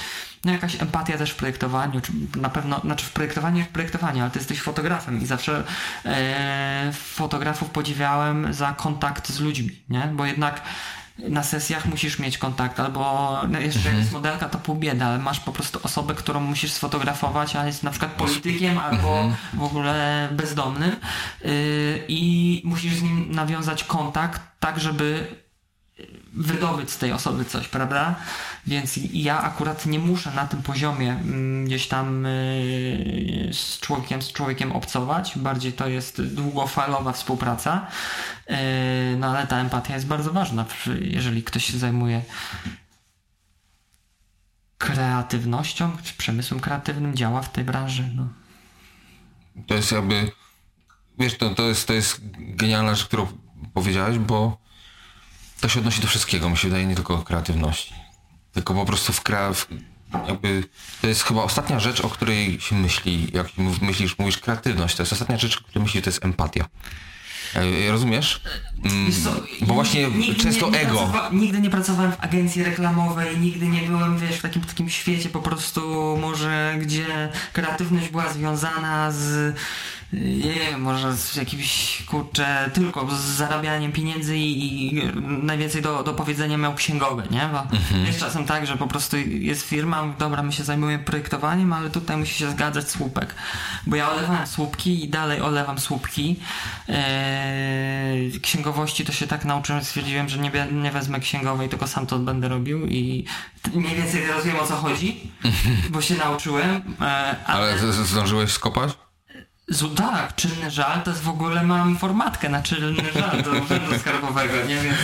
no 0.45 0.53
jakaś 0.53 0.83
empatia 0.83 1.19
też 1.19 1.31
w 1.31 1.37
projektowaniu, 1.37 2.01
czy 2.01 2.13
na 2.37 2.49
pewno, 2.49 2.81
znaczy 2.81 3.07
w 3.07 3.13
projektowaniu 3.13 3.59
jak 3.59 3.69
w 3.69 3.73
projektowaniu, 3.73 4.23
ale 4.23 4.31
ty 4.31 4.39
jesteś 4.39 4.63
fotografem 4.63 5.23
i 5.23 5.27
zawsze 5.27 5.65
e, 6.05 6.93
fotografów 6.93 7.71
podziwiałem 7.71 8.55
za 8.55 8.73
kontakt 8.73 9.33
z 9.33 9.41
ludźmi, 9.41 9.71
nie? 9.89 10.11
Bo 10.15 10.27
jednak 10.27 10.63
na 11.19 11.43
sesjach 11.43 11.87
musisz 11.87 12.19
mieć 12.19 12.39
kontakt, 12.39 12.81
albo 12.81 13.39
no 13.49 13.61
jeszcze 13.61 13.89
jak 13.89 13.99
jest 13.99 14.13
modelka, 14.13 14.49
to 14.49 14.59
pół 14.59 14.75
bieda, 14.75 15.07
ale 15.07 15.19
masz 15.19 15.41
po 15.41 15.53
prostu 15.53 15.81
osobę, 15.83 16.15
którą 16.15 16.41
musisz 16.41 16.73
sfotografować, 16.73 17.57
a 17.57 17.67
jest 17.67 17.83
na 17.83 17.91
przykład 17.91 18.13
politykiem 18.13 18.79
albo 18.79 19.33
w 19.55 19.63
ogóle 19.63 20.29
bezdomnym 20.33 20.97
yy, 21.45 22.05
i 22.09 22.63
musisz 22.65 22.95
z 22.95 23.03
nim 23.03 23.33
nawiązać 23.33 23.85
kontakt 23.85 24.41
tak, 24.61 24.81
żeby 24.81 25.27
wydobyć 26.33 26.91
z 26.91 26.99
tej 26.99 27.13
osoby 27.13 27.45
coś, 27.45 27.69
prawda? 27.69 28.15
Więc 28.67 28.99
ja 29.13 29.43
akurat 29.43 29.87
nie 29.87 29.99
muszę 29.99 30.31
na 30.31 30.47
tym 30.47 30.63
poziomie 30.63 31.13
mm, 31.13 31.65
gdzieś 31.65 31.89
tam 31.89 32.25
yy, 32.25 33.55
z 33.55 33.81
człowiekiem, 33.81 34.23
z 34.23 34.33
człowiekiem 34.33 34.73
obcować. 34.73 35.39
Bardziej 35.39 35.73
to 35.73 35.89
jest 35.89 36.23
długofalowa 36.23 37.13
współpraca. 37.13 37.87
Yy, 38.49 38.57
No 39.19 39.27
ale 39.27 39.47
ta 39.47 39.59
empatia 39.59 39.95
jest 39.95 40.07
bardzo 40.07 40.33
ważna, 40.33 40.65
jeżeli 41.01 41.43
ktoś 41.43 41.65
się 41.65 41.79
zajmuje 41.79 42.23
kreatywnością, 44.79 45.97
czy 46.03 46.15
przemysłem 46.15 46.61
kreatywnym, 46.61 47.17
działa 47.17 47.43
w 47.43 47.53
tej 47.53 47.65
branży. 47.65 48.11
No. 48.15 48.29
To 49.67 49.75
jest 49.75 49.93
jakby, 49.93 50.33
wiesz, 51.19 51.39
to, 51.39 51.55
to, 51.55 51.63
jest, 51.63 51.87
to 51.87 51.93
jest 51.93 52.21
genialna 52.39 52.95
rzecz, 52.95 53.07
którą 53.07 53.27
powiedziałeś, 53.75 54.19
bo 54.19 54.59
to 55.61 55.69
się 55.69 55.79
odnosi 55.79 56.01
do 56.01 56.09
wszystkiego, 56.09 56.51
mi 56.51 56.57
się 56.57 56.69
wydaje, 56.69 56.87
nie 56.87 56.95
tylko 56.95 57.19
kreatywności. 57.19 57.95
Tylko 58.53 58.75
po 58.75 58.85
prostu 58.85 59.13
w, 59.13 59.23
kra, 59.23 59.53
w 59.53 59.67
jakby, 60.29 60.65
to 61.01 61.07
jest 61.07 61.23
chyba 61.23 61.43
ostatnia 61.43 61.81
rzecz, 61.81 62.01
o 62.01 62.09
której 62.09 62.61
się 62.61 62.77
myśli, 62.77 63.29
jak 63.33 63.47
myślisz, 63.83 64.19
mówisz 64.19 64.39
kreatywność, 64.39 64.97
to 64.97 65.03
jest 65.03 65.13
ostatnia 65.13 65.39
rzecz, 65.39 65.59
o 65.59 65.65
której 65.65 65.83
myślisz, 65.83 66.05
to 66.05 66.11
jest 66.11 66.25
empatia. 66.25 66.65
E, 67.55 67.93
Rozumiesz? 67.93 68.41
Mm, 68.85 69.13
co, 69.13 69.43
bo 69.67 69.75
właśnie 69.75 70.11
nigdy 70.11 70.43
często 70.43 70.67
nie, 70.67 70.73
nie 70.73 70.81
ego. 70.81 71.13
Nigdy 71.33 71.61
nie 71.61 71.71
pracowałem 71.71 72.13
w 72.13 72.21
agencji 72.21 72.65
reklamowej, 72.65 73.39
nigdy 73.39 73.67
nie 73.67 73.83
byłem, 73.83 74.19
wiesz, 74.19 74.37
w 74.37 74.43
takim, 74.43 74.63
takim 74.63 74.91
świecie 74.91 75.29
po 75.29 75.41
prostu 75.41 76.17
może, 76.21 76.75
gdzie 76.81 77.29
kreatywność 77.53 78.09
była 78.09 78.33
związana 78.33 79.13
z 79.13 79.57
nie 80.13 80.53
wiem, 80.55 80.81
może 80.81 81.17
z 81.17 81.37
jakimś, 81.37 82.03
kurczę, 82.07 82.71
tylko 82.75 83.09
z 83.11 83.21
zarabianiem 83.21 83.93
pieniędzy 83.93 84.37
i, 84.39 84.87
i 84.97 85.03
najwięcej 85.43 85.83
do, 85.83 86.03
do 86.03 86.15
powiedzenia 86.15 86.57
miał 86.57 86.75
księgowy, 86.75 87.23
nie? 87.31 87.49
Bo 87.53 87.77
jest 88.07 88.21
czasem 88.21 88.45
tak, 88.45 88.67
że 88.67 88.77
po 88.77 88.87
prostu 88.87 89.17
jest 89.17 89.63
firma, 89.69 90.15
dobra, 90.19 90.43
my 90.43 90.53
się 90.53 90.65
zajmujemy 90.65 91.05
projektowaniem, 91.05 91.73
ale 91.73 91.91
tutaj 91.91 92.17
musi 92.17 92.35
się 92.35 92.51
zgadzać 92.51 92.91
słupek. 92.91 93.35
Bo 93.87 93.97
ja 93.97 94.11
olewałem 94.13 94.47
słupki 94.47 95.05
i 95.05 95.09
dalej 95.09 95.41
olewam 95.41 95.79
słupki. 95.79 96.37
Eee, 96.89 98.41
księgowości 98.41 99.05
to 99.05 99.13
się 99.13 99.27
tak 99.27 99.45
nauczyłem, 99.45 99.85
stwierdziłem, 99.85 100.29
że 100.29 100.39
nie, 100.39 100.51
nie 100.73 100.91
wezmę 100.91 101.21
księgowej, 101.21 101.69
tylko 101.69 101.87
sam 101.87 102.07
to 102.07 102.19
będę 102.19 102.49
robił 102.49 102.87
i 102.87 103.25
mniej 103.75 103.97
więcej 103.97 104.23
teraz 104.27 104.45
wiem 104.47 104.57
o 104.57 104.67
co 104.67 104.77
chodzi, 104.77 105.31
bo 105.91 106.01
się 106.03 106.15
nauczyłem. 106.15 106.77
Eee, 107.01 107.37
Ale 107.47 107.79
z- 107.79 107.95
zdążyłeś 108.09 108.51
skopać? 108.53 108.91
Z, 109.73 109.95
tak, 109.95 110.35
czynny 110.35 110.71
żal 110.71 111.03
to 111.03 111.11
jest 111.11 111.23
w 111.23 111.29
ogóle 111.29 111.63
mam 111.63 111.97
formatkę 111.99 112.49
na 112.49 112.63
czynny 112.63 113.13
żal 113.15 113.43
do 113.43 113.51
urzędu 113.51 113.99
skarbowego, 113.99 114.55
nie? 114.69 114.77
Więc, 114.83 114.97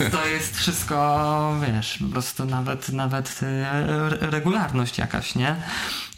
więc 0.00 0.12
to 0.12 0.26
jest 0.26 0.56
wszystko, 0.56 1.60
wiesz, 1.66 1.98
po 1.98 2.04
prostu 2.12 2.44
nawet, 2.44 2.88
nawet 2.88 3.40
e, 3.42 3.46
re- 3.84 4.18
regularność 4.20 4.98
jakaś, 4.98 5.34
nie? 5.34 5.56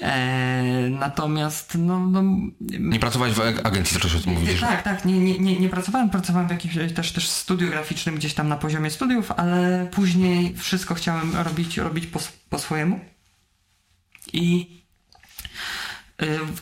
E, 0.00 0.62
natomiast, 0.90 1.74
no, 1.78 1.98
no 2.06 2.22
Nie 2.60 2.98
pracowałeś 3.00 3.34
w 3.34 3.38
ag- 3.40 3.66
agencji, 3.66 3.94
zacząłeś 3.94 4.16
o 4.16 4.20
tym 4.20 4.32
mówić. 4.32 4.60
tak, 4.60 4.82
tak, 4.82 5.04
nie, 5.04 5.18
nie, 5.18 5.38
nie, 5.38 5.60
nie 5.60 5.68
pracowałem, 5.68 6.10
pracowałem 6.10 6.48
w 6.48 6.50
jakimś 6.50 6.74
też, 6.94 7.12
też 7.12 7.28
studiu 7.28 7.68
graficznym 7.70 8.14
gdzieś 8.14 8.34
tam 8.34 8.48
na 8.48 8.56
poziomie 8.56 8.90
studiów, 8.90 9.32
ale 9.32 9.88
później 9.92 10.54
wszystko 10.56 10.94
chciałem 10.94 11.36
robić, 11.36 11.76
robić 11.78 12.06
po, 12.06 12.20
po 12.50 12.58
swojemu. 12.58 13.00
I 14.32 14.84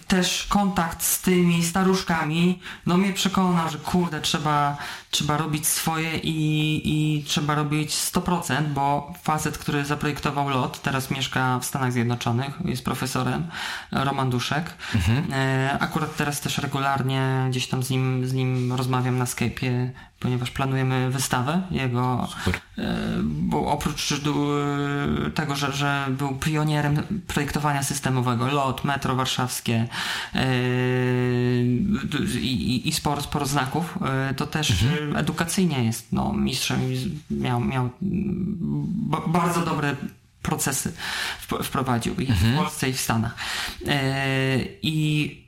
też 0.09 0.47
kontakt 0.49 1.03
z 1.03 1.21
tymi 1.21 1.65
staruszkami, 1.65 2.61
no 2.87 2.97
mnie 2.97 3.13
przekonał, 3.13 3.71
że 3.71 3.79
kurde, 3.79 4.21
trzeba, 4.21 4.77
trzeba 5.11 5.37
robić 5.37 5.67
swoje 5.67 6.17
i, 6.19 6.81
i 6.85 7.25
trzeba 7.25 7.55
robić 7.55 7.91
100%, 7.91 8.69
bo 8.69 9.13
facet, 9.23 9.59
który 9.59 9.85
zaprojektował 9.85 10.49
lot, 10.49 10.83
teraz 10.83 11.11
mieszka 11.11 11.59
w 11.59 11.65
Stanach 11.65 11.93
Zjednoczonych, 11.93 12.59
jest 12.65 12.85
profesorem, 12.85 13.47
Roman 13.93 14.31
Duszek. 14.31 14.75
E, 15.33 15.77
akurat 15.81 16.17
teraz 16.17 16.41
też 16.41 16.59
regularnie 16.59 17.47
gdzieś 17.49 17.67
tam 17.67 17.83
z 17.83 17.91
nim, 17.91 18.27
z 18.27 18.33
nim 18.33 18.73
rozmawiam 18.73 19.19
na 19.19 19.25
Skype'ie, 19.25 19.91
ponieważ 20.23 20.51
planujemy 20.51 21.11
wystawę 21.11 21.63
jego, 21.71 22.29
e, 22.79 22.99
bo 23.23 23.67
oprócz 23.73 24.21
du- 24.21 24.47
tego, 25.35 25.57
że, 25.57 25.73
że 25.73 26.07
był 26.11 26.35
pionierem 26.37 26.97
projektowania 27.27 27.83
systemowego, 27.83 28.47
LOT, 28.47 28.85
metro 28.85 29.17
warszawskie 29.17 29.89
e, 30.35 30.45
i, 32.41 32.89
i, 32.89 32.93
sporo, 32.93 33.21
sporo 33.23 33.47
znaków, 33.47 33.99
e, 34.31 34.35
to 34.35 34.47
też 34.47 34.71
e, 34.71 35.19
edukacyjnie 35.19 35.85
jest 35.85 36.07
no, 36.13 36.33
mistrzem 36.33 36.81
miał, 37.31 37.61
miał 37.61 37.91
ba- 38.01 39.23
bardzo 39.27 39.61
dobre 39.61 39.97
procesy 40.43 40.93
wp- 41.49 41.63
wprowadził 41.63 42.15
i 42.15 42.27
w 42.27 42.57
Polsce 42.57 42.89
i 42.89 42.93
w 42.93 43.01
Stanach. 43.01 43.35
E, 43.87 44.59
I 44.83 45.42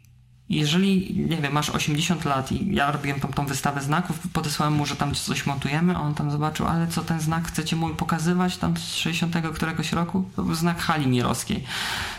jeżeli, 0.48 1.16
nie 1.28 1.36
wiem, 1.36 1.52
masz 1.52 1.70
80 1.70 2.24
lat 2.24 2.52
i 2.52 2.74
ja 2.74 2.92
robiłem 2.92 3.20
tą, 3.20 3.28
tą 3.28 3.46
wystawę 3.46 3.80
znaków, 3.80 4.18
podesłałem 4.32 4.74
mu, 4.74 4.86
że 4.86 4.96
tam 4.96 5.14
coś 5.14 5.46
montujemy, 5.46 5.96
a 5.96 6.00
on 6.00 6.14
tam 6.14 6.30
zobaczył, 6.30 6.66
ale 6.66 6.88
co 6.88 7.02
ten 7.02 7.20
znak 7.20 7.48
chcecie 7.48 7.76
mu 7.76 7.94
pokazywać 7.94 8.56
tam 8.56 8.76
z 8.76 8.94
60 8.94 9.36
któregoś 9.54 9.92
roku? 9.92 10.30
To 10.36 10.42
był 10.42 10.54
znak 10.54 10.78
hali 10.78 11.06
mirowskiej 11.06 11.64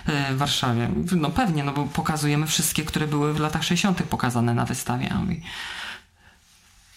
e, 0.06 0.34
w 0.34 0.38
Warszawie. 0.38 0.90
No 1.16 1.30
pewnie, 1.30 1.64
no 1.64 1.74
bo 1.74 1.86
pokazujemy 1.86 2.48
wszystkie, 2.48 2.84
które 2.84 3.08
były 3.08 3.34
w 3.34 3.40
latach 3.40 3.64
60 3.64 4.04
pokazane 4.04 4.54
na 4.54 4.66
wystawie. 4.66 5.14
A 5.14 5.16
mówi, 5.16 5.42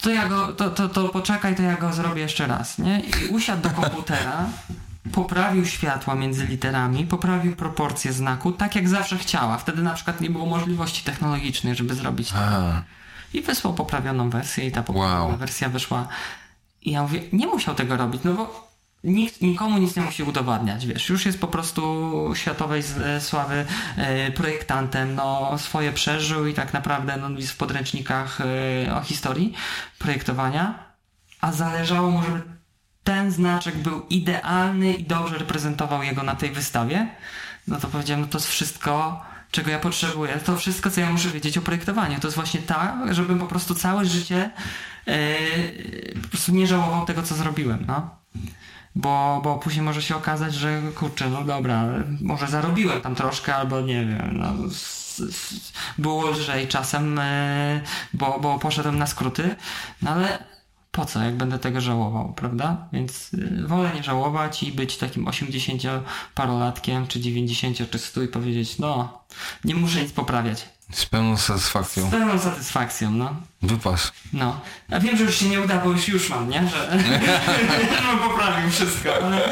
to 0.01 0.09
ja 0.09 0.29
go, 0.29 0.47
to, 0.47 0.69
to, 0.69 0.89
to 0.89 1.09
poczekaj, 1.09 1.55
to 1.55 1.61
ja 1.61 1.77
go 1.77 1.93
zrobię 1.93 2.21
jeszcze 2.21 2.47
raz, 2.47 2.77
nie? 2.77 2.99
I 2.99 3.27
usiadł 3.27 3.61
do 3.61 3.69
komputera 3.69 4.45
poprawił 5.11 5.65
światła 5.65 6.15
między 6.15 6.45
literami, 6.45 7.05
poprawił 7.05 7.55
proporcje 7.55 8.13
znaku, 8.13 8.51
tak 8.51 8.75
jak 8.75 8.89
zawsze 8.89 9.17
chciała. 9.17 9.57
Wtedy 9.57 9.83
na 9.83 9.93
przykład 9.93 10.21
nie 10.21 10.29
było 10.29 10.45
możliwości 10.45 11.03
technologicznej, 11.03 11.75
żeby 11.75 11.95
zrobić 11.95 12.31
to. 12.31 12.37
A, 12.39 12.83
I 13.33 13.41
wysłał 13.41 13.73
poprawioną 13.73 14.29
wersję 14.29 14.67
i 14.67 14.71
ta 14.71 14.83
poprawiona 14.83 15.25
Wow. 15.25 15.37
wersja 15.37 15.69
wyszła. 15.69 16.07
I 16.81 16.91
ja 16.91 17.01
mówię, 17.01 17.21
nie 17.33 17.47
musiał 17.47 17.75
tego 17.75 17.97
robić, 17.97 18.21
no 18.23 18.33
bo 18.33 18.69
nikt, 19.03 19.41
nikomu 19.41 19.77
nic 19.77 19.95
nie 19.95 20.01
musi 20.01 20.23
udowadniać, 20.23 20.85
wiesz. 20.85 21.09
Już 21.09 21.25
jest 21.25 21.39
po 21.39 21.47
prostu 21.47 21.81
światowej 22.35 22.83
e, 23.03 23.21
sławy 23.21 23.65
e, 23.97 24.31
projektantem, 24.31 25.15
no 25.15 25.57
swoje 25.57 25.91
przeżył 25.91 26.47
i 26.47 26.53
tak 26.53 26.73
naprawdę 26.73 27.17
no, 27.17 27.29
jest 27.29 27.51
w 27.51 27.57
podręcznikach 27.57 28.39
e, 28.87 28.95
o 28.95 29.01
historii 29.01 29.53
projektowania, 29.99 30.79
a 31.41 31.51
zależało 31.51 32.11
mu, 32.11 32.23
żeby 32.23 32.58
ten 33.09 33.31
znaczek 33.31 33.77
był 33.77 34.05
idealny 34.09 34.93
i 34.93 35.03
dobrze 35.03 35.37
reprezentował 35.37 36.03
jego 36.03 36.23
na 36.23 36.35
tej 36.35 36.51
wystawie, 36.51 37.07
no 37.67 37.79
to 37.79 37.87
powiedziałem, 37.87 38.21
no 38.21 38.27
to 38.27 38.37
jest 38.37 38.49
wszystko, 38.49 39.21
czego 39.51 39.71
ja 39.71 39.79
potrzebuję. 39.79 40.39
To 40.45 40.57
wszystko, 40.57 40.89
co 40.89 41.01
ja 41.01 41.09
muszę 41.09 41.29
wiedzieć 41.29 41.57
o 41.57 41.61
projektowaniu. 41.61 42.19
To 42.19 42.27
jest 42.27 42.35
właśnie 42.35 42.61
tak, 42.61 43.13
żebym 43.13 43.39
po 43.39 43.47
prostu 43.47 43.75
całe 43.75 44.05
życie 44.05 44.51
yy, 45.05 46.21
po 46.21 46.27
prostu 46.27 46.51
nie 46.51 46.67
żałował 46.67 47.05
tego, 47.05 47.23
co 47.23 47.35
zrobiłem, 47.35 47.85
no. 47.87 48.09
Bo, 48.95 49.41
bo 49.43 49.55
później 49.57 49.85
może 49.85 50.01
się 50.01 50.15
okazać, 50.15 50.53
że 50.53 50.81
kurczę, 50.95 51.29
no 51.29 51.43
dobra, 51.43 51.85
może 52.21 52.47
zarobiłem 52.47 53.01
tam 53.01 53.15
troszkę, 53.15 53.55
albo 53.55 53.81
nie 53.81 54.05
wiem, 54.05 54.37
no, 54.37 54.53
było 55.97 56.29
lżej 56.29 56.67
czasem, 56.67 57.15
yy, 57.15 57.81
bo, 58.13 58.39
bo 58.39 58.59
poszedłem 58.59 58.97
na 58.97 59.07
skróty, 59.07 59.55
no 60.01 60.11
ale 60.11 60.39
po 60.99 61.05
co, 61.05 61.23
jak 61.23 61.37
będę 61.37 61.59
tego 61.59 61.81
żałował, 61.81 62.33
prawda? 62.33 62.87
Więc 62.93 63.33
y, 63.33 63.63
wolę 63.67 63.91
nie 63.95 64.03
żałować 64.03 64.63
i 64.63 64.71
być 64.71 64.97
takim 64.97 65.25
80-parolatkiem, 65.25 67.07
czy 67.07 67.19
90 67.19 67.89
czy 67.91 67.99
100 67.99 68.21
i 68.23 68.27
powiedzieć, 68.27 68.77
no, 68.79 69.21
nie 69.63 69.75
muszę 69.75 70.01
nic 70.01 70.11
poprawiać. 70.11 70.69
z 70.93 71.05
pełną 71.05 71.37
Z 71.37 71.41
satysfakcją. 71.41 72.09
pełną 72.11 72.39
satysfakcją, 72.39 73.11
no. 73.11 73.35
Wypas. 73.61 74.11
No. 74.33 74.59
A 74.91 74.99
wiem, 74.99 75.17
że 75.17 75.23
już 75.23 75.35
się 75.39 75.49
nie 75.49 75.61
uda, 75.61 75.77
bo 75.85 75.91
już 75.91 76.07
już 76.07 76.29
mam, 76.29 76.49
nie? 76.49 76.69
Że, 76.69 76.99
że 78.11 78.17
poprawił 78.29 78.69
wszystko, 78.69 79.09
ale 79.25 79.49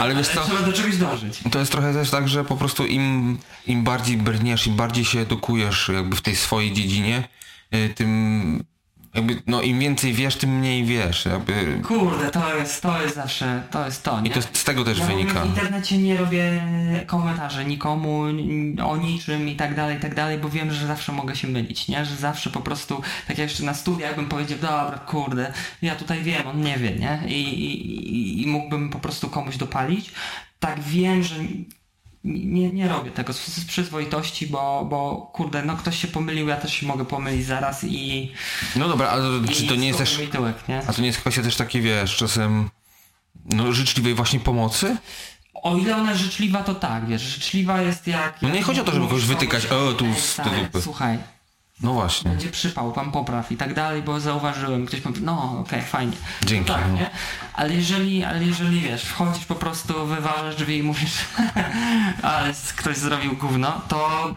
Ale 0.00 0.14
wiesz 0.14 0.28
co, 0.28 0.44
trzeba 0.44 0.62
do 0.62 0.72
czegoś 0.72 0.96
dążyć. 0.96 1.40
to 1.52 1.58
jest 1.58 1.72
trochę 1.72 1.92
też 1.92 2.10
tak, 2.10 2.28
że 2.28 2.44
po 2.44 2.56
prostu 2.56 2.86
im, 2.86 3.38
im 3.66 3.84
bardziej 3.84 4.16
brniesz, 4.16 4.66
im 4.66 4.76
bardziej 4.76 5.04
się 5.04 5.20
edukujesz 5.20 5.90
jakby 5.94 6.16
w 6.16 6.22
tej 6.22 6.36
swojej 6.36 6.72
dziedzinie, 6.72 7.28
y, 7.74 7.92
tym 7.94 8.64
jakby, 9.14 9.42
no 9.46 9.62
im 9.62 9.80
więcej 9.80 10.12
wiesz, 10.12 10.36
tym 10.36 10.58
mniej 10.58 10.84
wiesz. 10.84 11.24
Jakby, 11.26 11.80
Kurde, 11.88 12.30
to 12.30 12.56
jest, 12.56 12.82
to 12.82 13.02
jest 13.02 13.14
zawsze, 13.14 13.62
to 13.70 13.84
jest 13.86 14.02
to, 14.02 14.20
nie? 14.20 14.30
I 14.30 14.32
to 14.32 14.42
z 14.42 14.64
tego 14.64 14.84
też 14.84 14.98
ja 14.98 15.06
wynika. 15.06 15.42
w 15.42 15.46
internecie 15.46 15.98
nie 15.98 16.16
robię 16.16 16.62
komentarzy 17.06 17.64
nikomu 17.64 18.22
o 18.84 18.96
niczym 18.96 19.48
i 19.48 19.56
tak 19.56 19.74
dalej, 19.76 19.96
i 19.96 20.00
tak 20.00 20.14
dalej, 20.14 20.38
bo 20.38 20.48
wiem, 20.48 20.72
że 20.72 20.86
zawsze 20.86 21.12
mogę 21.12 21.36
się 21.36 21.48
mylić, 21.48 21.88
nie? 21.88 22.04
Że 22.04 22.16
zawsze 22.16 22.50
po 22.50 22.60
prostu, 22.60 22.96
tak 23.28 23.38
jak 23.38 23.48
jeszcze 23.48 23.64
na 23.64 23.74
studiach 23.74 24.16
bym 24.16 24.28
powiedział, 24.28 24.58
dobra, 24.58 24.98
kurde, 25.06 25.52
ja 25.82 25.94
tutaj 25.96 26.22
wiem, 26.22 26.46
on 26.46 26.60
nie 26.60 26.76
wie, 26.78 26.90
nie? 26.90 27.22
I, 27.28 27.42
i- 27.64 28.42
i 28.42 28.46
mógłbym 28.46 28.90
po 28.90 28.98
prostu 28.98 29.28
komuś 29.28 29.56
dopalić. 29.56 30.10
Tak 30.60 30.80
wiem, 30.80 31.22
że 31.22 31.34
nie, 32.24 32.70
nie 32.72 32.88
robię 32.88 33.10
tego 33.10 33.32
z, 33.32 33.64
przyzwoitości, 33.64 34.46
bo, 34.46 34.86
bo 34.90 35.30
kurde, 35.32 35.62
no 35.64 35.76
ktoś 35.76 35.98
się 36.02 36.08
pomylił, 36.08 36.48
ja 36.48 36.56
też 36.56 36.72
się 36.74 36.86
mogę 36.86 37.04
pomylić 37.04 37.46
zaraz 37.46 37.84
i... 37.84 38.32
No 38.76 38.88
dobra, 38.88 39.08
ale 39.08 39.48
czy 39.52 39.66
to 39.66 39.74
nie 39.76 39.86
jest 39.86 39.98
też... 39.98 40.20
tyłek, 40.32 40.68
nie? 40.68 40.82
A 40.88 40.92
to 40.92 41.00
nie 41.00 41.06
jest 41.06 41.18
kwestia 41.20 41.42
też 41.42 41.56
takiej, 41.56 41.82
wiesz, 41.82 42.16
czasem 42.16 42.70
no, 43.44 43.72
życzliwej 43.72 44.14
właśnie 44.14 44.40
pomocy? 44.40 44.96
O 45.54 45.76
ile 45.76 45.96
ona 45.96 46.14
życzliwa, 46.14 46.62
to 46.62 46.74
tak, 46.74 47.06
wiesz, 47.06 47.22
życzliwa 47.22 47.82
jest 47.82 48.06
jak... 48.06 48.42
No 48.42 48.48
nie 48.48 48.62
chodzi 48.62 48.80
o 48.80 48.84
to, 48.84 48.92
żeby 48.92 49.06
kogoś 49.06 49.24
wytykać, 49.24 49.66
o, 49.66 49.92
tu 49.92 50.04
"Ej, 50.04 50.14
z- 50.14 50.24
stary, 50.24 50.56
do 50.56 50.62
dupy". 50.64 50.82
Słuchaj, 50.82 51.18
No 51.82 51.92
właśnie. 51.92 52.30
będzie 52.30 52.48
przypał, 52.50 52.92
pan 52.92 53.12
popraw 53.12 53.52
i 53.52 53.56
tak 53.56 53.74
dalej, 53.74 54.02
bo 54.02 54.20
zauważyłem, 54.20 54.86
ktoś 54.86 55.00
powie, 55.00 55.20
no 55.20 55.58
okej, 55.60 55.82
fajnie. 55.82 56.16
Dzięki, 56.46 56.70
No 56.70 56.76
tak, 56.76 56.88
no. 56.88 56.94
nie? 56.94 57.10
Ale 57.54 57.74
jeżeli, 57.74 58.24
ale 58.24 58.44
jeżeli 58.44 58.80
wiesz, 58.80 59.02
wchodzisz 59.02 59.44
po 59.44 59.54
prostu, 59.54 60.06
wywalasz 60.06 60.56
drzwi 60.56 60.78
i 60.78 60.82
mówisz, 60.82 61.18
ale 62.22 62.52
ktoś 62.76 62.96
zrobił 62.96 63.36
gówno, 63.36 63.80
to 63.88 64.34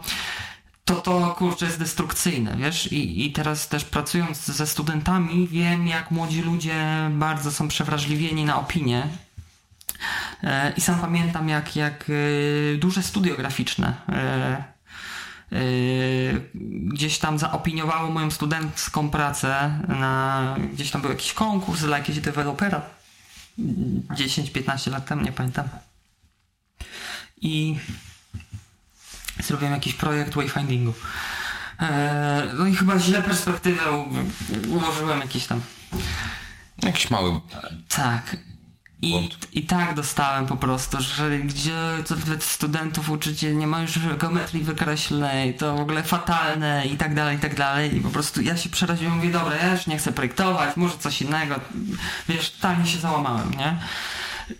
to 0.85 0.95
to 0.95 1.35
kurczę 1.37 1.65
jest 1.65 1.79
destrukcyjne, 1.79 2.55
wiesz? 2.57 2.91
I, 2.91 3.25
I 3.25 3.31
teraz 3.31 3.67
też 3.67 3.85
pracując 3.85 4.45
ze 4.45 4.67
studentami 4.67 5.47
wiem, 5.47 5.87
jak 5.87 6.11
młodzi 6.11 6.41
ludzie 6.41 6.75
bardzo 7.11 7.51
są 7.51 7.67
przewrażliwieni 7.67 8.45
na 8.45 8.59
opinię. 8.59 9.07
E, 10.43 10.73
I 10.77 10.81
sam 10.81 10.99
pamiętam, 10.99 11.49
jak, 11.49 11.75
jak 11.75 12.05
e, 12.73 12.77
duże 12.77 13.03
studio 13.03 13.35
graficzne 13.35 13.93
e, 14.09 14.63
gdzieś 16.61 17.17
tam 17.19 17.39
zaopiniowało 17.39 18.09
moją 18.09 18.31
studencką 18.31 19.09
pracę 19.09 19.79
na 19.87 20.55
gdzieś 20.73 20.91
tam 20.91 21.01
był 21.01 21.11
jakiś 21.11 21.33
konkurs 21.33 21.81
dla 21.81 21.97
jakiegoś 21.97 22.21
dewelopera 22.21 22.81
10-15 24.09 24.91
lat 24.91 25.05
temu, 25.05 25.21
nie 25.21 25.31
pamiętam. 25.31 25.69
I 27.41 27.75
zrobiłem 29.43 29.73
jakiś 29.73 29.93
projekt 29.93 30.33
wayfindingu. 30.33 30.93
E, 31.79 32.47
no 32.57 32.65
i 32.65 32.75
chyba 32.75 32.99
źle 32.99 33.21
perspektywę 33.21 33.81
ułożyłem 34.69 35.19
jakiś 35.19 35.47
tam. 35.47 35.61
Jakiś 36.83 37.09
mały. 37.09 37.39
Tak. 37.89 38.37
I. 39.03 39.29
I 39.53 39.63
tak 39.63 39.93
dostałem 39.93 40.45
po 40.45 40.55
prostu, 40.55 41.01
że 41.01 41.39
gdzie 41.39 41.73
studentów 42.39 43.09
uczycie, 43.09 43.55
nie 43.55 43.67
ma 43.67 43.81
już 43.81 43.99
geometrii 44.17 44.63
wykreślnej, 44.63 45.53
to 45.53 45.75
w 45.75 45.79
ogóle 45.79 46.03
fatalne 46.03 46.85
i 46.85 46.97
tak 46.97 47.15
dalej, 47.15 47.37
i 47.37 47.39
tak 47.39 47.55
dalej. 47.55 47.97
I 47.97 48.01
po 48.01 48.09
prostu 48.09 48.41
ja 48.41 48.57
się 48.57 48.69
przeraziłem, 48.69 49.15
mówię, 49.15 49.31
dobra, 49.31 49.55
ja 49.55 49.71
już 49.71 49.87
nie 49.87 49.97
chcę 49.97 50.11
projektować, 50.11 50.77
może 50.77 50.97
coś 50.97 51.21
innego. 51.21 51.55
Wiesz, 52.29 52.51
totalnie 52.51 52.85
się 52.85 52.97
załamałem, 52.97 53.51
nie? 53.51 53.77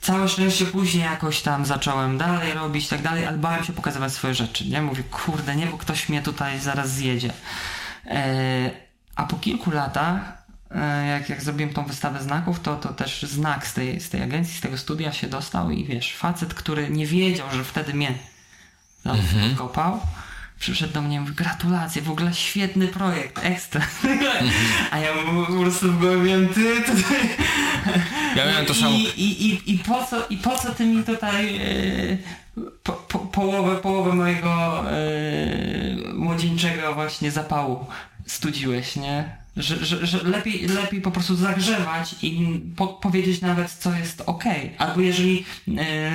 Całe 0.02 0.30
szczęście 0.30 0.66
później 0.66 1.04
jakoś 1.04 1.42
tam 1.42 1.66
zacząłem 1.66 2.18
dalej 2.18 2.54
robić 2.54 2.86
i 2.86 2.90
tak 2.90 3.02
dalej, 3.02 3.26
ale 3.26 3.38
bałem 3.38 3.64
się 3.64 3.74
pokazywać 3.74 4.14
swoje 4.14 4.34
rzeczy, 4.34 4.70
nie? 4.70 4.82
Mówię, 4.82 5.04
kurde, 5.04 5.56
nie, 5.56 5.66
bo 5.66 5.78
ktoś 5.78 6.10
mnie 6.10 6.22
tutaj 6.22 6.60
zaraz 6.60 6.90
zjedzie. 6.90 7.34
E, 8.06 8.72
a 9.16 9.24
po 9.24 9.38
kilku 9.38 9.72
latach, 9.72 10.43
jak, 11.08 11.30
jak 11.30 11.44
zrobiłem 11.44 11.74
tą 11.74 11.86
wystawę 11.86 12.24
znaków, 12.24 12.60
to, 12.60 12.76
to 12.76 12.94
też 12.94 13.24
znak 13.24 13.68
z 13.68 13.74
tej, 13.74 14.00
z 14.00 14.10
tej 14.10 14.22
agencji, 14.22 14.58
z 14.58 14.62
tego 14.62 14.78
studia 14.78 15.12
się 15.12 15.28
dostał 15.28 15.72
i 15.72 15.86
wiesz, 15.86 16.16
facet, 16.16 16.54
który 16.54 16.90
nie 16.90 17.08
wiedział, 17.08 17.48
że 17.54 17.64
wtedy 17.64 17.94
mnie 17.94 18.14
tam 19.04 19.18
kopał, 19.58 20.00
przyszedł 20.60 20.94
do 20.94 21.02
mnie 21.02 21.16
i 21.16 21.20
mówi, 21.20 21.34
gratulacje, 21.34 22.02
w 22.02 22.12
ogóle 22.12 22.34
świetny 22.34 22.88
projekt, 22.88 23.40
ekstra. 23.44 23.82
A 24.92 25.00
ja 25.00 25.10
po 25.48 25.62
prostu 25.62 26.00
wiem, 26.24 26.48
ty, 26.48 26.82
ty. 26.82 26.92
Ja 28.36 28.46
miałem 28.46 28.66
to 28.66 28.74
I, 28.74 28.76
samo. 28.76 28.98
I, 29.18 29.24
i, 29.24 29.74
i, 29.74 29.80
po 29.80 30.06
co, 30.06 30.28
I 30.30 30.38
po 30.38 30.58
co 30.58 30.72
ty 30.72 30.86
mi 30.86 31.04
tutaj 31.04 31.56
e, 31.56 32.18
po, 32.84 32.94
po, 32.94 33.20
połowę, 33.20 33.76
połowę 33.76 34.14
mojego 34.14 34.84
e, 34.92 36.14
młodzieńczego 36.14 36.94
właśnie 36.94 37.32
zapału 37.32 37.86
studziłeś, 38.26 38.96
nie? 38.96 39.44
Że, 39.58 39.86
że, 39.86 40.08
że 40.08 40.24
lepiej, 40.24 40.68
lepiej 40.68 41.02
po 41.02 41.12
prostu 41.12 41.36
zagrzewać 41.36 42.16
i 42.22 42.62
po, 42.76 42.88
powiedzieć 42.88 43.42
nawet, 43.42 43.72
co 43.72 43.96
jest 43.96 44.24
ok. 44.26 44.44
Albo 44.78 45.02
jeżeli, 45.02 45.46
e, 45.78 46.12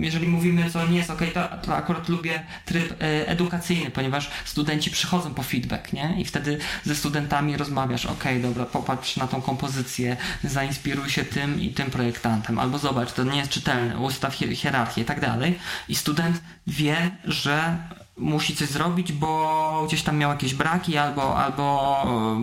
jeżeli 0.00 0.28
mówimy, 0.28 0.70
co 0.70 0.86
nie 0.86 0.98
jest 0.98 1.10
ok, 1.10 1.20
to, 1.34 1.48
to 1.62 1.76
akurat 1.76 2.08
lubię 2.08 2.42
tryb 2.64 2.92
e, 2.92 3.28
edukacyjny, 3.28 3.90
ponieważ 3.90 4.30
studenci 4.44 4.90
przychodzą 4.90 5.34
po 5.34 5.42
feedback, 5.42 5.92
nie? 5.92 6.14
I 6.20 6.24
wtedy 6.24 6.58
ze 6.84 6.94
studentami 6.94 7.56
rozmawiasz, 7.56 8.06
ok, 8.06 8.24
dobra, 8.42 8.64
popatrz 8.64 9.16
na 9.16 9.26
tą 9.26 9.42
kompozycję, 9.42 10.16
zainspiruj 10.44 11.10
się 11.10 11.24
tym 11.24 11.60
i 11.60 11.68
tym 11.68 11.90
projektantem, 11.90 12.58
albo 12.58 12.78
zobacz, 12.78 13.12
to 13.12 13.24
nie 13.24 13.38
jest 13.38 13.50
czytelne, 13.50 13.98
ustaw 13.98 14.34
hier- 14.34 14.56
hierarchię 14.56 15.02
i 15.02 15.04
tak 15.04 15.20
dalej. 15.20 15.58
I 15.88 15.94
student 15.94 16.40
wie, 16.66 17.10
że 17.24 17.78
musi 18.18 18.56
coś 18.56 18.68
zrobić, 18.68 19.12
bo 19.12 19.84
gdzieś 19.88 20.02
tam 20.02 20.16
miał 20.18 20.30
jakieś 20.30 20.54
braki, 20.54 20.96
albo, 20.98 21.36
albo 21.44 21.96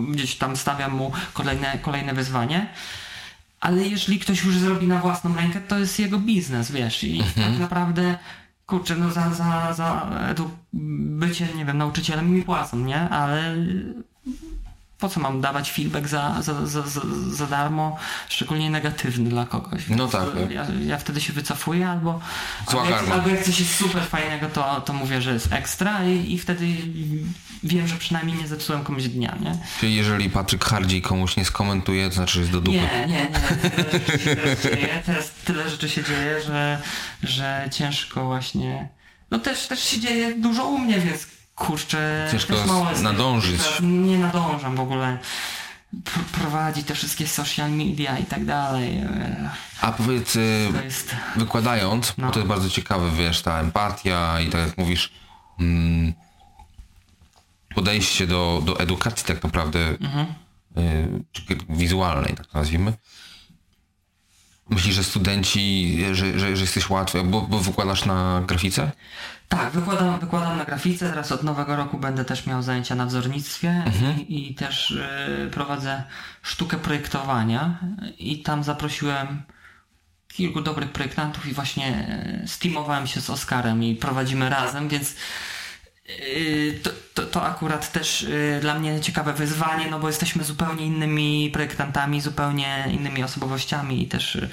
e, 0.08 0.12
gdzieś 0.12 0.34
tam 0.36 0.56
stawia 0.56 0.88
mu 0.88 1.12
kolejne, 1.32 1.78
kolejne 1.78 2.14
wyzwanie. 2.14 2.66
Ale 3.60 3.88
jeżeli 3.88 4.18
ktoś 4.18 4.44
już 4.44 4.58
zrobi 4.58 4.86
na 4.86 5.00
własną 5.00 5.36
rękę, 5.36 5.60
to 5.60 5.78
jest 5.78 5.98
jego 5.98 6.18
biznes, 6.18 6.70
wiesz, 6.70 7.04
i 7.04 7.18
tak 7.18 7.58
naprawdę 7.58 8.18
kurczę, 8.66 8.96
no 8.96 9.10
za, 9.10 9.30
za, 9.34 9.72
za 9.72 10.06
edu- 10.34 10.48
bycie, 11.18 11.48
nie 11.56 11.64
wiem, 11.64 11.78
nauczycielem 11.78 12.30
mi 12.30 12.42
płacą, 12.42 12.76
nie? 12.78 13.00
Ale 13.08 13.54
po 14.98 15.08
co 15.08 15.20
mam 15.20 15.40
dawać 15.40 15.72
feedback 15.72 16.08
za, 16.08 16.42
za, 16.42 16.66
za, 16.66 16.82
za, 17.30 17.46
darmo, 17.46 17.96
szczególnie 18.28 18.70
negatywny 18.70 19.30
dla 19.30 19.46
kogoś. 19.46 19.82
No 19.88 20.08
tak. 20.08 20.28
Ja, 20.50 20.66
ja 20.86 20.98
wtedy 20.98 21.20
się 21.20 21.32
wycofuję, 21.32 21.88
albo, 21.88 22.20
Zła 22.70 22.80
albo, 22.80 22.90
jak, 22.90 23.00
karma. 23.00 23.14
albo 23.14 23.28
jak 23.28 23.42
coś 23.44 23.60
jest 23.60 23.74
super 23.74 24.02
fajnego, 24.02 24.48
to, 24.48 24.80
to 24.80 24.92
mówię, 24.92 25.22
że 25.22 25.32
jest 25.32 25.52
ekstra 25.52 26.04
i, 26.04 26.32
i 26.32 26.38
wtedy 26.38 26.66
wiem, 27.62 27.88
że 27.88 27.96
przynajmniej 27.96 28.36
nie 28.36 28.48
zepsułem 28.48 28.84
komuś 28.84 29.04
dnia, 29.04 29.36
nie? 29.40 29.58
Czyli 29.80 29.94
jeżeli 29.94 30.30
Patryk 30.30 30.64
Hardziej 30.64 31.02
komuś 31.02 31.36
nie 31.36 31.44
skomentuje, 31.44 32.08
to 32.08 32.14
znaczy, 32.14 32.34
że 32.34 32.40
jest 32.40 32.52
do 32.52 32.60
dupy. 32.60 32.78
Nie, 32.78 33.06
nie, 33.06 33.06
nie. 33.06 33.30
Tyle 33.84 33.96
rzeczy 33.96 34.18
się 34.18 34.36
teraz 34.36 34.62
dzieje, 34.62 35.02
teraz 35.06 35.30
tyle 35.44 35.70
rzeczy 35.70 35.88
się 35.88 36.04
dzieje, 36.04 36.42
że, 36.46 36.82
że 37.22 37.68
ciężko 37.72 38.24
właśnie. 38.24 38.88
No 39.30 39.38
też, 39.38 39.66
też 39.66 39.84
się 39.84 40.00
dzieje 40.00 40.34
dużo 40.34 40.66
u 40.66 40.78
mnie, 40.78 41.00
więc 41.00 41.35
kurczę. 41.56 42.28
Ciężko 42.32 42.54
też 42.54 42.66
mało 42.66 42.86
nadążyć. 43.02 43.60
Nie 43.82 44.18
nadążam 44.18 44.76
w 44.76 44.80
ogóle. 44.80 45.18
Pr- 46.04 46.24
prowadzi 46.40 46.84
te 46.84 46.94
wszystkie 46.94 47.26
social 47.26 47.70
media 47.70 48.18
i 48.18 48.24
tak 48.24 48.44
dalej. 48.44 49.00
A 49.80 49.92
powiedz, 49.92 50.36
y, 50.36 50.68
jest. 50.84 51.16
wykładając, 51.36 52.14
No. 52.18 52.26
bo 52.26 52.32
to 52.32 52.38
jest 52.38 52.48
bardzo 52.48 52.70
ciekawe, 52.70 53.10
wiesz, 53.10 53.42
ta 53.42 53.60
empatia 53.60 54.40
i 54.40 54.48
tak 54.50 54.60
jak 54.66 54.78
mówisz, 54.78 55.12
mm, 55.60 56.12
podejście 57.74 58.26
do, 58.26 58.62
do 58.64 58.80
edukacji 58.80 59.26
tak 59.26 59.42
naprawdę 59.44 59.78
Mhm. 59.88 60.26
y, 60.78 61.56
wizualnej, 61.68 62.34
tak 62.34 62.46
to 62.46 62.58
nazwijmy. 62.58 62.92
Myślisz, 64.70 64.94
że 64.94 65.04
studenci, 65.04 65.98
że, 66.12 66.38
że, 66.38 66.56
że 66.56 66.62
jesteś 66.62 66.90
łatwy, 66.90 67.24
bo, 67.24 67.40
bo 67.42 67.58
wykładasz 67.58 68.04
na 68.04 68.42
grafice? 68.46 68.92
Tak, 69.48 69.70
wykładam, 69.70 70.20
wykładam 70.20 70.58
na 70.58 70.64
grafice. 70.64 71.10
Teraz 71.10 71.32
od 71.32 71.42
nowego 71.42 71.76
roku 71.76 71.98
będę 71.98 72.24
też 72.24 72.46
miał 72.46 72.62
zajęcia 72.62 72.94
na 72.94 73.06
wzornictwie 73.06 73.84
i, 74.28 74.50
i 74.50 74.54
też 74.54 74.90
y, 74.90 75.50
prowadzę 75.52 76.04
sztukę 76.42 76.76
projektowania. 76.76 77.78
I 78.18 78.42
tam 78.42 78.64
zaprosiłem 78.64 79.42
kilku 80.28 80.60
dobrych 80.60 80.92
projektantów 80.92 81.46
i 81.46 81.52
właśnie 81.52 82.08
y, 82.44 82.48
steamowałem 82.48 83.06
się 83.06 83.20
z 83.20 83.30
Oskarem 83.30 83.84
i 83.84 83.94
prowadzimy 83.94 84.48
razem, 84.50 84.88
więc 84.88 85.14
to, 86.82 86.90
to, 87.14 87.22
to 87.22 87.42
akurat 87.42 87.92
też 87.92 88.22
y, 88.22 88.58
dla 88.60 88.78
mnie 88.78 89.00
ciekawe 89.00 89.32
wyzwanie, 89.32 89.90
no 89.90 89.98
bo 89.98 90.06
jesteśmy 90.06 90.44
zupełnie 90.44 90.86
innymi 90.86 91.50
projektantami, 91.52 92.20
zupełnie 92.20 92.88
innymi 92.90 93.22
osobowościami 93.22 94.02
i 94.02 94.08
też 94.08 94.34
y, 94.34 94.48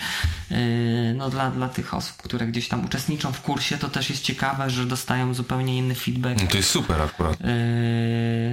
no 1.17 1.29
dla, 1.29 1.51
dla 1.51 1.69
tych 1.69 1.93
osób, 1.93 2.17
które 2.17 2.47
gdzieś 2.47 2.67
tam 2.67 2.85
uczestniczą 2.85 3.31
w 3.31 3.41
kursie, 3.41 3.77
to 3.77 3.89
też 3.89 4.09
jest 4.09 4.23
ciekawe, 4.23 4.69
że 4.69 4.85
dostają 4.85 5.33
zupełnie 5.33 5.77
inny 5.77 5.95
feedback. 5.95 6.41
No 6.41 6.47
to 6.47 6.57
jest 6.57 6.69
super 6.69 7.01
akurat. 7.01 7.39
Yy, 7.39 7.47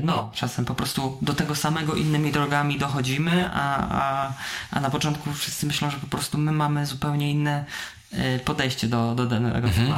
no, 0.05 0.31
czasem 0.35 0.65
po 0.65 0.75
prostu 0.75 1.19
do 1.23 1.35
tego 1.35 1.55
samego 1.55 1.95
innymi 1.95 2.33
drogami 2.33 2.79
dochodzimy, 2.79 3.51
a, 3.53 3.89
a, 4.03 4.33
a 4.71 4.81
na 4.81 4.91
początku 4.91 5.33
wszyscy 5.33 5.67
myślą, 5.67 5.91
że 5.91 5.97
po 5.97 6.07
prostu 6.07 6.39
my 6.39 6.53
mamy 6.53 6.87
zupełnie 6.87 7.31
inne 7.31 7.65
yy, 8.13 8.19
podejście 8.45 8.89
do, 8.89 9.15
do 9.15 9.27
danego 9.27 9.69
Mhm. 9.69 9.89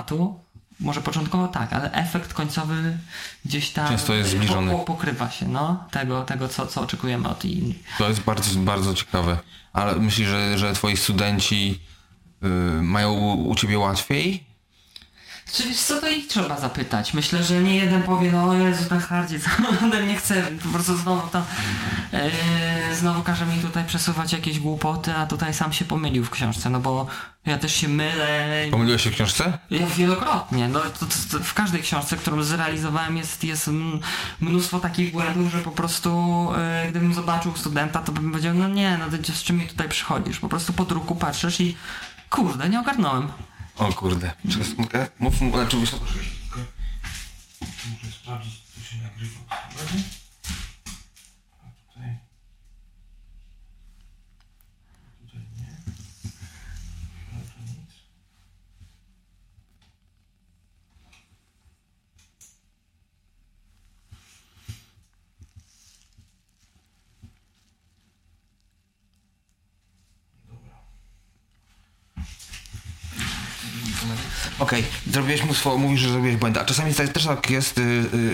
Może 0.83 1.01
początkowo 1.01 1.49
tak, 1.49 1.73
ale 1.73 1.93
efekt 1.93 2.35
końcowy 2.35 2.99
gdzieś 3.45 3.71
tam 3.71 3.89
Często 3.89 4.15
jest 4.15 4.31
zbliżony. 4.31 4.73
Po, 4.73 4.79
pokrywa 4.79 5.31
się 5.31 5.49
no, 5.49 5.85
tego, 5.91 6.23
tego 6.23 6.49
co, 6.49 6.67
co 6.67 6.81
oczekujemy 6.81 7.29
od 7.29 7.45
innych. 7.45 7.77
To 7.99 8.09
jest 8.09 8.21
bardzo, 8.21 8.61
bardzo 8.61 8.95
ciekawe. 8.95 9.39
Ale 9.73 9.97
myślisz, 9.97 10.29
że, 10.29 10.59
że 10.59 10.73
twoi 10.73 10.97
studenci 10.97 11.81
y, 12.45 12.47
mają 12.83 13.13
u, 13.13 13.49
u 13.49 13.55
ciebie 13.55 13.79
łatwiej? 13.79 14.52
Czy 15.53 15.69
wiesz 15.69 15.81
co, 15.81 16.01
to 16.01 16.09
ich 16.09 16.27
trzeba 16.27 16.61
zapytać. 16.61 17.15
Myślę, 17.15 17.45
że 17.45 17.63
nie 17.63 17.77
jeden 17.77 18.03
powie, 18.03 18.33
no 18.33 18.55
Jezu, 18.55 18.89
ten 18.89 19.01
hardzie, 19.01 19.41
co 19.41 19.51
on 19.69 19.77
ode 19.89 20.03
mnie 20.03 20.17
chce, 20.17 20.43
po 20.63 20.69
prostu 20.69 20.97
znowu 20.97 21.29
tam, 21.29 21.45
yy, 22.13 22.97
znowu 22.97 23.23
każe 23.23 23.47
mi 23.47 23.59
tutaj 23.59 23.85
przesuwać 23.85 24.33
jakieś 24.33 24.59
głupoty, 24.59 25.15
a 25.15 25.27
tutaj 25.27 25.55
sam 25.55 25.73
się 25.73 25.85
pomylił 25.85 26.25
w 26.25 26.31
książce, 26.31 26.71
no 26.71 26.81
bo 26.81 27.07
ja 27.47 27.59
też 27.59 27.75
się 27.75 27.89
mylę. 27.89 28.51
Pomyliłeś 28.71 29.03
się 29.03 29.11
w 29.11 29.15
książce? 29.15 29.59
Ja 29.71 29.87
wielokrotnie, 29.87 30.69
no 30.69 30.81
to, 30.81 31.07
to, 31.07 31.07
to 31.31 31.45
w 31.45 31.55
każdej 31.55 31.83
książce, 31.83 32.17
którą 32.17 32.43
zrealizowałem 32.43 33.17
jest, 33.17 33.45
jest 33.45 33.71
mnóstwo 34.41 34.81
takich 34.81 35.13
błędów, 35.13 35.53
że 35.53 35.59
po 35.59 35.71
prostu 35.71 36.49
yy, 36.85 36.91
gdybym 36.91 37.15
zobaczył 37.15 37.57
studenta, 37.57 38.01
to 38.01 38.13
bym 38.13 38.31
powiedział, 38.31 38.55
no 38.55 38.69
nie, 38.69 38.99
no 38.99 39.19
to 39.19 39.33
z 39.33 39.43
czym 39.43 39.59
mi 39.59 39.67
tutaj 39.67 39.89
przychodzisz? 39.89 40.41
Po 40.41 40.49
prostu 40.49 40.73
po 40.73 40.85
druku 40.85 41.17
patrzysz 41.17 41.61
i 41.61 41.77
kurde, 42.31 42.69
nie 42.69 42.81
ogarnąłem. 42.81 43.29
O 43.83 43.93
kurde. 43.93 44.33
Czekaj 44.51 44.67
sekundkę. 44.67 45.09
Mów, 45.19 45.35
znaczy 45.35 45.77
wysoko. 45.77 46.05
Muszę 47.91 48.13
sprawdzić, 48.13 48.63
co 48.75 48.81
się 48.81 48.97
nagrywa. 49.03 49.41
Dobra? 49.49 50.03
A 51.63 51.93
tutaj. 51.93 52.19
Tutaj 55.21 55.41
nie. 55.59 55.77
Ale 57.33 57.45
to 57.45 57.61
nic. 57.61 57.93
Okej, 74.63 74.85
zrobiłeś 75.11 75.45
mnóstwo, 75.45 75.79
mówisz, 75.79 76.01
że 76.01 76.09
zrobiłeś 76.09 76.37
błędy, 76.37 76.61
a 76.61 76.65
czasami 76.65 76.95
tak- 76.95 77.09
też 77.09 77.25
tak 77.25 77.51
jest 77.51 77.79
y, 77.79 77.83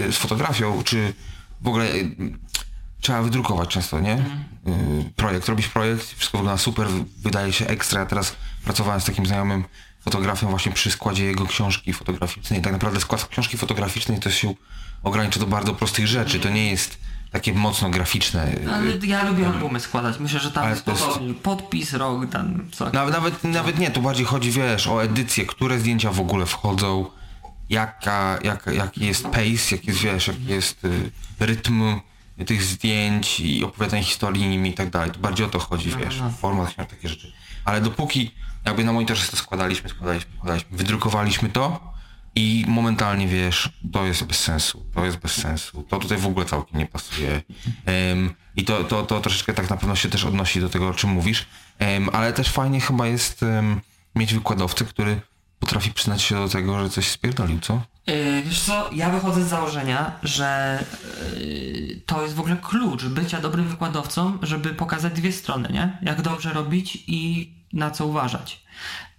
y, 0.08 0.12
z 0.12 0.16
fotografią, 0.16 0.82
czy 0.84 1.14
w 1.60 1.68
ogóle 1.68 1.84
y, 1.94 2.10
trzeba 3.00 3.22
wydrukować 3.22 3.68
często, 3.68 4.00
nie? 4.00 4.14
Y, 4.14 5.12
projekt, 5.16 5.48
robisz 5.48 5.68
projekt, 5.68 6.14
wszystko 6.16 6.38
wygląda 6.38 6.58
super, 6.58 6.86
wydaje 7.18 7.52
się 7.52 7.66
ekstra. 7.66 8.00
Ja 8.00 8.06
teraz 8.06 8.36
pracowałem 8.64 9.00
z 9.00 9.04
takim 9.04 9.26
znajomym 9.26 9.64
fotografem 10.00 10.48
właśnie 10.50 10.72
przy 10.72 10.90
składzie 10.90 11.24
jego 11.24 11.46
książki 11.46 11.92
fotograficznej. 11.92 12.62
Tak 12.62 12.72
naprawdę 12.72 13.00
skład 13.00 13.28
książki 13.28 13.56
fotograficznej 13.56 14.20
to 14.20 14.30
się 14.30 14.54
ogranicza 15.02 15.40
do 15.40 15.46
bardzo 15.46 15.74
prostych 15.74 16.06
rzeczy, 16.06 16.40
to 16.40 16.48
nie 16.48 16.70
jest 16.70 16.98
takie 17.30 17.52
mocno 17.52 17.90
graficzne. 17.90 18.54
y, 18.54 18.70
Ale 18.72 18.96
ja 19.06 19.24
lubię 19.24 19.46
albumy 19.46 19.80
składać. 19.80 20.18
Myślę, 20.18 20.40
że 20.40 20.50
tam 20.50 20.70
jest 20.70 20.86
jest-. 20.86 21.20
Podpis, 21.42 21.92
rok, 21.92 22.30
tam 22.30 22.68
co. 22.72 22.90
Nawet, 22.90 23.14
nawet, 23.14 23.44
nawet 23.44 23.78
nie, 23.78 23.90
tu 23.90 24.02
bardziej 24.02 24.26
chodzi, 24.26 24.50
wiesz, 24.50 24.86
o 24.86 25.02
edycję, 25.02 25.46
które 25.46 25.78
zdjęcia 25.78 26.12
w 26.12 26.20
ogóle 26.20 26.46
wchodzą, 26.46 27.06
jaka, 27.70 28.38
jak, 28.44 28.66
jaki 28.66 29.06
jest 29.06 29.24
pace, 29.24 29.42
jaki 29.72 29.86
jest, 29.86 30.00
wiesz, 30.00 30.28
jaki 30.28 30.46
jest 30.46 30.84
y, 30.84 31.10
rytm 31.40 32.00
tych 32.46 32.62
zdjęć 32.62 33.40
i 33.40 33.64
opowiadanie 33.64 34.04
historii 34.04 34.48
nimi 34.48 34.70
i 34.70 34.74
tak 34.74 34.90
dalej. 34.90 35.10
To 35.10 35.18
bardziej 35.18 35.46
o 35.46 35.48
to 35.48 35.58
chodzi, 35.58 35.90
wiesz, 36.04 36.20
no. 36.20 36.30
format, 36.30 36.76
takie 36.76 37.08
rzeczy. 37.08 37.32
Ale 37.64 37.80
dopóki 37.80 38.30
jakby 38.64 38.84
na 38.84 38.92
monitorze 38.92 39.28
to 39.30 39.36
składaliśmy, 39.36 39.88
składaliśmy, 39.88 40.30
składaliśmy, 40.36 40.76
wydrukowaliśmy 40.76 41.48
to 41.48 41.92
i 42.38 42.64
momentalnie, 42.68 43.28
wiesz, 43.28 43.70
to 43.92 44.06
jest 44.06 44.24
bez 44.24 44.38
sensu, 44.38 44.86
to 44.94 45.04
jest 45.04 45.16
bez 45.16 45.32
sensu, 45.32 45.82
to 45.82 45.98
tutaj 45.98 46.18
w 46.18 46.26
ogóle 46.26 46.46
całkiem 46.46 46.78
nie 46.78 46.86
pasuje. 46.86 47.42
Em, 47.86 48.34
I 48.56 48.64
to, 48.64 48.84
to, 48.84 49.02
to 49.02 49.20
troszeczkę 49.20 49.54
tak 49.54 49.70
na 49.70 49.76
pewno 49.76 49.96
się 49.96 50.08
też 50.08 50.24
odnosi 50.24 50.60
do 50.60 50.68
tego, 50.68 50.88
o 50.88 50.94
czym 50.94 51.10
mówisz. 51.10 51.46
Em, 51.78 52.08
ale 52.12 52.32
też 52.32 52.48
fajnie 52.48 52.80
chyba 52.80 53.06
jest 53.06 53.42
em, 53.42 53.80
mieć 54.14 54.34
wykładowcę, 54.34 54.84
który 54.84 55.20
potrafi 55.58 55.92
przyznać 55.92 56.22
się 56.22 56.34
do 56.34 56.48
tego, 56.48 56.80
że 56.80 56.90
coś 56.90 57.08
spierdolił, 57.08 57.60
co? 57.60 57.82
Yy, 58.06 58.42
wiesz 58.42 58.60
co, 58.60 58.90
ja 58.92 59.10
wychodzę 59.10 59.44
z 59.44 59.48
założenia, 59.48 60.12
że 60.22 60.78
yy, 61.36 62.00
to 62.06 62.22
jest 62.22 62.34
w 62.34 62.40
ogóle 62.40 62.56
klucz 62.56 63.04
bycia 63.04 63.40
dobrym 63.40 63.68
wykładowcą, 63.68 64.38
żeby 64.42 64.74
pokazać 64.74 65.12
dwie 65.12 65.32
strony, 65.32 65.68
nie? 65.72 65.98
Jak 66.02 66.22
dobrze 66.22 66.52
robić 66.52 66.98
i 67.06 67.52
na 67.72 67.90
co 67.90 68.06
uważać. 68.06 68.62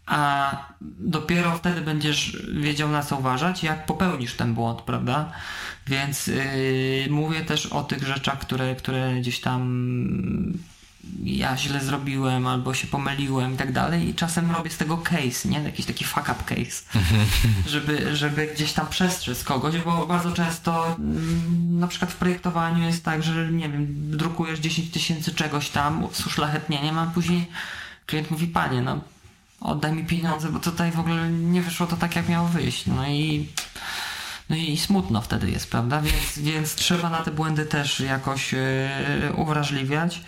A 0.10 0.55
dopiero 0.99 1.57
wtedy 1.57 1.82
będziesz 1.82 2.38
wiedział 2.53 2.89
na 2.89 3.03
co 3.03 3.18
uważać, 3.18 3.64
jak 3.64 3.86
popełnisz 3.86 4.34
ten 4.34 4.53
błąd, 4.53 4.82
prawda? 4.82 5.32
Więc 5.88 6.28
yy, 6.28 7.07
mówię 7.10 7.41
też 7.41 7.66
o 7.66 7.84
tych 7.84 8.03
rzeczach, 8.03 8.39
które, 8.39 8.76
które 8.76 9.14
gdzieś 9.14 9.39
tam 9.39 9.70
ja 11.24 11.57
źle 11.57 11.80
zrobiłem, 11.80 12.47
albo 12.47 12.74
się 12.74 12.88
pomyliłem 12.88 13.53
i 13.53 13.57
tak 13.57 13.72
dalej 13.72 14.10
i 14.10 14.16
czasem 14.16 14.51
robię 14.51 14.70
z 14.70 14.78
tego 14.78 14.97
case, 14.97 15.49
nie? 15.49 15.60
Jakiś 15.60 15.86
taki 15.86 16.05
fuck 16.05 16.30
up 16.30 16.43
case, 16.45 16.84
żeby, 17.68 18.16
żeby 18.16 18.47
gdzieś 18.47 18.74
tam 18.74 18.88
przestrzec 18.88 19.43
kogoś, 19.43 19.78
bo 19.78 20.07
bardzo 20.07 20.32
często 20.32 20.95
mm, 20.99 21.80
na 21.80 21.88
przykład 21.88 22.12
w 22.12 22.16
projektowaniu 22.16 22.84
jest 22.84 23.05
tak, 23.05 23.24
że 23.24 23.51
nie 23.51 23.70
wiem, 23.70 23.88
drukujesz 24.18 24.60
10 24.60 24.91
tysięcy 24.91 25.36
czegoś 25.36 25.70
tam 25.70 26.07
z 26.12 26.28
uszlachetnieniem, 26.28 26.99
a 26.99 27.07
później 27.07 27.47
klient 28.05 28.32
mówi, 28.32 28.47
panie, 28.47 28.82
no 28.82 29.01
oddaj 29.62 29.93
mi 29.93 30.05
pieniądze, 30.05 30.49
bo 30.49 30.60
tutaj 30.60 30.91
w 30.91 30.99
ogóle 30.99 31.30
nie 31.30 31.62
wyszło 31.62 31.88
to 31.88 31.97
tak, 31.97 32.16
jak 32.16 32.30
miało 32.30 32.47
wyjść. 32.47 32.86
No 32.86 33.07
i 33.07 33.47
No 34.49 34.55
i 34.55 34.78
smutno 34.78 35.22
wtedy 35.22 35.51
jest, 35.51 35.72
prawda? 35.72 36.01
Więc, 36.01 36.39
więc 36.39 36.76
trzeba 36.76 37.10
na 37.10 37.18
te 37.18 37.32
błędy 37.32 37.66
też 37.66 37.99
jakoś 37.99 38.53
yy, 38.53 38.60
uwrażliwiać. 39.36 40.22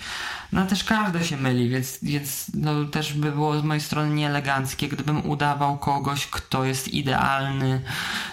No 0.51 0.65
też 0.65 0.83
każdy 0.83 1.25
się 1.25 1.37
myli, 1.37 1.69
więc, 1.69 1.99
więc 2.01 2.51
no, 2.53 2.85
też 2.85 3.13
by 3.13 3.31
było 3.31 3.59
z 3.59 3.63
mojej 3.63 3.81
strony 3.81 4.15
nieeleganckie, 4.15 4.87
gdybym 4.87 5.29
udawał 5.29 5.77
kogoś, 5.77 6.27
kto 6.27 6.65
jest 6.65 6.87
idealny 6.87 7.81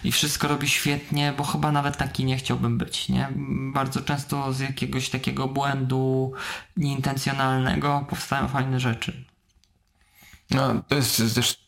i 0.05 0.13
wszystko 0.13 0.49
robi 0.49 0.69
świetnie, 0.69 1.35
bo 1.39 1.45
chyba 1.45 1.73
nawet 1.73 1.97
taki 1.97 2.25
nie 2.25 2.37
chciałbym 2.37 2.79
być, 2.79 3.09
nie? 3.09 3.29
Bardzo 3.73 4.01
często 4.01 4.53
z 4.53 4.61
jakiegoś 4.61 5.09
takiego 5.11 5.49
błędu 5.49 6.33
nieintencjonalnego 6.77 8.07
powstają 8.11 8.49
fajne 8.49 8.81
rzeczy. 8.81 9.25
No, 10.51 10.83
to 10.89 10.95
jest 10.95 11.35
też 11.35 11.65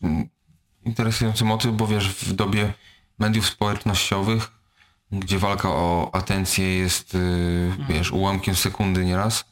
interesujący 0.85 1.45
motyw, 1.45 1.71
bo 1.71 1.87
wiesz, 1.87 2.09
w 2.09 2.33
dobie 2.33 2.73
mediów 3.19 3.45
społecznościowych, 3.47 4.51
gdzie 5.11 5.39
walka 5.39 5.69
o 5.69 6.09
atencję 6.13 6.77
jest, 6.77 7.13
yy, 7.13 7.71
wiesz, 7.89 8.11
ułamkiem 8.11 8.55
sekundy 8.55 9.05
nieraz, 9.05 9.45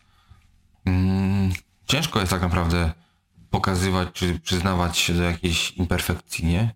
Mm, 0.85 1.51
ciężko 1.85 2.19
jest 2.19 2.31
tak 2.31 2.41
naprawdę 2.41 2.91
pokazywać 3.49 4.09
czy 4.13 4.39
przyznawać 4.39 4.97
się 4.97 5.13
do 5.13 5.23
jakiejś 5.23 5.71
imperfekcji, 5.71 6.45
nie? 6.45 6.73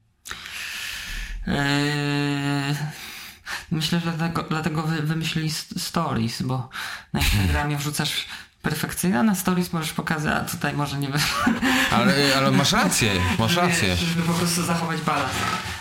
Eee, 1.47 2.75
myślę, 3.71 3.99
że 3.99 4.11
dlatego, 4.11 4.43
dlatego 4.43 4.83
wy, 4.83 5.01
wymyślili 5.01 5.51
stories, 5.77 6.41
bo 6.41 6.69
na 7.13 7.19
Instagramie 7.19 7.77
wrzucasz 7.81 8.25
perfekcyjnie, 8.63 9.19
a 9.19 9.23
na 9.23 9.35
stories 9.35 9.73
możesz 9.73 9.93
pokazać, 9.93 10.33
a 10.33 10.49
tutaj 10.51 10.73
może 10.73 10.99
nie... 10.99 11.09
Ale, 11.91 12.13
ale 12.37 12.51
masz 12.51 12.71
rację, 12.71 13.11
masz 13.39 13.55
rację. 13.55 13.95
Żeby 13.95 14.21
po 14.21 14.33
prostu 14.33 14.63
zachować 14.63 15.01
balans. 15.01 15.31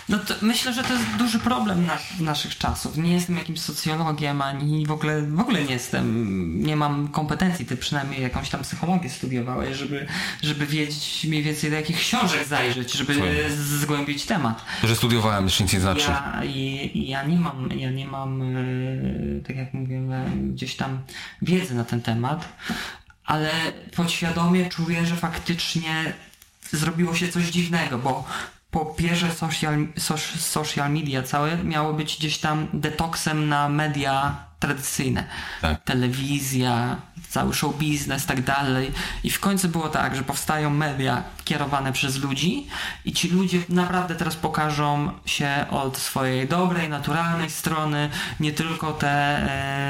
No 0.09 0.19
to 0.19 0.33
myślę, 0.41 0.73
że 0.73 0.83
to 0.83 0.93
jest 0.93 1.05
duży 1.17 1.39
problem 1.39 1.85
nas, 1.85 2.01
naszych 2.19 2.57
czasów. 2.57 2.97
Nie 2.97 3.13
jestem 3.13 3.37
jakimś 3.37 3.59
socjologiem, 3.59 4.41
ani 4.41 4.85
w 4.85 4.91
ogóle, 4.91 5.21
w 5.21 5.39
ogóle 5.39 5.63
nie 5.63 5.73
jestem, 5.73 6.63
nie 6.63 6.75
mam 6.75 7.07
kompetencji, 7.07 7.65
ty 7.65 7.77
przynajmniej 7.77 8.21
jakąś 8.21 8.49
tam 8.49 8.61
psychologię 8.61 9.09
studiowałeś, 9.09 9.77
żeby, 9.77 10.07
żeby 10.41 10.65
wiedzieć 10.65 11.25
mniej 11.29 11.43
więcej 11.43 11.69
do 11.69 11.75
jakich 11.75 11.97
książek 11.97 12.47
zajrzeć, 12.47 12.93
żeby 12.93 13.15
Twoje. 13.15 13.49
zgłębić 13.51 14.25
temat. 14.25 14.65
Że 14.83 14.95
studiowałem, 14.95 15.43
jeszcze 15.43 15.63
nic 15.63 15.73
nie 15.73 15.79
znaczy. 15.79 16.11
Ja, 16.11 16.41
i, 16.43 16.91
ja 17.07 17.23
nie 17.23 17.37
mam, 17.37 17.69
ja 17.75 17.91
nie 17.91 18.07
mam, 18.07 18.41
e, 18.41 18.55
tak 19.47 19.55
jak 19.55 19.73
mówię, 19.73 20.01
gdzieś 20.53 20.75
tam 20.75 20.99
wiedzy 21.41 21.75
na 21.75 21.83
ten 21.83 22.01
temat, 22.01 22.57
ale 23.25 23.51
podświadomie 23.95 24.69
czuję, 24.69 25.05
że 25.05 25.15
faktycznie 25.15 26.13
zrobiło 26.71 27.15
się 27.15 27.27
coś 27.27 27.45
dziwnego, 27.45 27.97
bo 27.97 28.25
po 28.73 28.85
pierwsze 28.85 29.27
social, 29.31 29.87
social 30.37 30.91
media 30.93 31.23
całe 31.23 31.57
miało 31.57 31.93
być 31.93 32.17
gdzieś 32.17 32.37
tam 32.37 32.67
detoksem 32.73 33.49
na 33.49 33.69
media 33.69 34.35
tradycyjne. 34.59 35.23
Tak. 35.61 35.83
Telewizja, 35.83 36.97
cały 37.29 37.53
show 37.53 37.77
biznes, 37.77 38.25
tak 38.25 38.41
dalej. 38.41 38.91
I 39.23 39.29
w 39.29 39.39
końcu 39.39 39.69
było 39.69 39.89
tak, 39.89 40.15
że 40.15 40.23
powstają 40.23 40.69
media 40.69 41.23
kierowane 41.45 41.93
przez 41.93 42.17
ludzi 42.23 42.67
i 43.05 43.13
ci 43.13 43.29
ludzie 43.29 43.59
naprawdę 43.69 44.15
teraz 44.15 44.35
pokażą 44.35 45.11
się 45.25 45.65
od 45.71 45.97
swojej 45.97 46.47
dobrej, 46.47 46.89
naturalnej 46.89 47.49
strony, 47.49 48.09
nie 48.39 48.51
tylko 48.51 48.93
te 48.93 49.09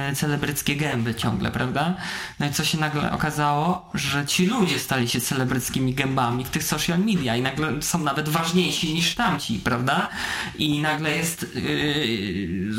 e, 0.10 0.16
celebryckie 0.16 0.76
gęby 0.76 1.16
ciągle, 1.16 1.52
prawda? 1.52 1.96
No 2.40 2.46
i 2.46 2.52
co 2.52 2.64
się 2.66 2.78
nagle 2.78 3.12
okazało, 3.12 3.90
że 3.94 4.26
ci 4.26 4.46
ludzie 4.46 4.80
stali 4.80 5.10
się 5.10 5.22
celebryckimi 5.22 5.94
gębami 5.94 6.46
w 6.46 6.50
tych 6.50 6.64
social 6.64 7.00
media 7.00 7.36
i 7.36 7.42
nagle 7.42 7.82
są 7.82 8.00
nawet 8.00 8.30
ważniejsi 8.30 8.94
niż 8.94 9.16
tamci, 9.16 9.60
prawda? 9.60 10.10
I 10.58 10.82
nagle 10.82 11.12
jest 11.12 11.44
e, 11.44 11.48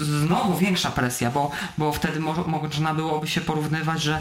znowu 0.05 0.59
większa 0.59 0.91
presja, 0.91 1.31
bo, 1.31 1.51
bo 1.79 1.93
wtedy 1.93 2.21
mo 2.21 2.35
można 2.47 2.95
byłoby 2.95 3.27
się 3.29 3.41
porównywać, 3.41 4.03
że 4.03 4.21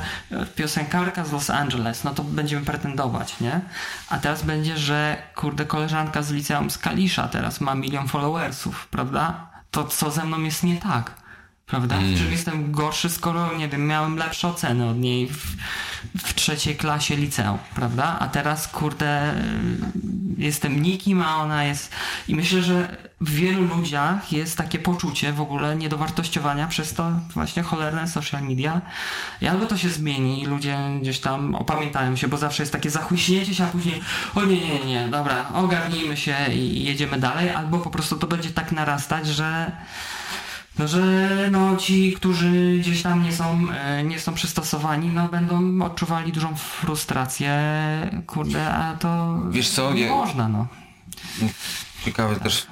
piosenkarka 0.56 1.26
z 1.26 1.32
Los 1.32 1.49
Angeles, 1.49 2.04
no 2.04 2.14
to 2.14 2.24
będziemy 2.24 2.66
pretendować, 2.66 3.39
nie? 3.39 3.62
A 4.10 4.18
teraz 4.18 4.43
będzie, 4.44 4.78
że 4.78 5.18
kurde 5.36 5.66
koleżanka 5.66 6.22
z 6.22 6.32
liceum 6.32 6.70
z 6.70 6.78
Kalisza 6.78 7.28
teraz 7.28 7.62
ma 7.62 7.76
milion 7.76 8.08
followersów, 8.08 8.88
prawda? 8.88 9.50
To 9.72 9.84
co 9.84 10.12
ze 10.12 10.26
mną 10.26 10.41
jest 10.41 10.64
nie 10.64 10.78
tak? 10.78 11.23
Prawda? 11.66 11.97
Mm. 11.97 12.18
Czym 12.18 12.32
jestem 12.32 12.72
gorszy, 12.72 13.09
skoro, 13.09 13.57
nie 13.57 13.70
wiem, 13.70 13.88
miałem 13.88 14.18
lepsze 14.18 14.47
oceny 14.47 14.89
od 14.89 14.97
niej 14.97 15.28
w, 15.28 15.57
w 16.18 16.34
trzeciej 16.34 16.76
klasie 16.76 17.16
liceum, 17.16 17.57
prawda? 17.76 18.18
A 18.20 18.28
teraz, 18.28 18.68
kurde, 18.68 19.34
jestem 20.38 20.82
nikim, 20.82 21.22
a 21.22 21.38
ona 21.38 21.64
jest... 21.64 21.91
I 22.28 22.36
myślę, 22.36 22.61
że 22.61 22.97
w 23.22 23.30
wielu 23.30 23.64
ludziach 23.76 24.32
jest 24.32 24.57
takie 24.57 24.80
poczucie 24.80 25.34
w 25.34 25.41
ogóle 25.41 25.76
niedowartościowania 25.76 26.68
przez 26.68 26.93
to 26.93 27.11
właśnie 27.34 27.64
cholerne 27.64 28.07
social 28.07 28.43
media. 28.43 28.82
I 29.41 29.47
albo 29.47 29.66
to 29.66 29.78
się 29.78 29.89
zmieni 29.89 30.43
i 30.43 30.45
ludzie 30.45 30.78
gdzieś 31.01 31.20
tam 31.20 31.55
opamiętają 31.55 32.16
się, 32.16 32.28
bo 32.28 32.38
zawsze 32.38 32.64
jest 32.64 32.74
takie 32.74 32.89
zachłyśnięcie 32.89 33.55
się, 33.55 33.64
a 33.64 33.68
później 33.68 34.01
o 34.36 34.45
nie, 34.45 34.61
nie, 34.61 34.86
nie, 34.86 35.07
dobra, 35.07 35.49
ogarnijmy 35.53 36.18
się 36.18 36.36
i 36.53 36.84
jedziemy 36.84 37.20
dalej, 37.20 37.49
albo 37.49 37.80
po 37.80 37.89
prostu 37.89 38.18
to 38.18 38.28
będzie 38.28 38.49
tak 38.49 38.72
narastać, 38.72 39.28
że 39.28 39.72
no, 40.80 40.88
że 40.88 41.28
no, 41.52 41.78
ci, 41.78 42.14
którzy 42.14 42.78
gdzieś 42.80 43.02
tam 43.02 43.24
nie 43.24 43.32
są, 43.32 43.72
e, 43.72 44.04
nie 44.04 44.20
są 44.20 44.34
przystosowani, 44.34 45.08
no, 45.08 45.28
będą 45.28 45.86
odczuwali 45.86 46.32
dużą 46.32 46.56
frustrację, 46.56 47.54
kurde, 48.28 48.74
a 48.74 48.98
to 48.98 49.40
Wiesz 49.50 49.70
co, 49.70 49.94
nie 49.94 50.10
można, 50.10 50.48
no. 50.48 50.68
Ciekawe 52.06 52.36
też, 52.36 52.68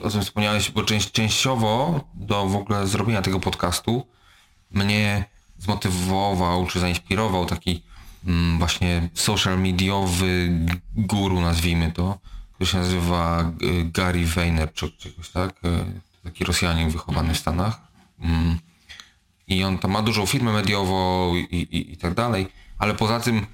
o 0.00 0.10
czym 0.10 0.22
wspomniałeś, 0.22 0.70
bo 0.70 0.84
część, 0.84 1.12
częściowo 1.12 2.00
do 2.14 2.46
w 2.46 2.56
ogóle 2.56 2.86
zrobienia 2.86 3.22
tego 3.22 3.40
podcastu 3.40 4.06
mnie 4.70 5.24
zmotywował, 5.58 6.66
czy 6.66 6.80
zainspirował 6.80 7.46
taki 7.46 7.82
mm, 8.26 8.58
właśnie 8.58 9.08
social 9.14 9.60
mediowy 9.60 10.50
guru, 10.94 11.40
nazwijmy 11.40 11.92
to, 11.92 12.18
który 12.54 12.70
się 12.70 12.78
nazywa 12.78 13.40
e, 13.40 13.44
Gary 13.84 14.26
Vaynerchuk, 14.26 14.76
czy 14.76 14.90
czegoś 14.98 15.28
tak, 15.28 15.50
e, 15.64 16.09
taki 16.24 16.44
Rosjanin 16.44 16.90
wychowany 16.90 17.34
w 17.34 17.38
Stanach. 17.38 17.80
Mm. 18.20 18.58
I 19.46 19.64
on 19.64 19.78
tam 19.78 19.90
ma 19.90 20.02
dużą 20.02 20.26
firmę 20.26 20.52
mediową 20.52 21.34
i, 21.34 21.38
i, 21.38 21.92
i 21.92 21.96
tak 21.96 22.14
dalej, 22.14 22.46
ale 22.78 22.94
poza 22.94 23.20
tym 23.20 23.46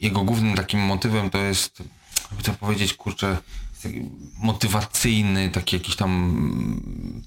jego 0.00 0.24
głównym 0.24 0.54
takim 0.54 0.80
motywem 0.80 1.30
to 1.30 1.38
jest, 1.38 1.82
jakby 2.30 2.42
to 2.42 2.52
powiedzieć, 2.52 2.94
kurczę, 2.94 3.38
motywacyjny, 4.38 5.50
taki 5.50 5.76
jakiś 5.76 5.96
tam 5.96 6.10
mm, 6.10 7.22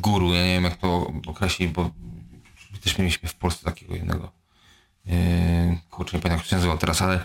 guru, 0.00 0.34
ja 0.34 0.42
nie 0.42 0.52
wiem 0.52 0.64
jak 0.64 0.76
to 0.76 1.12
określić, 1.26 1.70
bo 1.70 1.90
też 2.80 2.98
mieliśmy 2.98 3.28
w 3.28 3.34
Polsce 3.34 3.64
takiego 3.64 3.94
jednego 3.94 4.32
yy, 5.04 5.14
kurczę, 5.90 6.16
nie 6.16 6.22
pamiętam 6.22 6.38
jak 6.38 6.46
się 6.46 6.56
nazywał 6.56 6.78
teraz, 6.78 7.02
ale 7.02 7.24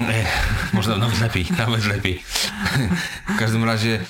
e, 0.00 0.26
można 0.72 0.96
nawet 0.96 1.20
lepiej, 1.20 1.46
nawet 1.58 1.84
lepiej. 1.84 2.22
w 3.34 3.38
każdym 3.38 3.64
razie 3.64 4.04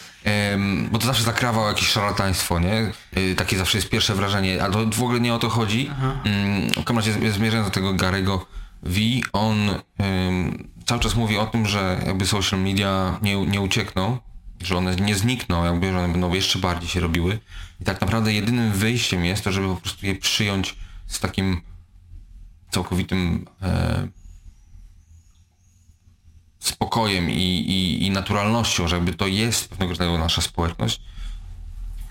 bo 0.91 0.99
to 0.99 1.07
zawsze 1.07 1.23
zakrawał 1.23 1.69
jakieś 1.69 1.89
szarlataństwo, 1.89 2.61
nie? 2.61 2.93
Y, 3.17 3.35
takie 3.35 3.59
zawsze 3.59 3.79
jest 3.79 3.91
pierwsze 3.91 4.15
wrażenie, 4.15 4.63
ale 4.63 4.73
to 4.73 4.87
w 4.91 5.03
ogóle 5.03 5.21
nie 5.21 5.35
o 5.35 5.39
to 5.39 5.49
chodzi. 5.49 5.91
W 6.77 6.85
każdym 6.85 6.97
razie 6.97 7.33
zmierzając 7.33 7.69
do 7.69 7.75
tego 7.75 7.95
Garego 7.95 8.47
V, 8.83 9.01
on 9.33 9.71
cały 10.87 11.01
czas 11.01 11.15
mówi 11.15 11.39
o 11.39 11.47
tym, 11.47 11.67
że 11.67 12.01
jakby 12.07 12.27
social 12.27 12.61
media 12.61 13.19
nie, 13.23 13.47
nie 13.47 13.61
uciekną, 13.61 14.19
że 14.63 14.77
one 14.77 14.97
nie 14.97 15.15
znikną, 15.15 15.65
jakby, 15.65 15.93
że 15.93 15.99
one 15.99 16.09
będą 16.09 16.35
jeszcze 16.35 16.59
bardziej 16.59 16.89
się 16.89 17.01
robiły. 17.01 17.39
I 17.81 17.85
tak 17.85 18.01
naprawdę 18.01 18.33
jedynym 18.33 18.73
wyjściem 18.73 19.25
jest 19.25 19.45
to, 19.45 19.53
żeby 19.53 19.69
po 19.69 19.77
prostu 19.77 20.07
je 20.07 20.15
przyjąć 20.15 20.77
z 21.07 21.21
takim 21.21 21.61
całkowitym 22.71 23.47
e, 23.63 24.09
spokojem 26.69 27.31
i, 27.31 27.35
i, 27.35 28.07
i 28.07 28.11
naturalnością, 28.11 28.89
że 28.89 28.97
jakby 28.97 29.15
to 29.15 29.27
jest 29.27 29.69
pewnego 29.69 29.91
rodzaju 29.91 30.19
nasza 30.19 30.43
społeczność. 30.43 31.01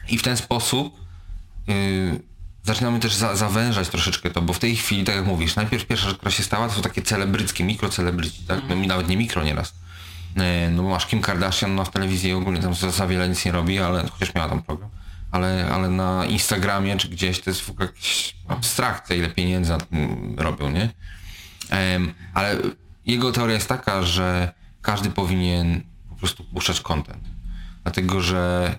I 0.10 0.18
w 0.18 0.24
ten 0.24 0.38
sposób 0.38 1.00
yy, 1.68 2.20
zaczynamy 2.64 3.00
też 3.00 3.14
za, 3.14 3.36
zawężać 3.36 3.90
troszeczkę 3.90 4.30
to, 4.30 4.42
bo 4.42 4.54
w 4.54 4.60
tej 4.60 4.76
chwili, 4.76 5.04
tak 5.04 5.16
jak 5.16 5.26
mówisz, 5.26 5.56
najpierw 5.56 5.86
pierwsza 5.86 6.08
rzecz, 6.08 6.18
która 6.18 6.32
się 6.32 6.44
stała, 6.44 6.68
to 6.70 6.76
są 6.76 6.82
takie 6.82 7.02
celebryckie, 7.02 7.64
mikrocelebryci, 7.64 8.44
tak? 8.48 8.60
No, 8.70 8.76
nawet 8.76 9.08
nie 9.08 9.18
mikro 9.18 9.44
nieraz. 9.44 9.74
Yy, 10.36 10.44
no 10.72 10.84
bo 10.84 10.90
masz 10.90 11.06
Kim 11.06 11.22
Kardashian 11.22 11.76
no, 11.76 11.86
w 11.86 11.92
telewizji 11.92 12.34
ogólnie 12.34 12.62
tam 12.62 12.74
za, 12.74 12.92
za 12.92 13.08
wiele 13.08 13.30
nic 13.30 13.46
nie 13.46 13.52
robi, 13.52 13.80
ale 13.80 14.08
chociaż 14.10 14.36
miała 14.36 14.50
tam 14.50 14.64
program. 14.64 14.90
Ale, 15.32 15.70
ale 15.72 15.90
na 15.90 16.26
Instagramie 16.26 16.98
czy 16.98 17.10
gdzieś 17.10 17.42
to 17.42 17.50
jest 17.50 17.62
w 17.62 17.70
ogóle 17.70 17.86
jakieś 17.86 18.36
abstrakcja, 18.48 19.16
ile 19.16 19.30
pieniędzy 19.30 19.74
robią, 20.38 20.70
nie? 20.70 20.90
Um, 21.72 22.14
ale 22.34 22.58
jego 23.06 23.32
teoria 23.32 23.56
jest 23.56 23.70
taka, 23.70 24.04
że 24.04 24.54
każdy 24.82 25.10
powinien 25.10 25.82
po 26.10 26.16
prostu 26.16 26.44
puszczać 26.44 26.82
content. 26.82 27.24
Dlatego, 27.84 28.22
że 28.22 28.76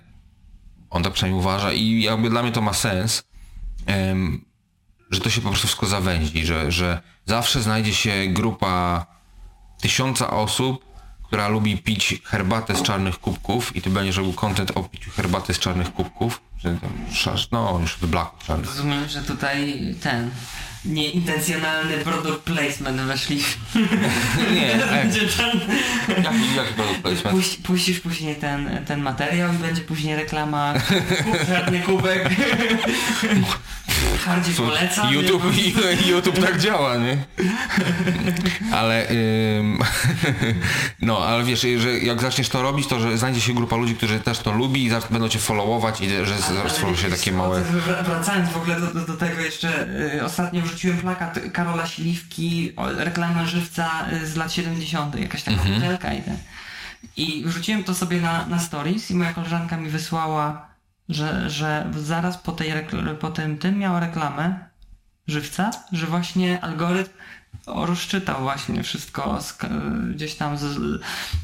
on 0.89 1.03
tak 1.03 1.13
przynajmniej 1.13 1.39
uważa 1.39 1.71
i 1.71 2.01
jakby 2.01 2.29
dla 2.29 2.43
mnie 2.43 2.51
to 2.51 2.61
ma 2.61 2.73
sens, 2.73 3.23
um, 3.87 4.45
że 5.11 5.19
to 5.21 5.29
się 5.29 5.41
po 5.41 5.49
prostu 5.49 5.67
wszystko 5.67 5.85
zawęzi, 5.85 6.45
że, 6.45 6.71
że 6.71 7.01
zawsze 7.25 7.61
znajdzie 7.61 7.93
się 7.93 8.27
grupa 8.27 9.05
tysiąca 9.81 10.29
osób, 10.29 10.85
która 11.23 11.47
lubi 11.47 11.77
pić 11.77 12.21
herbatę 12.23 12.75
z 12.75 12.81
czarnych 12.81 13.19
kubków 13.19 13.75
i 13.75 13.81
ty 13.81 13.89
będziesz 13.89 14.17
robił 14.17 14.33
content 14.33 14.71
o 14.75 14.83
piciu 14.83 15.11
herbaty 15.11 15.53
z 15.53 15.59
czarnych 15.59 15.93
kubków, 15.93 16.41
czy 16.61 16.77
tam, 16.81 16.91
no 17.51 17.79
już 17.81 17.97
blaków 17.97 18.43
czarnych. 18.43 18.67
Rozumiem, 18.67 19.09
że 19.09 19.21
tutaj 19.21 19.95
ten 20.01 20.31
nieintencjonalny 20.85 21.97
product 21.97 22.39
placement 22.39 23.01
weszli. 23.01 23.43
Nie, 24.55 24.67
jak, 24.67 24.89
Będzie 24.89 25.19
ten, 25.19 25.59
jaki, 26.23 26.55
jaki 26.55 26.73
product 26.73 27.01
placement? 27.01 27.35
puś, 27.37 27.55
puścisz 27.55 27.99
później 27.99 28.35
ten, 28.35 28.85
ten 28.87 29.01
materiał 29.01 29.53
i 29.53 29.57
będzie 29.57 29.81
później 29.81 30.15
reklama 30.15 30.73
kup 31.23 31.47
żadny 31.47 31.79
kubek. 31.79 32.29
Bardziej 34.27 34.55
polecam. 34.55 35.13
YouTube, 35.13 35.43
YouTube 36.11 36.39
tak 36.45 36.59
działa, 36.59 36.97
nie? 36.97 37.17
Ale 38.73 39.07
ym, 39.59 39.79
no, 41.01 41.17
ale 41.25 41.43
wiesz, 41.43 41.61
że 41.77 41.99
jak 41.99 42.21
zaczniesz 42.21 42.49
to 42.49 42.61
robić, 42.61 42.87
to 42.87 42.99
że 42.99 43.17
znajdzie 43.17 43.41
się 43.41 43.53
grupa 43.53 43.75
ludzi, 43.75 43.95
którzy 43.95 44.19
też 44.19 44.39
to 44.39 44.51
lubi 44.51 44.85
i 44.85 44.89
będą 45.11 45.29
cię 45.29 45.39
followować 45.39 46.01
i 46.01 46.09
że 46.09 46.37
stworzą 46.69 46.95
się 46.95 47.09
takie 47.09 47.31
małe... 47.31 47.61
Wr- 47.61 48.03
Wracając 48.05 48.49
w 48.49 48.57
ogóle 48.57 48.79
do, 48.79 48.93
do, 48.93 49.01
do 49.05 49.13
tego 49.17 49.41
jeszcze, 49.41 49.87
y, 50.15 50.23
ostatnio 50.25 50.61
wrzuciłem 50.61 50.97
plakat 50.97 51.39
Karola 51.53 51.87
Śliwki, 51.87 52.73
reklama 52.97 53.45
żywca 53.45 53.89
y, 54.13 54.27
z 54.27 54.35
lat 54.35 54.53
70., 54.53 55.15
jakaś 55.19 55.43
taka 55.43 55.57
Mhm. 55.57 55.75
butelka 55.75 56.13
i 56.13 56.21
ten. 56.21 56.37
I 57.17 57.43
wrzuciłem 57.45 57.83
to 57.83 57.95
sobie 57.95 58.21
na, 58.21 58.45
na 58.45 58.59
stories 58.59 59.11
i 59.11 59.15
moja 59.15 59.33
koleżanka 59.33 59.77
mi 59.77 59.89
wysłała, 59.89 60.67
że, 61.09 61.49
że 61.49 61.91
zaraz 61.97 62.37
po, 62.37 62.51
tej 62.51 62.71
rekl- 62.71 63.15
po 63.15 63.29
tym, 63.29 63.57
tym 63.57 63.77
miała 63.77 63.99
reklamę 63.99 64.59
żywca, 65.27 65.71
że 65.91 66.07
właśnie 66.07 66.61
algorytm 66.61 67.11
rozczytał 67.67 68.41
właśnie 68.41 68.83
wszystko, 68.83 69.39
gdzieś 70.13 70.35
tam 70.35 70.57
z, 70.57 70.77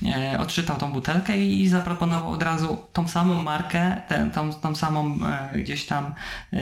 e, 0.05 0.39
odczytał 0.39 0.77
tą 0.77 0.91
butelkę 0.91 1.37
i 1.37 1.67
zaproponował 1.67 2.31
od 2.31 2.43
razu 2.43 2.77
tą 2.93 3.07
samą 3.07 3.43
markę, 3.43 4.01
tę, 4.07 4.29
tą, 4.33 4.53
tą 4.53 4.75
samą 4.75 5.19
e, 5.53 5.59
gdzieś 5.59 5.85
tam 5.85 6.13
e, 6.53 6.59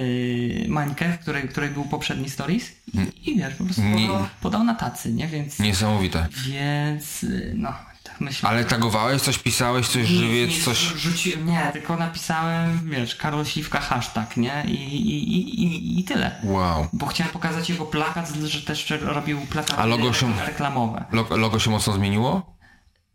mańkę, 0.68 1.14
w 1.14 1.20
której, 1.20 1.50
której 1.50 1.70
był 1.70 1.86
poprzedni 1.86 2.30
stories 2.30 2.72
i, 2.94 3.32
i 3.32 3.38
wiesz, 3.38 3.56
po 3.56 3.64
prostu 3.64 3.82
podał, 3.82 4.28
podał 4.42 4.64
na 4.64 4.76
tacy, 4.76 5.14
nie? 5.14 5.28
Więc, 5.28 5.60
Niesamowite. 5.60 6.28
więc 6.48 7.26
no, 7.54 7.74
myślę. 8.20 8.50
Ale 8.50 8.66
tagowałeś, 8.66 9.22
coś 9.22 9.38
pisałeś, 9.38 9.88
coś 9.88 10.08
żywiec, 10.08 10.64
coś... 10.64 10.78
Rzuciłem, 10.78 11.46
nie, 11.46 11.70
tylko 11.74 11.98
napisałem, 11.98 12.90
wiesz, 12.90 13.16
Karol 13.16 13.46
Śliwka 13.46 13.80
hashtag, 13.80 14.38
nie? 14.38 14.64
I, 14.68 14.72
i, 14.74 15.36
i, 15.38 15.64
i, 15.64 16.00
i 16.00 16.04
tyle. 16.04 16.32
Wow. 16.44 16.88
Bo 16.94 17.06
chciałem 17.06 17.34
pokazać 17.34 17.70
jego 17.70 17.86
plakat, 17.86 18.30
że 18.46 18.62
też 18.62 18.94
robił 19.02 19.42
plakaty 19.42 19.82
A 19.82 19.86
logo 19.86 20.14
się- 20.14 20.40
reklamowe. 20.46 21.06
Logo, 21.12 21.38
logo 21.38 21.60
się 21.60 21.72
mocno 21.72 21.94
zmieniło? 21.94 22.56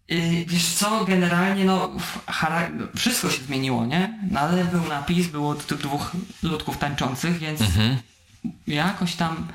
Yy, 0.09 0.45
wiesz 0.47 0.67
co, 0.67 1.05
generalnie 1.05 1.65
no, 1.65 1.91
wszystko 2.97 3.31
się 3.31 3.43
zmieniło, 3.43 3.87
nie? 3.87 4.19
No 4.31 4.41
ale 4.41 4.65
był 4.65 4.85
napis, 4.89 5.27
było 5.27 5.55
tych 5.55 5.79
dwóch 5.79 6.13
ludków 6.43 6.79
tańczących, 6.79 7.39
więc 7.39 7.61
Mhm. 7.61 7.99
jakoś 8.67 9.15
tam 9.15 9.49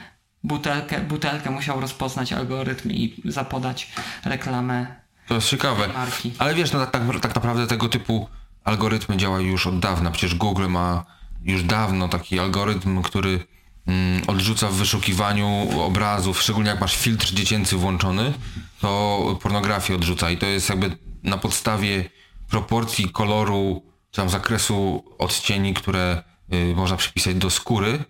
butelkę, 0.43 0.99
butelkę 1.01 1.49
musiał 1.51 1.81
rozpoznać 1.81 2.33
algorytm 2.33 2.89
i 2.91 3.21
zapodać 3.25 3.87
reklamę 4.25 4.95
To 5.29 5.35
jest 5.35 5.49
ciekawe. 5.49 5.87
marki. 5.87 6.31
Ale 6.37 6.55
wiesz, 6.55 6.71
no 6.71 6.79
tak, 6.79 6.91
tak, 6.91 7.19
tak 7.19 7.35
naprawdę 7.35 7.67
tego 7.67 7.89
typu 7.89 8.29
algorytmy 8.63 9.17
działają 9.17 9.45
już 9.45 9.67
od 9.67 9.79
dawna. 9.79 10.11
Przecież 10.11 10.35
Google 10.35 10.67
ma 10.67 11.05
już 11.43 11.63
dawno 11.63 12.07
taki 12.07 12.39
algorytm, 12.39 13.01
który 13.01 13.45
mm, 13.87 14.21
odrzuca 14.27 14.67
w 14.67 14.73
wyszukiwaniu 14.73 15.67
obrazów, 15.81 16.41
szczególnie 16.41 16.69
jak 16.69 16.81
masz 16.81 16.97
filtr 16.97 17.33
dziecięcy 17.33 17.75
włączony, 17.75 18.33
to 18.81 19.39
pornografię 19.41 19.95
odrzuca 19.95 20.29
i 20.31 20.37
to 20.37 20.45
jest 20.45 20.69
jakby 20.69 20.97
na 21.23 21.37
podstawie 21.37 22.09
proporcji 22.49 23.09
koloru, 23.09 23.83
czy 24.11 24.21
tam 24.21 24.29
zakresu 24.29 25.03
odcieni, 25.17 25.73
które 25.73 26.23
y, 26.53 26.75
można 26.75 26.97
przypisać 26.97 27.35
do 27.35 27.49
skóry 27.49 28.03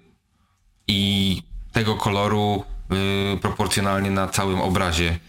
i 0.87 1.41
tego 1.71 1.95
koloru 1.95 2.63
y, 3.33 3.37
proporcjonalnie 3.37 4.11
na 4.11 4.27
całym 4.27 4.61
obrazie 4.61 5.19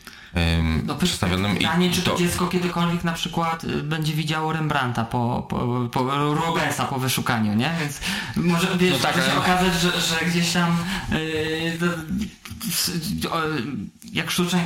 No 0.84 0.94
przedstawionym. 0.94 1.56
pytanie, 1.56 1.90
czy 1.90 2.02
to, 2.02 2.10
to- 2.10 2.18
dziecko 2.18 2.46
kiedykolwiek 2.46 3.04
na 3.04 3.12
przykład 3.12 3.64
y, 3.64 3.82
będzie 3.82 4.12
widziało 4.12 4.52
Rembrandta 4.52 5.04
po, 5.04 5.46
po, 5.48 5.88
po 5.92 6.34
Rubensa 6.34 6.84
po 6.84 6.98
wyszukaniu, 6.98 7.54
nie? 7.54 7.70
Więc 7.80 8.00
może 8.36 8.76
wiesz, 8.78 8.92
No 8.92 8.98
tak, 8.98 9.14
się 9.16 9.22
ale- 9.22 9.36
okazać, 9.38 9.74
że, 9.80 10.00
że 10.00 10.24
gdzieś 10.26 10.52
tam 10.52 10.76
yy, 11.10 11.78
to, 13.22 13.42
jak 14.12 14.30
sztuczna 14.30 14.58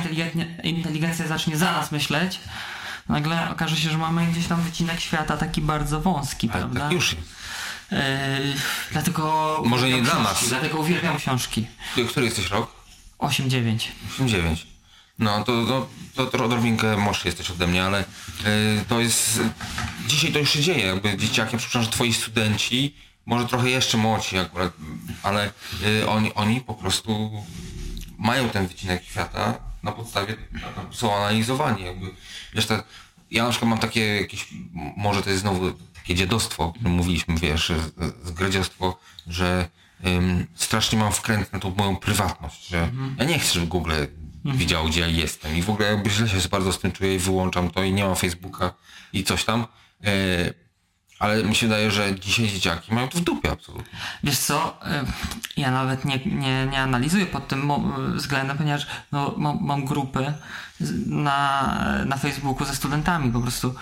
inteligencja, 0.63 1.27
zacznie 1.27 1.57
za 1.57 1.71
nas 1.71 1.91
myśleć, 1.91 2.39
nagle 3.09 3.49
okaże 3.51 3.75
się, 3.77 3.89
że 3.89 3.97
mamy 3.97 4.27
gdzieś 4.27 4.47
tam 4.47 4.61
wycinek 4.61 4.99
świata 4.99 5.37
taki 5.37 5.61
bardzo 5.61 6.01
wąski, 6.01 6.49
Ale 6.49 6.59
prawda? 6.59 6.79
tak 6.79 6.91
już 6.91 7.13
jest. 7.13 7.27
Yy, 7.91 7.97
dlatego 8.91 9.61
Może 9.65 9.89
nie 9.89 9.95
uwielbiam 9.95 10.15
dla 10.23 10.25
książki, 10.25 10.43
nas. 10.43 10.49
Dlatego 10.49 10.79
uwielbiam 10.79 11.17
książki. 11.17 11.67
Który 12.09 12.25
jesteś 12.25 12.49
rok? 12.49 12.71
8-9. 13.19 13.79
9. 14.25 14.67
No 15.19 15.43
to, 15.43 15.65
to, 15.65 15.87
to, 16.15 16.25
to 16.25 16.45
odrobinkę 16.45 16.97
młodszy 16.97 17.27
jesteś 17.27 17.51
ode 17.51 17.67
mnie, 17.67 17.83
ale 17.83 18.01
y, 18.01 18.05
to 18.87 18.99
jest... 18.99 19.39
Dzisiaj 20.07 20.31
to 20.31 20.39
już 20.39 20.49
się 20.49 20.61
dzieje, 20.61 20.85
jakby 20.85 21.17
dzieciakiem, 21.17 21.59
przypuszczam, 21.59 21.83
że 21.83 21.89
twoi 21.89 22.13
studenci, 22.13 22.95
może 23.25 23.47
trochę 23.47 23.69
jeszcze 23.69 23.97
młodsi 23.97 24.37
akurat, 24.37 24.73
ale 25.23 25.51
y, 25.83 26.09
oni, 26.09 26.33
oni 26.33 26.61
po 26.61 26.73
prostu 26.73 27.31
mają 28.17 28.49
ten 28.49 28.67
wycinek 28.67 29.03
świata 29.03 29.57
na 29.83 29.91
podstawie, 29.91 30.35
są 30.91 31.15
analizowani 31.15 31.83
jakby. 31.83 32.05
Wiesz, 32.53 32.67
ja 33.31 33.43
na 33.43 33.49
przykład 33.49 33.69
mam 33.69 33.79
takie 33.79 34.15
jakieś, 34.15 34.47
może 34.97 35.23
to 35.23 35.29
jest 35.29 35.41
znowu 35.41 35.71
takie 35.93 36.15
dziadostwo, 36.15 36.63
o 36.63 36.73
którym 36.73 36.91
mówiliśmy, 36.91 37.35
wiesz, 37.37 37.71
zgredziostwo, 38.23 38.99
że 39.27 39.69
strasznie 40.55 40.99
mam 40.99 41.11
wkręt 41.11 41.53
na 41.53 41.59
tą 41.59 41.75
moją 41.77 41.95
prywatność, 41.95 42.67
że 42.67 42.89
ja 43.17 43.25
nie 43.25 43.39
chcę, 43.39 43.53
żeby 43.53 43.67
Google 43.67 43.91
widział, 44.45 44.85
gdzie 44.85 45.01
ja 45.01 45.07
jestem 45.07 45.55
i 45.55 45.61
w 45.61 45.69
ogóle 45.69 45.87
jakby 45.87 46.09
źle 46.09 46.29
się 46.29 46.49
bardzo 46.49 46.73
z 46.73 46.79
tym 46.79 46.91
czuję 46.91 47.15
i 47.15 47.19
wyłączam 47.19 47.71
to 47.71 47.83
i 47.83 47.93
nie 47.93 48.05
mam 48.05 48.15
Facebooka 48.15 48.73
i 49.13 49.23
coś 49.23 49.45
tam. 49.45 49.67
E, 50.03 50.65
ale 51.19 51.43
mi 51.43 51.55
się 51.55 51.67
wydaje, 51.67 51.91
że 51.91 52.19
dzisiaj 52.19 52.47
dzieciaki 52.47 52.93
mają 52.93 53.07
to 53.07 53.17
w 53.17 53.21
dupie 53.21 53.51
absolutnie. 53.51 53.99
Wiesz 54.23 54.37
co, 54.37 54.79
y, 55.57 55.61
ja 55.61 55.71
nawet 55.71 56.05
nie, 56.05 56.19
nie, 56.25 56.65
nie 56.65 56.79
analizuję 56.79 57.25
pod 57.25 57.47
tym 57.47 57.71
względem, 58.15 58.57
ponieważ 58.57 58.87
no, 59.11 59.33
mam, 59.37 59.57
mam 59.61 59.85
grupy 59.85 60.33
na, 61.05 62.03
na 62.05 62.17
Facebooku 62.17 62.65
ze 62.65 62.75
studentami 62.75 63.31
po 63.31 63.39
prostu. 63.39 63.75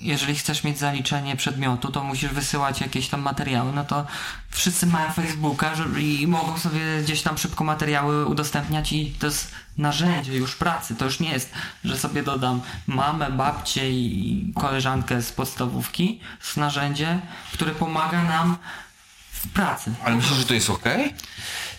Jeżeli 0.00 0.34
chcesz 0.34 0.64
mieć 0.64 0.78
zaliczenie 0.78 1.36
przedmiotu, 1.36 1.92
to 1.92 2.04
musisz 2.04 2.30
wysyłać 2.30 2.80
jakieś 2.80 3.08
tam 3.08 3.22
materiały, 3.22 3.72
no 3.72 3.84
to 3.84 4.06
wszyscy 4.50 4.86
mają 4.86 5.12
Facebooka 5.12 5.72
i 5.98 6.26
mogą 6.26 6.58
sobie 6.58 6.80
gdzieś 7.02 7.22
tam 7.22 7.38
szybko 7.38 7.64
materiały 7.64 8.26
udostępniać 8.26 8.92
i 8.92 9.14
to 9.18 9.26
jest 9.26 9.50
narzędzie 9.78 10.34
już 10.34 10.56
pracy. 10.56 10.96
To 10.96 11.04
już 11.04 11.20
nie 11.20 11.30
jest, 11.30 11.50
że 11.84 11.98
sobie 11.98 12.22
dodam 12.22 12.60
mamę, 12.86 13.30
babcię 13.30 13.90
i 13.90 14.52
koleżankę 14.54 15.22
z 15.22 15.32
podstawówki. 15.32 16.18
To 16.18 16.44
jest 16.44 16.56
narzędzie, 16.56 17.20
które 17.52 17.74
pomaga 17.74 18.24
nam 18.24 18.56
w 19.32 19.48
pracy. 19.48 19.92
Ale 20.04 20.16
myślisz, 20.16 20.38
że 20.38 20.44
to 20.44 20.54
jest 20.54 20.70
okej? 20.70 21.14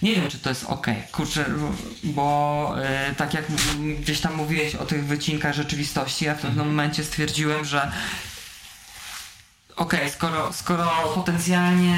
Nie 0.01 0.15
wiem, 0.15 0.29
czy 0.29 0.39
to 0.39 0.49
jest 0.49 0.63
ok. 0.63 0.87
Kurczę, 1.11 1.45
bo 2.03 2.75
e, 2.83 3.15
tak 3.15 3.33
jak 3.33 3.45
gdzieś 3.99 4.19
tam 4.21 4.35
mówiłeś 4.35 4.75
o 4.75 4.85
tych 4.85 5.05
wycinkach 5.05 5.55
rzeczywistości, 5.55 6.25
ja 6.25 6.35
w 6.35 6.41
pewnym 6.41 6.67
momencie 6.67 7.03
stwierdziłem, 7.03 7.65
że 7.65 7.91
okej, 9.81 10.09
skoro, 10.09 10.53
skoro 10.53 10.91
potencjalnie 11.15 11.97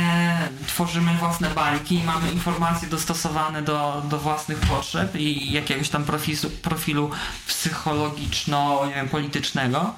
tworzymy 0.68 1.14
własne 1.14 1.50
bańki 1.50 1.96
i 1.96 2.04
mamy 2.04 2.32
informacje 2.32 2.88
dostosowane 2.88 3.62
do, 3.62 4.04
do 4.10 4.18
własnych 4.18 4.58
potrzeb 4.58 5.16
i 5.16 5.52
jakiegoś 5.52 5.90
tam 5.90 6.04
profilu, 6.04 6.50
profilu 6.62 7.10
psychologiczno, 7.48 8.86
nie 8.88 8.96
wiem, 8.96 9.10
politycznego, 9.10 9.94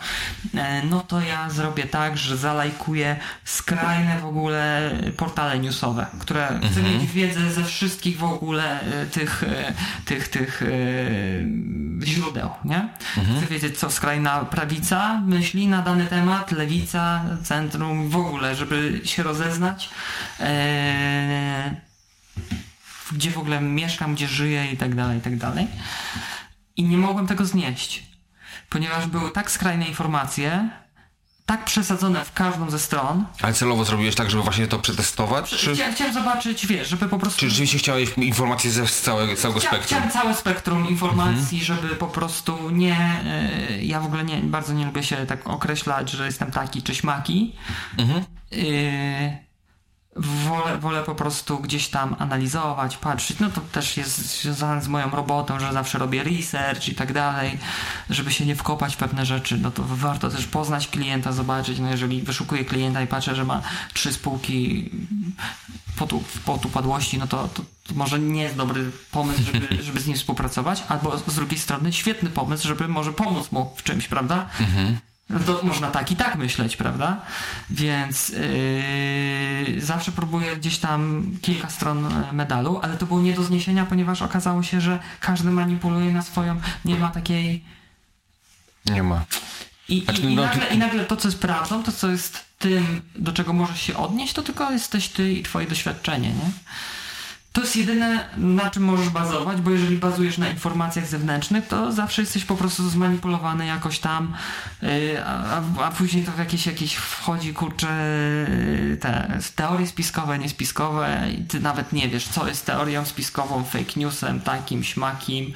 e, 0.56 0.84
no 0.84 1.00
to 1.00 1.22
ja 1.22 1.50
zrobię 1.50 1.84
tak, 1.84 2.18
że 2.18 2.38
zalajkuję 2.38 3.16
skrajne 3.44 4.20
w 4.20 4.26
ogóle 4.26 4.92
portale 5.18 5.60
newsowe, 5.60 6.06
które 6.20 6.60
chcę 6.72 6.82
mieć 6.82 7.12
wiedzę 7.12 7.52
ze 7.52 7.64
wszystkich 7.64 8.18
w 8.18 8.24
ogóle 8.24 8.82
e, 8.82 9.06
tych, 9.06 9.44
e, 9.44 9.74
tych, 10.06 10.28
tych 10.28 10.62
e, 10.62 10.66
źródeł, 12.06 12.50
nie? 12.66 12.90
Chcę 13.12 13.48
wiedzieć, 13.50 13.78
co 13.78 13.92
skrajna 13.92 14.46
prawica 14.46 15.22
myśli 15.26 15.68
na 15.68 15.82
dany 15.82 16.06
temat, 16.06 16.52
lewica, 16.52 17.22
centrum, 17.44 17.75
w 18.10 18.16
ogóle, 18.16 18.56
żeby 18.56 19.02
się 19.04 19.24
rozeznać. 19.24 19.90
E, 20.40 21.76
gdzie 23.12 23.32
w 23.32 23.38
ogóle 23.38 23.62
mieszkam, 23.62 24.16
gdzie 24.16 24.28
żyję 24.28 24.72
i 24.72 24.78
tak 24.78 24.96
dalej, 24.96 25.18
i 25.18 25.22
tak 25.22 25.38
dalej. 25.38 25.68
I 26.76 26.84
nie 26.84 26.98
mogłem 26.98 27.28
tego 27.28 27.46
znieść, 27.46 28.04
ponieważ 28.70 29.08
były 29.08 29.32
tak 29.32 29.52
skrajne 29.52 29.88
informacje, 29.88 30.70
tak 31.46 31.66
przesadzone 31.66 32.26
w 32.26 32.34
każdą 32.34 32.70
ze 32.70 32.80
stron. 32.80 33.26
Ale 33.42 33.54
celowo 33.54 33.86
zrobiłeś 33.86 34.16
tak, 34.16 34.30
żeby 34.32 34.44
właśnie 34.44 34.68
to 34.68 34.80
przetestować? 34.80 35.50
Czy, 35.50 35.74
Chciałem, 35.74 35.94
chciałem 35.94 36.14
zobaczyć, 36.14 36.68
wiesz, 36.68 36.88
żeby 36.88 37.10
po 37.10 37.20
prostu... 37.20 37.40
czy 37.40 37.50
rzeczywiście 37.50 37.78
chciałeś 37.78 38.10
informacje 38.18 38.72
ze 38.72 38.88
z 38.88 39.02
całego, 39.02 39.36
całego 39.36 39.60
Chcia, 39.60 39.70
spektrum? 39.70 39.88
chciałem 39.88 40.12
całe 40.12 40.36
spektrum 40.36 40.88
informacji, 40.90 41.64
żeby 41.64 41.88
po 41.96 42.08
prostu 42.08 42.70
nie. 42.70 42.98
e, 43.26 43.84
ja 43.84 44.00
w 44.00 44.06
ogóle 44.06 44.24
nie, 44.24 44.38
bardzo 44.38 44.74
nie 44.74 44.86
lubię 44.86 45.04
się 45.04 45.26
tak 45.26 45.48
określać, 45.48 46.10
że 46.12 46.26
jestem 46.26 46.52
taki 46.52 46.82
czy 46.84 46.96
śmaki. 46.96 47.56
E, 48.52 49.46
wolę, 50.16 50.78
wolę 50.78 51.04
po 51.04 51.16
prostu 51.16 51.60
gdzieś 51.60 51.88
tam 51.88 52.16
analizować, 52.20 52.98
patrzeć. 52.98 53.40
No 53.40 53.50
to 53.50 53.62
też 53.62 53.98
jest 53.98 54.42
związane 54.42 54.82
z 54.82 54.88
moją 54.88 55.10
robotą, 55.10 55.60
że 55.60 55.74
zawsze 55.74 55.98
robię 55.98 56.24
research 56.24 56.88
i 56.88 56.96
tak 56.96 57.14
dalej, 57.14 57.58
żeby 58.10 58.32
się 58.32 58.46
nie 58.46 58.56
wkopać 58.56 58.96
w 58.96 58.98
pewne 58.98 59.26
rzeczy. 59.26 59.58
No 59.58 59.72
to 59.72 59.84
warto 59.84 60.30
też 60.30 60.46
poznać 60.46 60.88
klienta, 60.88 61.32
zobaczyć. 61.32 61.80
No 61.80 61.90
jeżeli 61.90 62.22
wyszukuję 62.22 62.66
klienta 62.66 63.02
i 63.02 63.08
patrzę, 63.08 63.36
że 63.36 63.46
ma 63.46 63.62
trzy 63.94 64.14
spółki 64.14 64.90
potu, 65.96 66.24
potu 66.46 66.70
padłości, 66.70 67.18
no 67.18 67.28
to, 67.28 67.48
to, 67.48 67.64
to 67.88 67.94
może 67.96 68.20
nie 68.20 68.42
jest 68.42 68.56
dobry 68.56 68.92
pomysł, 69.12 69.42
żeby, 69.54 69.68
żeby 69.84 70.00
z 70.00 70.08
nim 70.08 70.18
współpracować, 70.18 70.84
albo 70.88 71.18
z 71.18 71.36
drugiej 71.36 71.60
strony 71.60 71.94
świetny 71.94 72.30
pomysł, 72.30 72.68
żeby 72.68 72.88
może 72.88 73.14
pomóc 73.14 73.52
mu 73.52 73.74
w 73.78 73.84
czymś, 73.84 74.08
prawda? 74.08 74.50
No 75.36 75.40
to 75.40 75.66
można 75.66 75.92
tak 75.92 76.12
i 76.12 76.16
tak 76.16 76.36
myśleć, 76.36 76.78
prawda? 76.78 77.22
Więc 77.70 78.30
yy, 78.30 79.82
zawsze 79.82 80.12
próbuję 80.12 80.56
gdzieś 80.56 80.78
tam 80.78 81.32
kilka 81.42 81.70
stron 81.70 82.06
e, 82.06 82.34
medalu, 82.34 82.80
ale 82.84 82.98
to 82.98 83.06
było 83.06 83.22
nie 83.22 83.34
do 83.34 83.44
zniesienia, 83.44 83.86
ponieważ 83.86 84.22
okazało 84.22 84.64
się, 84.64 84.82
że 84.82 85.00
każdy 85.20 85.52
manipuluje 85.52 86.14
na 86.14 86.22
swoją, 86.22 86.56
nie 86.86 86.96
ma 86.96 87.10
takiej 87.10 87.64
Nie 88.86 89.04
ma. 89.04 89.26
i, 89.90 90.04
Znaczy, 90.04 90.22
i, 90.22 90.26
i, 90.26 90.36
no, 90.36 90.42
nagle, 90.42 90.68
I 90.68 90.78
nagle 90.78 91.06
to, 91.06 91.18
co 91.18 91.28
jest 91.28 91.40
prawdą, 91.40 91.84
to, 91.84 91.92
co 91.92 92.10
jest 92.10 92.46
tym, 92.60 93.02
do 93.16 93.34
czego 93.34 93.54
możesz 93.54 93.82
się 93.82 93.98
odnieść, 93.98 94.34
to 94.34 94.42
tylko 94.42 94.72
jesteś 94.72 95.10
ty 95.10 95.32
i 95.32 95.44
twoje 95.44 95.68
doświadczenie, 95.68 96.30
nie? 96.30 96.52
To 97.56 97.62
jest 97.62 97.76
jedyne, 97.76 98.30
na 98.38 98.70
czym 98.70 98.84
możesz 98.84 99.10
bazować, 99.10 99.62
bo 99.62 99.72
jeżeli 99.72 99.98
bazujesz 99.98 100.38
na 100.38 100.50
informacjach 100.50 101.08
zewnętrznych, 101.08 101.68
to 101.68 101.92
zawsze 101.92 102.22
jesteś 102.22 102.46
po 102.46 102.56
prostu 102.56 102.90
zmanipulowany 102.90 103.66
jakoś 103.66 104.00
tam, 104.00 104.34
yy, 104.82 105.26
a, 105.26 105.62
a- 105.86 105.92
później 105.92 106.24
to 106.24 106.32
w 106.32 106.40
jakieś, 106.40 106.66
jakieś 106.66 106.96
wchodzi, 106.96 107.54
kurczę, 107.54 107.88
yy, 108.90 108.98
te 108.98 109.40
teorie 109.56 109.88
spiskowe, 109.88 110.40
niespiskowe 110.40 111.32
i 111.38 111.44
ty 111.44 111.60
nawet 111.60 111.94
nie 111.94 112.10
wiesz, 112.10 112.28
co 112.28 112.48
jest 112.48 112.66
teorią 112.66 113.06
spiskową, 113.06 113.64
fake 113.64 113.94
newsem, 113.96 114.42
takim, 114.42 114.84
śmakim. 114.84 115.54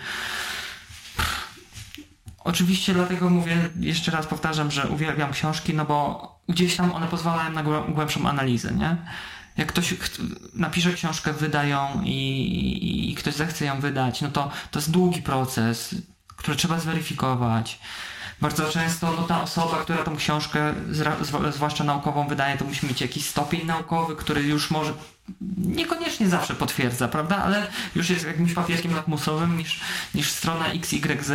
Oczywiście 2.43 2.93
dlatego 2.93 3.29
mówię, 3.29 3.69
jeszcze 3.79 4.11
raz 4.11 4.27
powtarzam, 4.27 4.71
że 4.71 4.87
uwielbiam 4.87 5.31
książki, 5.31 5.73
no 5.73 5.85
bo 5.85 6.27
gdzieś 6.49 6.75
tam 6.75 6.91
one 6.91 7.07
pozwalają 7.07 7.51
na 7.51 7.63
głę- 7.63 7.93
głębszą 7.93 8.29
analizę, 8.29 8.71
nie? 8.71 8.97
Jak 9.59 9.67
ktoś 9.67 9.95
napisze 10.53 10.93
książkę, 10.93 11.33
wyda 11.33 11.63
ją 11.63 12.01
i, 12.03 12.09
i, 12.09 13.11
i 13.11 13.15
ktoś 13.15 13.33
zechce 13.33 13.65
ją 13.65 13.79
wydać, 13.79 14.21
no 14.21 14.31
to 14.31 14.51
to 14.71 14.79
jest 14.79 14.91
długi 14.91 15.21
proces, 15.21 15.95
który 16.35 16.57
trzeba 16.57 16.79
zweryfikować. 16.79 17.79
Bardzo 18.41 18.69
często 18.69 19.13
no, 19.17 19.23
ta 19.23 19.41
osoba, 19.41 19.77
która 19.77 20.03
tą 20.03 20.15
książkę, 20.15 20.73
zwłaszcza 21.51 21.83
naukową, 21.83 22.27
wydaje, 22.27 22.57
to 22.57 22.65
musi 22.65 22.85
mieć 22.85 23.01
jakiś 23.01 23.25
stopień 23.25 23.65
naukowy, 23.65 24.15
który 24.15 24.41
już 24.41 24.71
może 24.71 24.93
niekoniecznie 25.57 26.29
zawsze 26.29 26.55
potwierdza, 26.55 27.07
prawda? 27.07 27.37
Ale 27.37 27.67
już 27.95 28.09
jest 28.09 28.25
jakimś 28.25 28.53
papierkiem 28.53 28.95
lakmusowym 28.95 29.57
niż, 29.57 29.79
niż 30.15 30.31
strona 30.31 30.65
XYZ 30.67 31.31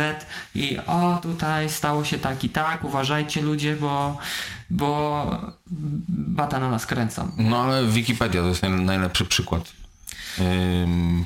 i 0.55 0.77
o, 0.87 1.19
tutaj 1.21 1.69
stało 1.69 2.03
się 2.05 2.19
tak 2.19 2.43
i 2.43 2.49
tak, 2.49 2.83
uważajcie 2.83 3.41
ludzie, 3.41 3.75
bo, 3.75 4.17
bo 4.69 5.25
bata 6.07 6.59
na 6.59 6.69
nas 6.69 6.85
kręcą. 6.85 7.31
No 7.37 7.63
ale 7.63 7.87
Wikipedia 7.87 8.41
to 8.41 8.47
jest 8.47 8.61
naj, 8.61 8.71
najlepszy 8.71 9.25
przykład. 9.25 9.84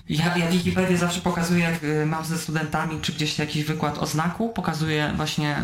Ja, 0.09 0.37
ja 0.37 0.51
Wikipedię 0.51 0.97
zawsze 0.97 1.21
pokazuję, 1.21 1.63
jak 1.63 1.83
y, 1.83 2.05
mam 2.05 2.25
ze 2.25 2.37
studentami, 2.37 3.01
czy 3.01 3.13
gdzieś 3.13 3.39
jakiś 3.39 3.63
wykład 3.63 3.97
o 3.97 4.05
znaku, 4.05 4.49
pokazuję 4.49 5.13
właśnie 5.15 5.57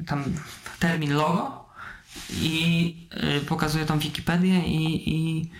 y, 0.00 0.04
tam 0.04 0.24
termin 0.78 1.14
logo 1.14 1.64
i 2.30 2.96
y, 3.38 3.40
pokazuję 3.40 3.86
tą 3.86 3.98
Wikipedię 3.98 4.60
i, 4.60 5.10
i 5.14 5.50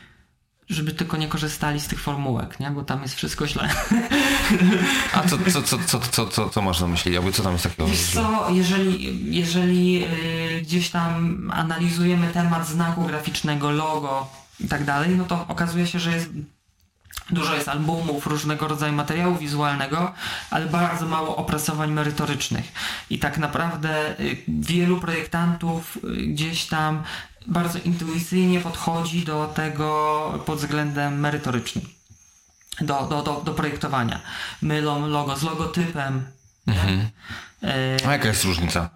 żeby 0.69 0.93
tylko 0.93 1.17
nie 1.17 1.29
korzystali 1.29 1.81
z 1.81 1.89
tych 1.89 2.01
formułek, 2.01 2.61
nie? 2.61 2.71
Bo 2.71 2.83
tam 2.83 3.03
jest 3.03 3.15
wszystko 3.15 3.47
źle. 3.47 3.69
a 5.15 5.29
co, 5.29 5.39
co, 5.53 5.63
co, 5.63 5.79
co, 5.79 6.01
co, 6.01 6.27
co, 6.27 6.51
co 6.51 6.63
masz 6.63 6.81
na 6.81 6.87
myśli? 6.87 7.13
Jakby 7.13 7.33
co 7.33 7.43
tam 7.43 7.53
jest 7.53 7.65
takiego? 7.65 7.87
Wiesz 7.87 8.11
co, 8.11 8.51
jeżeli, 8.51 9.35
jeżeli 9.37 10.07
gdzieś 10.63 10.91
tam 10.91 11.51
analizujemy 11.55 12.29
temat 12.29 12.69
znaku 12.69 13.05
graficznego, 13.05 13.71
logo 13.71 14.31
i 14.61 14.69
tak 14.69 14.85
dalej, 14.85 15.17
no 15.17 15.25
to 15.25 15.47
okazuje 15.49 15.87
się, 15.87 15.99
że 15.99 16.13
jest 16.13 16.31
dużo 17.31 17.55
jest 17.55 17.69
albumów, 17.69 18.27
różnego 18.27 18.69
rodzaju 18.69 18.93
materiału 18.93 19.37
wizualnego, 19.37 20.13
ale 20.51 20.67
bardzo 20.67 21.07
mało 21.07 21.37
opracowań 21.37 21.93
merytorycznych. 21.93 22.73
I 23.11 23.19
tak 23.19 23.39
naprawdę 23.39 24.21
y, 24.21 24.37
wielu 24.49 25.01
projektantów 25.01 25.97
y, 25.97 26.27
gdzieś 26.27 26.67
tam 26.67 27.03
bardzo 27.47 27.79
intuicyjnie 27.79 28.61
podchodzi 28.61 29.25
do 29.25 29.53
tego 29.55 30.43
pod 30.47 30.59
względem 30.59 31.21
merytorycznym. 31.21 31.85
Do, 32.81 33.07
do, 33.07 33.23
do, 33.23 33.43
do 33.45 33.55
projektowania. 33.55 34.21
Mylą 34.63 35.09
logo 35.09 35.37
z 35.37 35.43
logotypem. 35.43 36.25
Mhm. 36.67 37.09
E, 37.63 37.97
A 38.07 38.13
jaka 38.13 38.29
jest 38.29 38.45
różnica? 38.45 38.91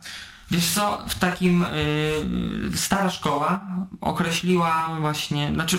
Wiesz 0.51 0.71
co, 0.71 0.99
w 1.09 1.15
takim 1.15 1.63
y, 1.63 2.77
stara 2.77 3.11
szkoła 3.11 3.61
określiła 4.01 4.97
właśnie, 5.01 5.51
znaczy 5.55 5.79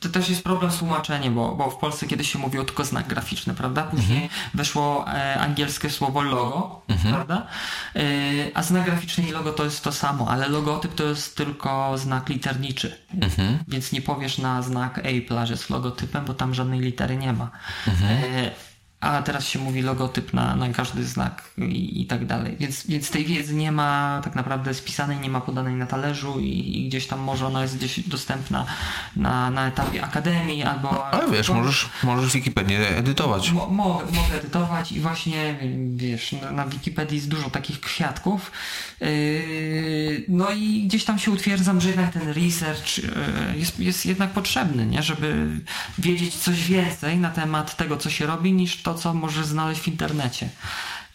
to 0.00 0.08
też 0.08 0.28
jest 0.28 0.44
problem 0.44 0.72
z 0.72 0.78
tłumaczeniem, 0.78 1.34
bo, 1.34 1.54
bo 1.54 1.70
w 1.70 1.76
Polsce 1.76 2.06
kiedyś 2.06 2.32
się 2.32 2.38
mówiło 2.38 2.64
tylko 2.64 2.84
znak 2.84 3.06
graficzny, 3.06 3.54
prawda? 3.54 3.82
Później 3.82 4.28
weszło 4.54 5.04
e, 5.08 5.40
angielskie 5.40 5.90
słowo 5.90 6.22
logo, 6.22 6.82
prawda? 7.10 7.46
Y, 7.96 8.50
a 8.54 8.62
znak 8.62 8.84
graficzny 8.84 9.28
i 9.28 9.30
logo 9.32 9.52
to 9.52 9.64
jest 9.64 9.84
to 9.84 9.92
samo, 9.92 10.28
ale 10.30 10.48
logotyp 10.48 10.94
to 10.94 11.04
jest 11.04 11.36
tylko 11.36 11.98
znak 11.98 12.28
literniczy. 12.28 12.98
Więc 13.68 13.92
nie 13.92 14.02
powiesz 14.02 14.38
na 14.38 14.62
znak 14.62 14.98
Apple, 14.98 15.46
że 15.46 15.52
jest 15.52 15.70
logotypem, 15.70 16.24
bo 16.24 16.34
tam 16.34 16.54
żadnej 16.54 16.80
litery 16.80 17.16
nie 17.16 17.32
ma. 17.32 17.50
E, 17.86 18.50
a 19.00 19.22
teraz 19.22 19.44
się 19.44 19.58
mówi 19.58 19.82
logotyp 19.82 20.34
na, 20.34 20.56
na 20.56 20.68
każdy 20.68 21.04
znak 21.04 21.50
i, 21.58 22.02
i 22.02 22.06
tak 22.06 22.26
dalej. 22.26 22.56
Więc, 22.60 22.86
więc 22.86 23.10
tej 23.10 23.24
wiedzy 23.24 23.54
nie 23.54 23.72
ma 23.72 24.20
tak 24.24 24.34
naprawdę 24.34 24.74
spisanej, 24.74 25.18
nie 25.18 25.30
ma 25.30 25.40
podanej 25.40 25.74
na 25.74 25.86
talerzu 25.86 26.40
i, 26.40 26.78
i 26.78 26.88
gdzieś 26.88 27.06
tam 27.06 27.20
może 27.20 27.46
ona 27.46 27.62
jest 27.62 27.76
gdzieś 27.76 28.00
dostępna 28.00 28.66
na, 29.16 29.50
na 29.50 29.66
etapie 29.66 30.04
akademii 30.04 30.62
albo... 30.62 31.06
Ale 31.06 31.30
wiesz, 31.30 31.48
możesz, 31.48 31.88
możesz 32.02 32.32
Wikipedię 32.32 32.96
edytować. 32.96 33.50
Mo, 33.50 33.66
mogę, 33.66 34.04
mogę 34.04 34.38
edytować 34.38 34.92
i 34.92 35.00
właśnie, 35.00 35.58
wiesz, 35.94 36.32
na, 36.32 36.52
na 36.52 36.66
Wikipedii 36.66 37.16
jest 37.16 37.28
dużo 37.28 37.50
takich 37.50 37.80
kwiatków. 37.80 38.52
Yy, 39.00 40.24
no 40.28 40.50
i 40.50 40.84
gdzieś 40.86 41.04
tam 41.04 41.18
się 41.18 41.30
utwierdzam, 41.30 41.80
że 41.80 41.88
jednak 41.88 42.12
ten 42.12 42.28
research 42.28 42.98
yy, 42.98 43.12
jest, 43.56 43.80
jest 43.80 44.06
jednak 44.06 44.30
potrzebny, 44.30 44.86
nie? 44.86 45.02
Żeby 45.02 45.46
wiedzieć 45.98 46.34
coś 46.34 46.68
więcej 46.68 47.18
na 47.18 47.30
temat 47.30 47.76
tego, 47.76 47.96
co 47.96 48.10
się 48.10 48.26
robi, 48.26 48.52
niż 48.52 48.82
to, 48.82 48.87
co 48.94 49.14
możesz 49.14 49.46
znaleźć 49.46 49.80
w 49.80 49.88
internecie. 49.88 50.48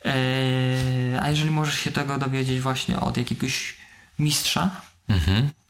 Yy, 0.06 0.12
a 1.22 1.30
jeżeli 1.30 1.52
możesz 1.52 1.80
się 1.80 1.92
tego 1.92 2.18
dowiedzieć 2.18 2.62
właśnie 2.62 3.00
od 3.00 3.18
jakiegoś 3.18 3.78
mistrza, 4.20 4.70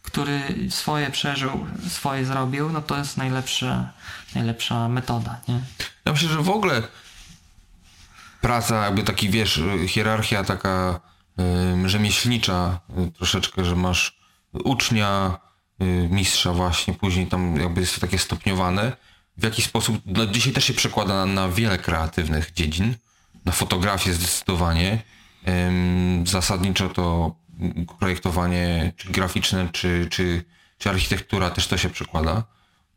który 0.01 0.41
swoje 0.69 1.09
przeżył, 1.11 1.65
swoje 1.89 2.25
zrobił, 2.25 2.69
no 2.69 2.81
to 2.81 2.97
jest 2.97 3.17
najlepsza, 3.17 3.89
najlepsza 4.35 4.87
metoda, 4.89 5.41
nie? 5.47 5.59
Ja 6.05 6.11
myślę, 6.11 6.29
że 6.29 6.41
w 6.41 6.49
ogóle 6.49 6.83
praca, 8.41 8.85
jakby 8.85 9.03
taki, 9.03 9.29
wiesz, 9.29 9.61
hierarchia 9.87 10.43
taka 10.43 10.99
ym, 11.39 11.89
rzemieślnicza 11.89 12.79
y, 13.07 13.11
troszeczkę, 13.11 13.65
że 13.65 13.75
masz 13.75 14.17
ucznia, 14.53 15.37
y, 15.81 16.07
mistrza 16.11 16.53
właśnie, 16.53 16.93
później 16.93 17.27
tam 17.27 17.55
jakby 17.55 17.81
jest 17.81 17.95
to 17.95 18.01
takie 18.01 18.19
stopniowane. 18.19 18.91
W 19.37 19.43
jaki 19.43 19.61
sposób, 19.61 20.01
no 20.05 20.25
dzisiaj 20.25 20.53
też 20.53 20.65
się 20.65 20.73
przekłada 20.73 21.13
na, 21.13 21.25
na 21.25 21.49
wiele 21.49 21.77
kreatywnych 21.77 22.53
dziedzin, 22.53 22.95
na 23.45 23.51
fotografię 23.51 24.13
zdecydowanie. 24.13 25.01
Ym, 25.47 26.23
zasadniczo 26.27 26.89
to 26.89 27.35
projektowanie 27.99 28.93
czy 28.97 29.11
graficzne, 29.11 29.69
czy, 29.71 30.07
czy, 30.11 30.43
czy 30.77 30.89
architektura 30.89 31.49
też 31.49 31.67
to 31.67 31.77
się 31.77 31.89
przekłada, 31.89 32.43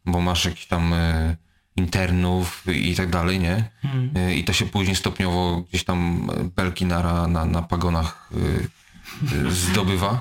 bo 0.07 0.21
masz 0.21 0.45
jakiś 0.45 0.67
tam 0.67 0.93
y, 0.93 1.37
internów 1.77 2.65
i 2.75 2.95
tak 2.95 3.11
dalej, 3.11 3.41
nie? 3.41 3.71
Y, 4.17 4.35
I 4.35 4.45
to 4.45 4.53
się 4.53 4.67
później 4.67 4.97
stopniowo 4.97 5.65
gdzieś 5.69 5.85
tam 5.85 6.31
y, 6.31 6.45
belki 6.57 6.87
na, 6.87 7.27
na, 7.27 7.45
na 7.45 7.63
pagonach 7.63 8.31
y, 8.37 9.51
zdobywa. 9.51 10.21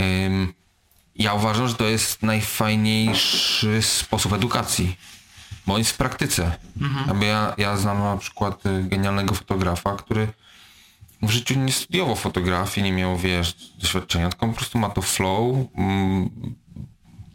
Ym, 0.00 0.52
ja 1.16 1.34
uważam, 1.34 1.68
że 1.68 1.74
to 1.74 1.84
jest 1.84 2.22
najfajniejszy 2.22 3.82
sposób 3.82 4.32
edukacji, 4.32 4.96
jest 5.78 5.90
w 5.90 5.96
praktyce. 5.96 6.56
Jakby 7.06 7.26
ja, 7.26 7.54
ja 7.58 7.76
znam 7.76 7.98
na 7.98 8.16
przykład 8.16 8.66
y, 8.66 8.82
genialnego 8.84 9.34
fotografa, 9.34 9.96
który 9.96 10.28
w 11.22 11.30
życiu 11.30 11.58
nie 11.58 11.72
studiował 11.72 12.16
fotografii, 12.16 12.84
nie 12.84 12.92
miał, 12.92 13.16
wiesz, 13.18 13.54
doświadczenia, 13.80 14.28
tylko 14.28 14.46
po 14.46 14.52
prostu 14.52 14.78
ma 14.78 14.90
to 14.90 15.02
flow. 15.02 15.56
mm, 15.76 16.30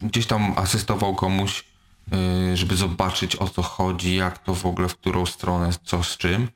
Gdzieś 0.02 0.26
tam 0.26 0.54
asystował 0.56 1.16
komuś, 1.16 1.64
yy, 2.12 2.58
żeby 2.58 2.76
zobaczyć 2.76 3.36
o 3.36 3.48
co 3.50 3.62
chodzi, 3.62 4.16
jak 4.16 4.40
to 4.40 4.56
w 4.56 4.66
ogóle, 4.66 4.88
w 4.90 4.96
którą 4.98 5.26
stronę, 5.26 5.70
co 5.84 6.04
z 6.04 6.18
czym. 6.18 6.50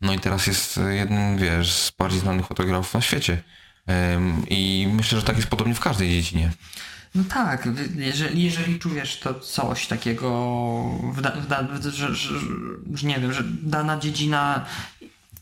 No 0.00 0.12
i 0.14 0.18
teraz 0.18 0.46
jest 0.46 0.80
jednym, 0.90 1.38
wiesz, 1.38 1.72
z 1.72 1.90
bardziej 1.90 2.20
znanych 2.20 2.46
fotografów 2.46 2.94
na 2.94 3.00
świecie. 3.00 3.42
I 4.48 4.88
myślę, 4.92 5.18
że 5.20 5.24
tak 5.26 5.36
jest 5.36 5.48
podobnie 5.48 5.74
w 5.74 5.80
każdej 5.80 6.10
dziedzinie. 6.10 6.52
No 7.14 7.24
tak, 7.24 7.68
jeżeli, 7.96 8.42
jeżeli 8.44 8.78
czujesz 8.78 9.18
to 9.20 9.40
coś 9.40 9.86
takiego, 9.86 10.30
w 11.12 11.20
da, 11.20 11.30
w 11.30 11.46
da, 11.46 11.68
że, 11.90 12.14
że, 12.14 12.14
że 12.94 13.06
nie 13.06 13.20
wiem, 13.20 13.32
że 13.32 13.42
dana 13.62 13.98
dziedzina 13.98 14.64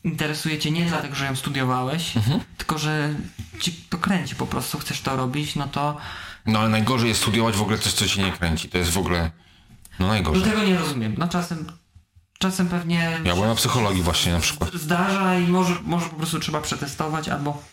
interesuje 0.03 0.59
cię 0.59 0.71
nie 0.71 0.85
dlatego, 0.85 1.15
że 1.15 1.25
ją 1.25 1.35
studiowałeś, 1.35 2.13
tylko 2.57 2.77
że 2.77 3.13
ci 3.59 3.71
to 3.89 3.97
kręci 3.97 4.35
po 4.35 4.47
prostu, 4.47 4.79
chcesz 4.79 5.01
to 5.01 5.15
robić, 5.15 5.55
no 5.55 5.67
to 5.67 5.97
No 6.45 6.59
ale 6.59 6.69
najgorzej 6.69 7.09
jest 7.09 7.21
studiować 7.21 7.55
w 7.55 7.61
ogóle 7.61 7.77
coś, 7.77 7.93
co 7.93 8.07
ci 8.07 8.19
nie 8.23 8.31
kręci. 8.31 8.69
To 8.69 8.77
jest 8.77 8.91
w 8.91 8.97
ogóle, 8.97 9.31
no 9.99 10.05
do 10.05 10.11
najgorzej. 10.13 10.43
tego 10.43 10.63
nie 10.63 10.77
rozumiem. 10.77 11.15
No 11.17 11.27
czasem, 11.27 11.71
czasem 12.39 12.67
pewnie 12.67 13.19
Ja 13.25 13.33
byłem 13.33 13.49
na 13.49 13.55
psychologii 13.55 14.03
właśnie 14.03 14.31
na 14.33 14.39
przykład. 14.39 14.73
zdarza 14.73 15.39
i 15.39 15.47
może, 15.47 15.75
może 15.83 16.09
po 16.09 16.15
prostu 16.15 16.39
trzeba 16.39 16.61
przetestować 16.61 17.29
albo 17.29 17.63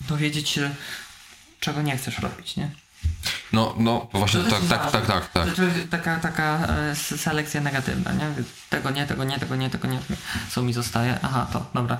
dowiedzieć 0.00 0.48
się, 0.48 0.74
czego 1.60 1.82
nie 1.82 1.96
chcesz 1.96 2.18
robić, 2.18 2.56
nie? 2.56 2.70
No, 3.52 3.74
no, 3.78 4.08
właśnie 4.12 4.40
To 4.40 4.50
tak, 4.50 4.60
tak, 4.68 4.90
tak, 4.90 5.06
tak, 5.06 5.32
tak. 5.32 5.44
Znaczy, 5.44 5.86
taka, 5.90 6.20
taka 6.20 6.66
e, 6.66 6.96
selekcja 6.96 7.60
negatywna, 7.60 8.12
nie? 8.12 8.26
Tego 8.70 8.90
nie, 8.90 9.06
tego 9.06 9.24
nie, 9.24 9.38
tego 9.38 9.56
nie, 9.56 9.70
tego 9.70 9.88
nie, 9.88 9.98
co 10.50 10.62
mi 10.62 10.72
zostaje. 10.72 11.18
Aha, 11.22 11.46
to, 11.52 11.66
dobra. 11.74 11.98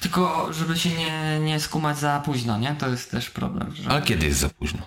Tylko, 0.00 0.52
żeby 0.52 0.78
się 0.78 0.90
nie, 0.90 1.40
nie 1.40 1.60
skumać 1.60 1.98
za 1.98 2.20
późno, 2.20 2.58
nie? 2.58 2.74
To 2.74 2.88
jest 2.88 3.10
też 3.10 3.30
problem. 3.30 3.74
Że... 3.74 3.90
Ale 3.90 4.02
kiedy 4.02 4.26
jest 4.26 4.40
za 4.40 4.48
późno? 4.48 4.80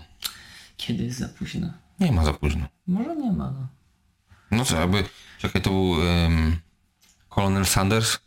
Kiedy 0.78 1.04
jest 1.04 1.20
za 1.20 1.30
późno? 1.30 1.74
Nie 2.00 2.12
ma 2.12 2.26
za 2.26 2.34
późno. 2.34 2.66
Może 2.88 3.16
nie 3.16 3.32
ma, 3.32 3.52
no. 3.52 3.68
No 4.52 4.66
co, 4.66 4.80
jakby, 4.80 5.04
czekaj, 5.40 5.62
to 5.62 5.70
był 5.70 5.90
um, 5.90 6.60
Colonel 7.30 7.66
Sanders 7.66 8.20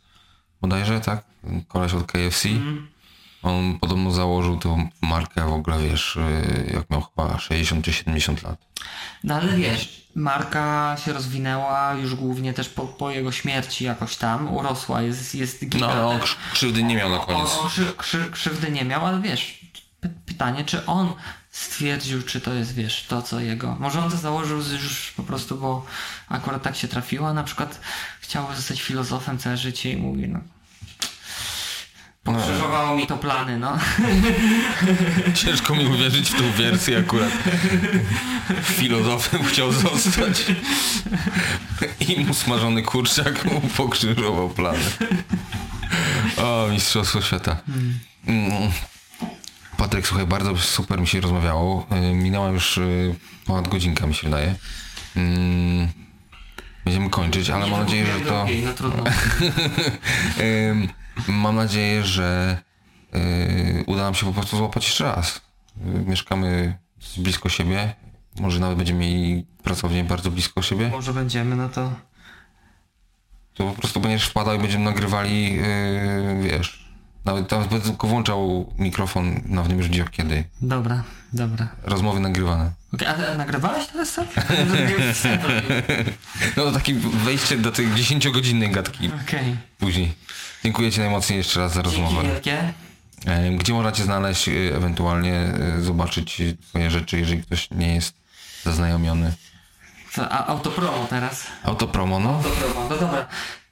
bodajże, 0.61 1.01
tak? 1.01 1.23
Koleś 1.67 1.93
od 1.93 2.11
KFC. 2.11 2.49
On 3.43 3.79
podobno 3.79 4.11
założył 4.11 4.57
tą 4.57 4.89
markę 5.01 5.49
w 5.49 5.53
ogóle, 5.53 5.79
wiesz, 5.89 6.15
y, 6.15 6.71
jak 6.73 6.89
miał 6.89 7.01
chyba 7.01 7.39
60 7.39 7.85
czy 7.85 7.93
70 7.93 8.43
lat. 8.43 8.57
No 9.23 9.35
ale 9.35 9.57
wiesz, 9.57 10.07
marka 10.15 10.95
się 11.05 11.13
rozwinęła 11.13 11.93
już 11.93 12.15
głównie 12.15 12.53
też 12.53 12.69
po, 12.69 12.81
po 12.87 13.11
jego 13.11 13.31
śmierci 13.31 13.83
jakoś 13.85 14.15
tam, 14.15 14.53
urosła, 14.53 15.01
jest, 15.01 15.35
jest 15.35 15.61
No 15.61 15.67
gigantem. 15.69 15.97
ale 15.97 16.07
on 16.07 16.19
krz- 16.19 16.35
krzywdy 16.53 16.83
nie 16.83 16.95
miał 16.95 17.09
na 17.09 17.17
koniec. 17.19 17.49
On, 17.53 17.63
on 17.63 17.69
krzy, 17.69 17.93
krzy, 17.97 18.29
krzywdy 18.31 18.71
nie 18.71 18.85
miał, 18.85 19.05
ale 19.05 19.19
wiesz, 19.21 19.59
py, 20.01 20.09
pytanie, 20.25 20.65
czy 20.65 20.85
on 20.85 21.13
stwierdził, 21.51 22.23
czy 22.23 22.41
to 22.41 22.53
jest, 22.53 22.73
wiesz, 22.75 23.05
to 23.07 23.21
co 23.21 23.39
jego. 23.39 23.75
Może 23.79 23.99
on 24.03 24.11
to 24.11 24.17
założył 24.17 24.57
już 24.57 25.13
po 25.17 25.23
prostu, 25.23 25.57
bo 25.57 25.85
akurat 26.29 26.63
tak 26.63 26.75
się 26.75 26.87
trafiło, 26.87 27.27
a 27.29 27.33
na 27.33 27.43
przykład 27.43 27.79
chciał 28.21 28.55
zostać 28.55 28.81
filozofem 28.81 29.37
całe 29.37 29.57
życie 29.57 29.91
i 29.91 29.97
mówi, 29.97 30.27
no. 30.27 30.39
Pokrzyżowało 32.23 32.97
mi 32.97 33.07
to 33.07 33.17
plany, 33.17 33.59
no. 33.59 33.77
Ciężko 35.43 35.75
mi 35.75 35.85
uwierzyć 35.85 36.29
w 36.29 36.37
tą 36.37 36.51
wersję 36.51 36.97
akurat. 36.99 37.31
Filozofem 38.63 39.43
chciał 39.43 39.71
zostać. 39.71 40.45
I 41.99 42.19
mu 42.19 42.33
smażony 42.33 42.83
kurczak 42.83 43.45
mu 43.45 43.61
pokrzyżował 43.61 44.49
plany. 44.49 44.83
O, 46.37 46.67
mistrzostwo 46.71 47.21
świata. 47.21 47.57
Patryk, 49.77 50.07
słuchaj, 50.07 50.27
bardzo 50.27 50.57
super 50.57 51.01
mi 51.01 51.07
się 51.07 51.21
rozmawiało. 51.21 51.87
Minęła 52.13 52.49
już 52.49 52.77
y, 52.77 53.15
ponad 53.45 53.67
godzinka, 53.67 54.07
mi 54.07 54.15
się 54.15 54.27
wydaje. 54.27 54.55
Mm. 55.15 55.87
Będziemy 56.85 57.09
kończyć, 57.09 57.49
ale 57.49 57.67
mam 57.67 57.79
nadzieję, 57.79 58.05
że 58.05 58.25
to... 58.25 58.47
No 58.65 58.73
trudno. 58.73 59.03
Mam 61.27 61.55
nadzieję, 61.55 62.03
że 62.03 62.57
y, 63.15 63.83
uda 63.87 64.03
nam 64.03 64.15
się 64.15 64.25
po 64.25 64.33
prostu 64.33 64.57
złapać 64.57 64.85
jeszcze 64.85 65.03
raz. 65.03 65.41
Mieszkamy 66.05 66.77
blisko 67.17 67.49
siebie. 67.49 67.95
Może 68.39 68.59
nawet 68.59 68.77
będziemy 68.77 68.99
mieli 68.99 69.45
pracownię 69.63 70.03
bardzo 70.03 70.31
blisko 70.31 70.61
siebie. 70.61 70.89
Może 70.89 71.13
będziemy, 71.13 71.55
no 71.55 71.69
to... 71.69 71.91
To 73.53 73.65
po 73.65 73.73
prostu 73.73 73.99
będziesz 73.99 74.27
wpadał 74.27 74.55
i 74.55 74.59
będziemy 74.59 74.85
nagrywali, 74.85 75.53
yy, 75.53 76.41
wiesz. 76.41 76.89
Nawet, 77.25 77.51
nawet 77.51 77.69
będę 77.69 77.85
tylko 77.85 78.07
włączał 78.07 78.73
mikrofon 78.77 79.41
na 79.45 79.63
w 79.63 79.71
już 79.71 80.09
kiedy. 80.11 80.43
Dobra, 80.61 81.03
dobra. 81.33 81.67
Rozmowy 81.83 82.19
nagrywane. 82.19 82.71
Okay, 82.93 83.09
a, 83.09 83.31
a 83.31 83.35
nagrywałeś 83.35 83.87
teraz 83.87 84.13
co? 84.13 84.21
No 86.57 86.63
to 86.63 86.71
takie 86.71 86.93
wejście 86.93 87.57
do 87.57 87.71
tej 87.71 87.87
10-godzinnej 87.87 88.71
gadki 88.71 89.11
Okej. 89.23 89.55
później. 89.79 90.13
Dziękuję 90.63 90.91
Ci 90.91 90.99
najmocniej 90.99 91.37
jeszcze 91.37 91.59
raz 91.59 91.73
za 91.73 91.81
rozmowę. 91.81 92.23
wielkie. 92.23 92.73
E, 93.25 93.51
Gdzie 93.51 93.73
można 93.73 93.91
Cię 93.91 94.03
znaleźć, 94.03 94.49
e, 94.49 94.51
ewentualnie 94.75 95.33
e, 95.33 95.81
zobaczyć 95.81 96.41
Twoje 96.69 96.91
rzeczy, 96.91 97.19
jeżeli 97.19 97.43
ktoś 97.43 97.67
nie 97.71 97.95
jest 97.95 98.15
zaznajomiony. 98.63 99.33
Co, 100.11 100.29
a 100.31 100.45
autopromo 100.47 101.07
teraz? 101.09 101.43
Autopromo, 101.63 102.19
no. 102.19 102.29
Autopromo, 102.29 102.87
no 102.89 102.97
dobra. 102.97 103.27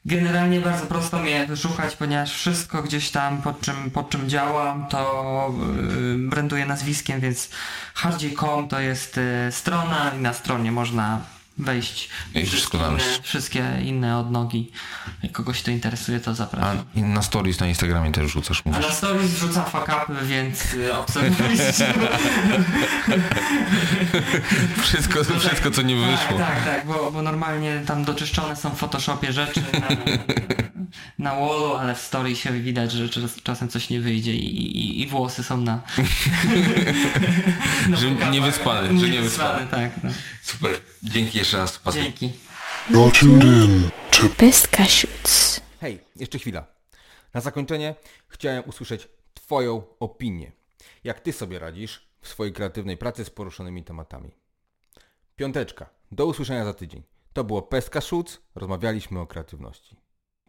Generalnie 0.05 0.59
bardzo 0.61 0.85
prosto 0.85 1.19
mnie 1.19 1.45
wyszukać, 1.45 1.95
ponieważ 1.95 2.33
wszystko 2.33 2.83
gdzieś 2.83 3.09
tam, 3.09 3.41
pod 3.41 3.61
czym, 3.61 3.91
pod 3.91 4.09
czym 4.09 4.29
działam, 4.29 4.87
to 4.87 5.53
yy, 5.91 6.17
branduję 6.29 6.65
nazwiskiem, 6.65 7.19
więc 7.21 7.49
hardziej.com 7.93 8.67
to 8.67 8.79
jest 8.79 9.17
y, 9.17 9.51
strona 9.51 10.11
i 10.17 10.21
na 10.21 10.33
stronie 10.33 10.71
można 10.71 11.21
wejść 11.59 12.09
I 12.35 12.45
wszystko 12.45 12.77
inne, 12.77 12.99
wszystkie 13.23 13.63
inne 13.83 14.17
odnogi. 14.17 14.71
Jak 15.23 15.31
kogoś 15.31 15.61
to 15.61 15.71
interesuje, 15.71 16.19
to 16.19 16.31
A 16.31 16.33
zapraszam. 16.33 16.85
i 16.95 17.01
na 17.01 17.21
stories 17.21 17.59
na 17.59 17.67
Instagramie 17.67 18.11
też 18.11 18.31
rzucasz, 18.31 18.61
A 18.65 18.69
mówisz. 18.69 18.85
na 18.87 18.91
stories 18.93 19.31
wrzucam 19.31 19.65
fakapy, 19.65 20.13
więc 20.23 20.73
y, 20.73 20.95
obserwujcie. 20.95 21.93
Wszystko, 24.81 25.19
wszystko 25.39 25.71
co 25.71 25.81
nie 25.81 25.95
wyszło. 25.95 26.37
Tak, 26.37 26.55
tak, 26.55 26.65
tak, 26.65 26.85
bo, 26.85 27.11
bo 27.11 27.21
normalnie 27.21 27.81
tam 27.85 28.03
doczyszczone 28.05 28.55
są 28.55 28.69
w 28.69 28.77
Photoshopie 28.77 29.33
rzeczy 29.33 29.63
na, 29.73 29.79
na 29.79 29.95
wallu, 31.19 31.73
ale 31.75 31.95
w 31.95 32.01
story 32.01 32.35
się 32.35 32.51
widać, 32.51 32.91
że 32.91 33.09
czas, 33.09 33.41
czasem 33.43 33.69
coś 33.69 33.89
nie 33.89 33.99
wyjdzie 34.01 34.33
i, 34.33 34.77
i, 34.77 35.01
i 35.01 35.07
włosy 35.07 35.43
są 35.43 35.57
na... 35.57 35.73
na 37.89 37.97
Że 37.97 38.09
pokapach. 38.09 38.31
niewyspane, 38.33 38.99
że 38.99 39.09
niewyspane. 39.09 39.67
Tak, 39.67 39.91
no. 40.03 40.09
Super. 40.41 40.71
Dzięki 41.03 41.37
jeszcze 41.37 41.57
raz. 41.57 41.77
Patryk. 41.79 42.03
Dzięki. 42.03 42.31
Best 44.39 44.67
Cashews. 44.67 45.61
Hej, 45.81 45.99
jeszcze 46.15 46.39
chwila. 46.39 46.65
Na 47.33 47.41
zakończenie 47.41 47.95
chciałem 48.27 48.63
usłyszeć 48.65 49.07
Twoją 49.33 49.83
opinię. 49.99 50.51
Jak 51.03 51.19
Ty 51.19 51.33
sobie 51.33 51.59
radzisz 51.59 52.07
w 52.21 52.27
swojej 52.27 52.53
kreatywnej 52.53 52.97
pracy 52.97 53.25
z 53.25 53.29
poruszonymi 53.29 53.83
tematami? 53.83 54.31
Piąteczka. 55.35 55.89
Do 56.11 56.25
usłyszenia 56.25 56.65
za 56.65 56.73
tydzień. 56.73 57.03
To 57.33 57.43
było 57.43 57.61
Pestka 57.61 58.01
Schutz. 58.01 58.41
Rozmawialiśmy 58.55 59.19
o 59.19 59.27
kreatywności. 59.27 59.95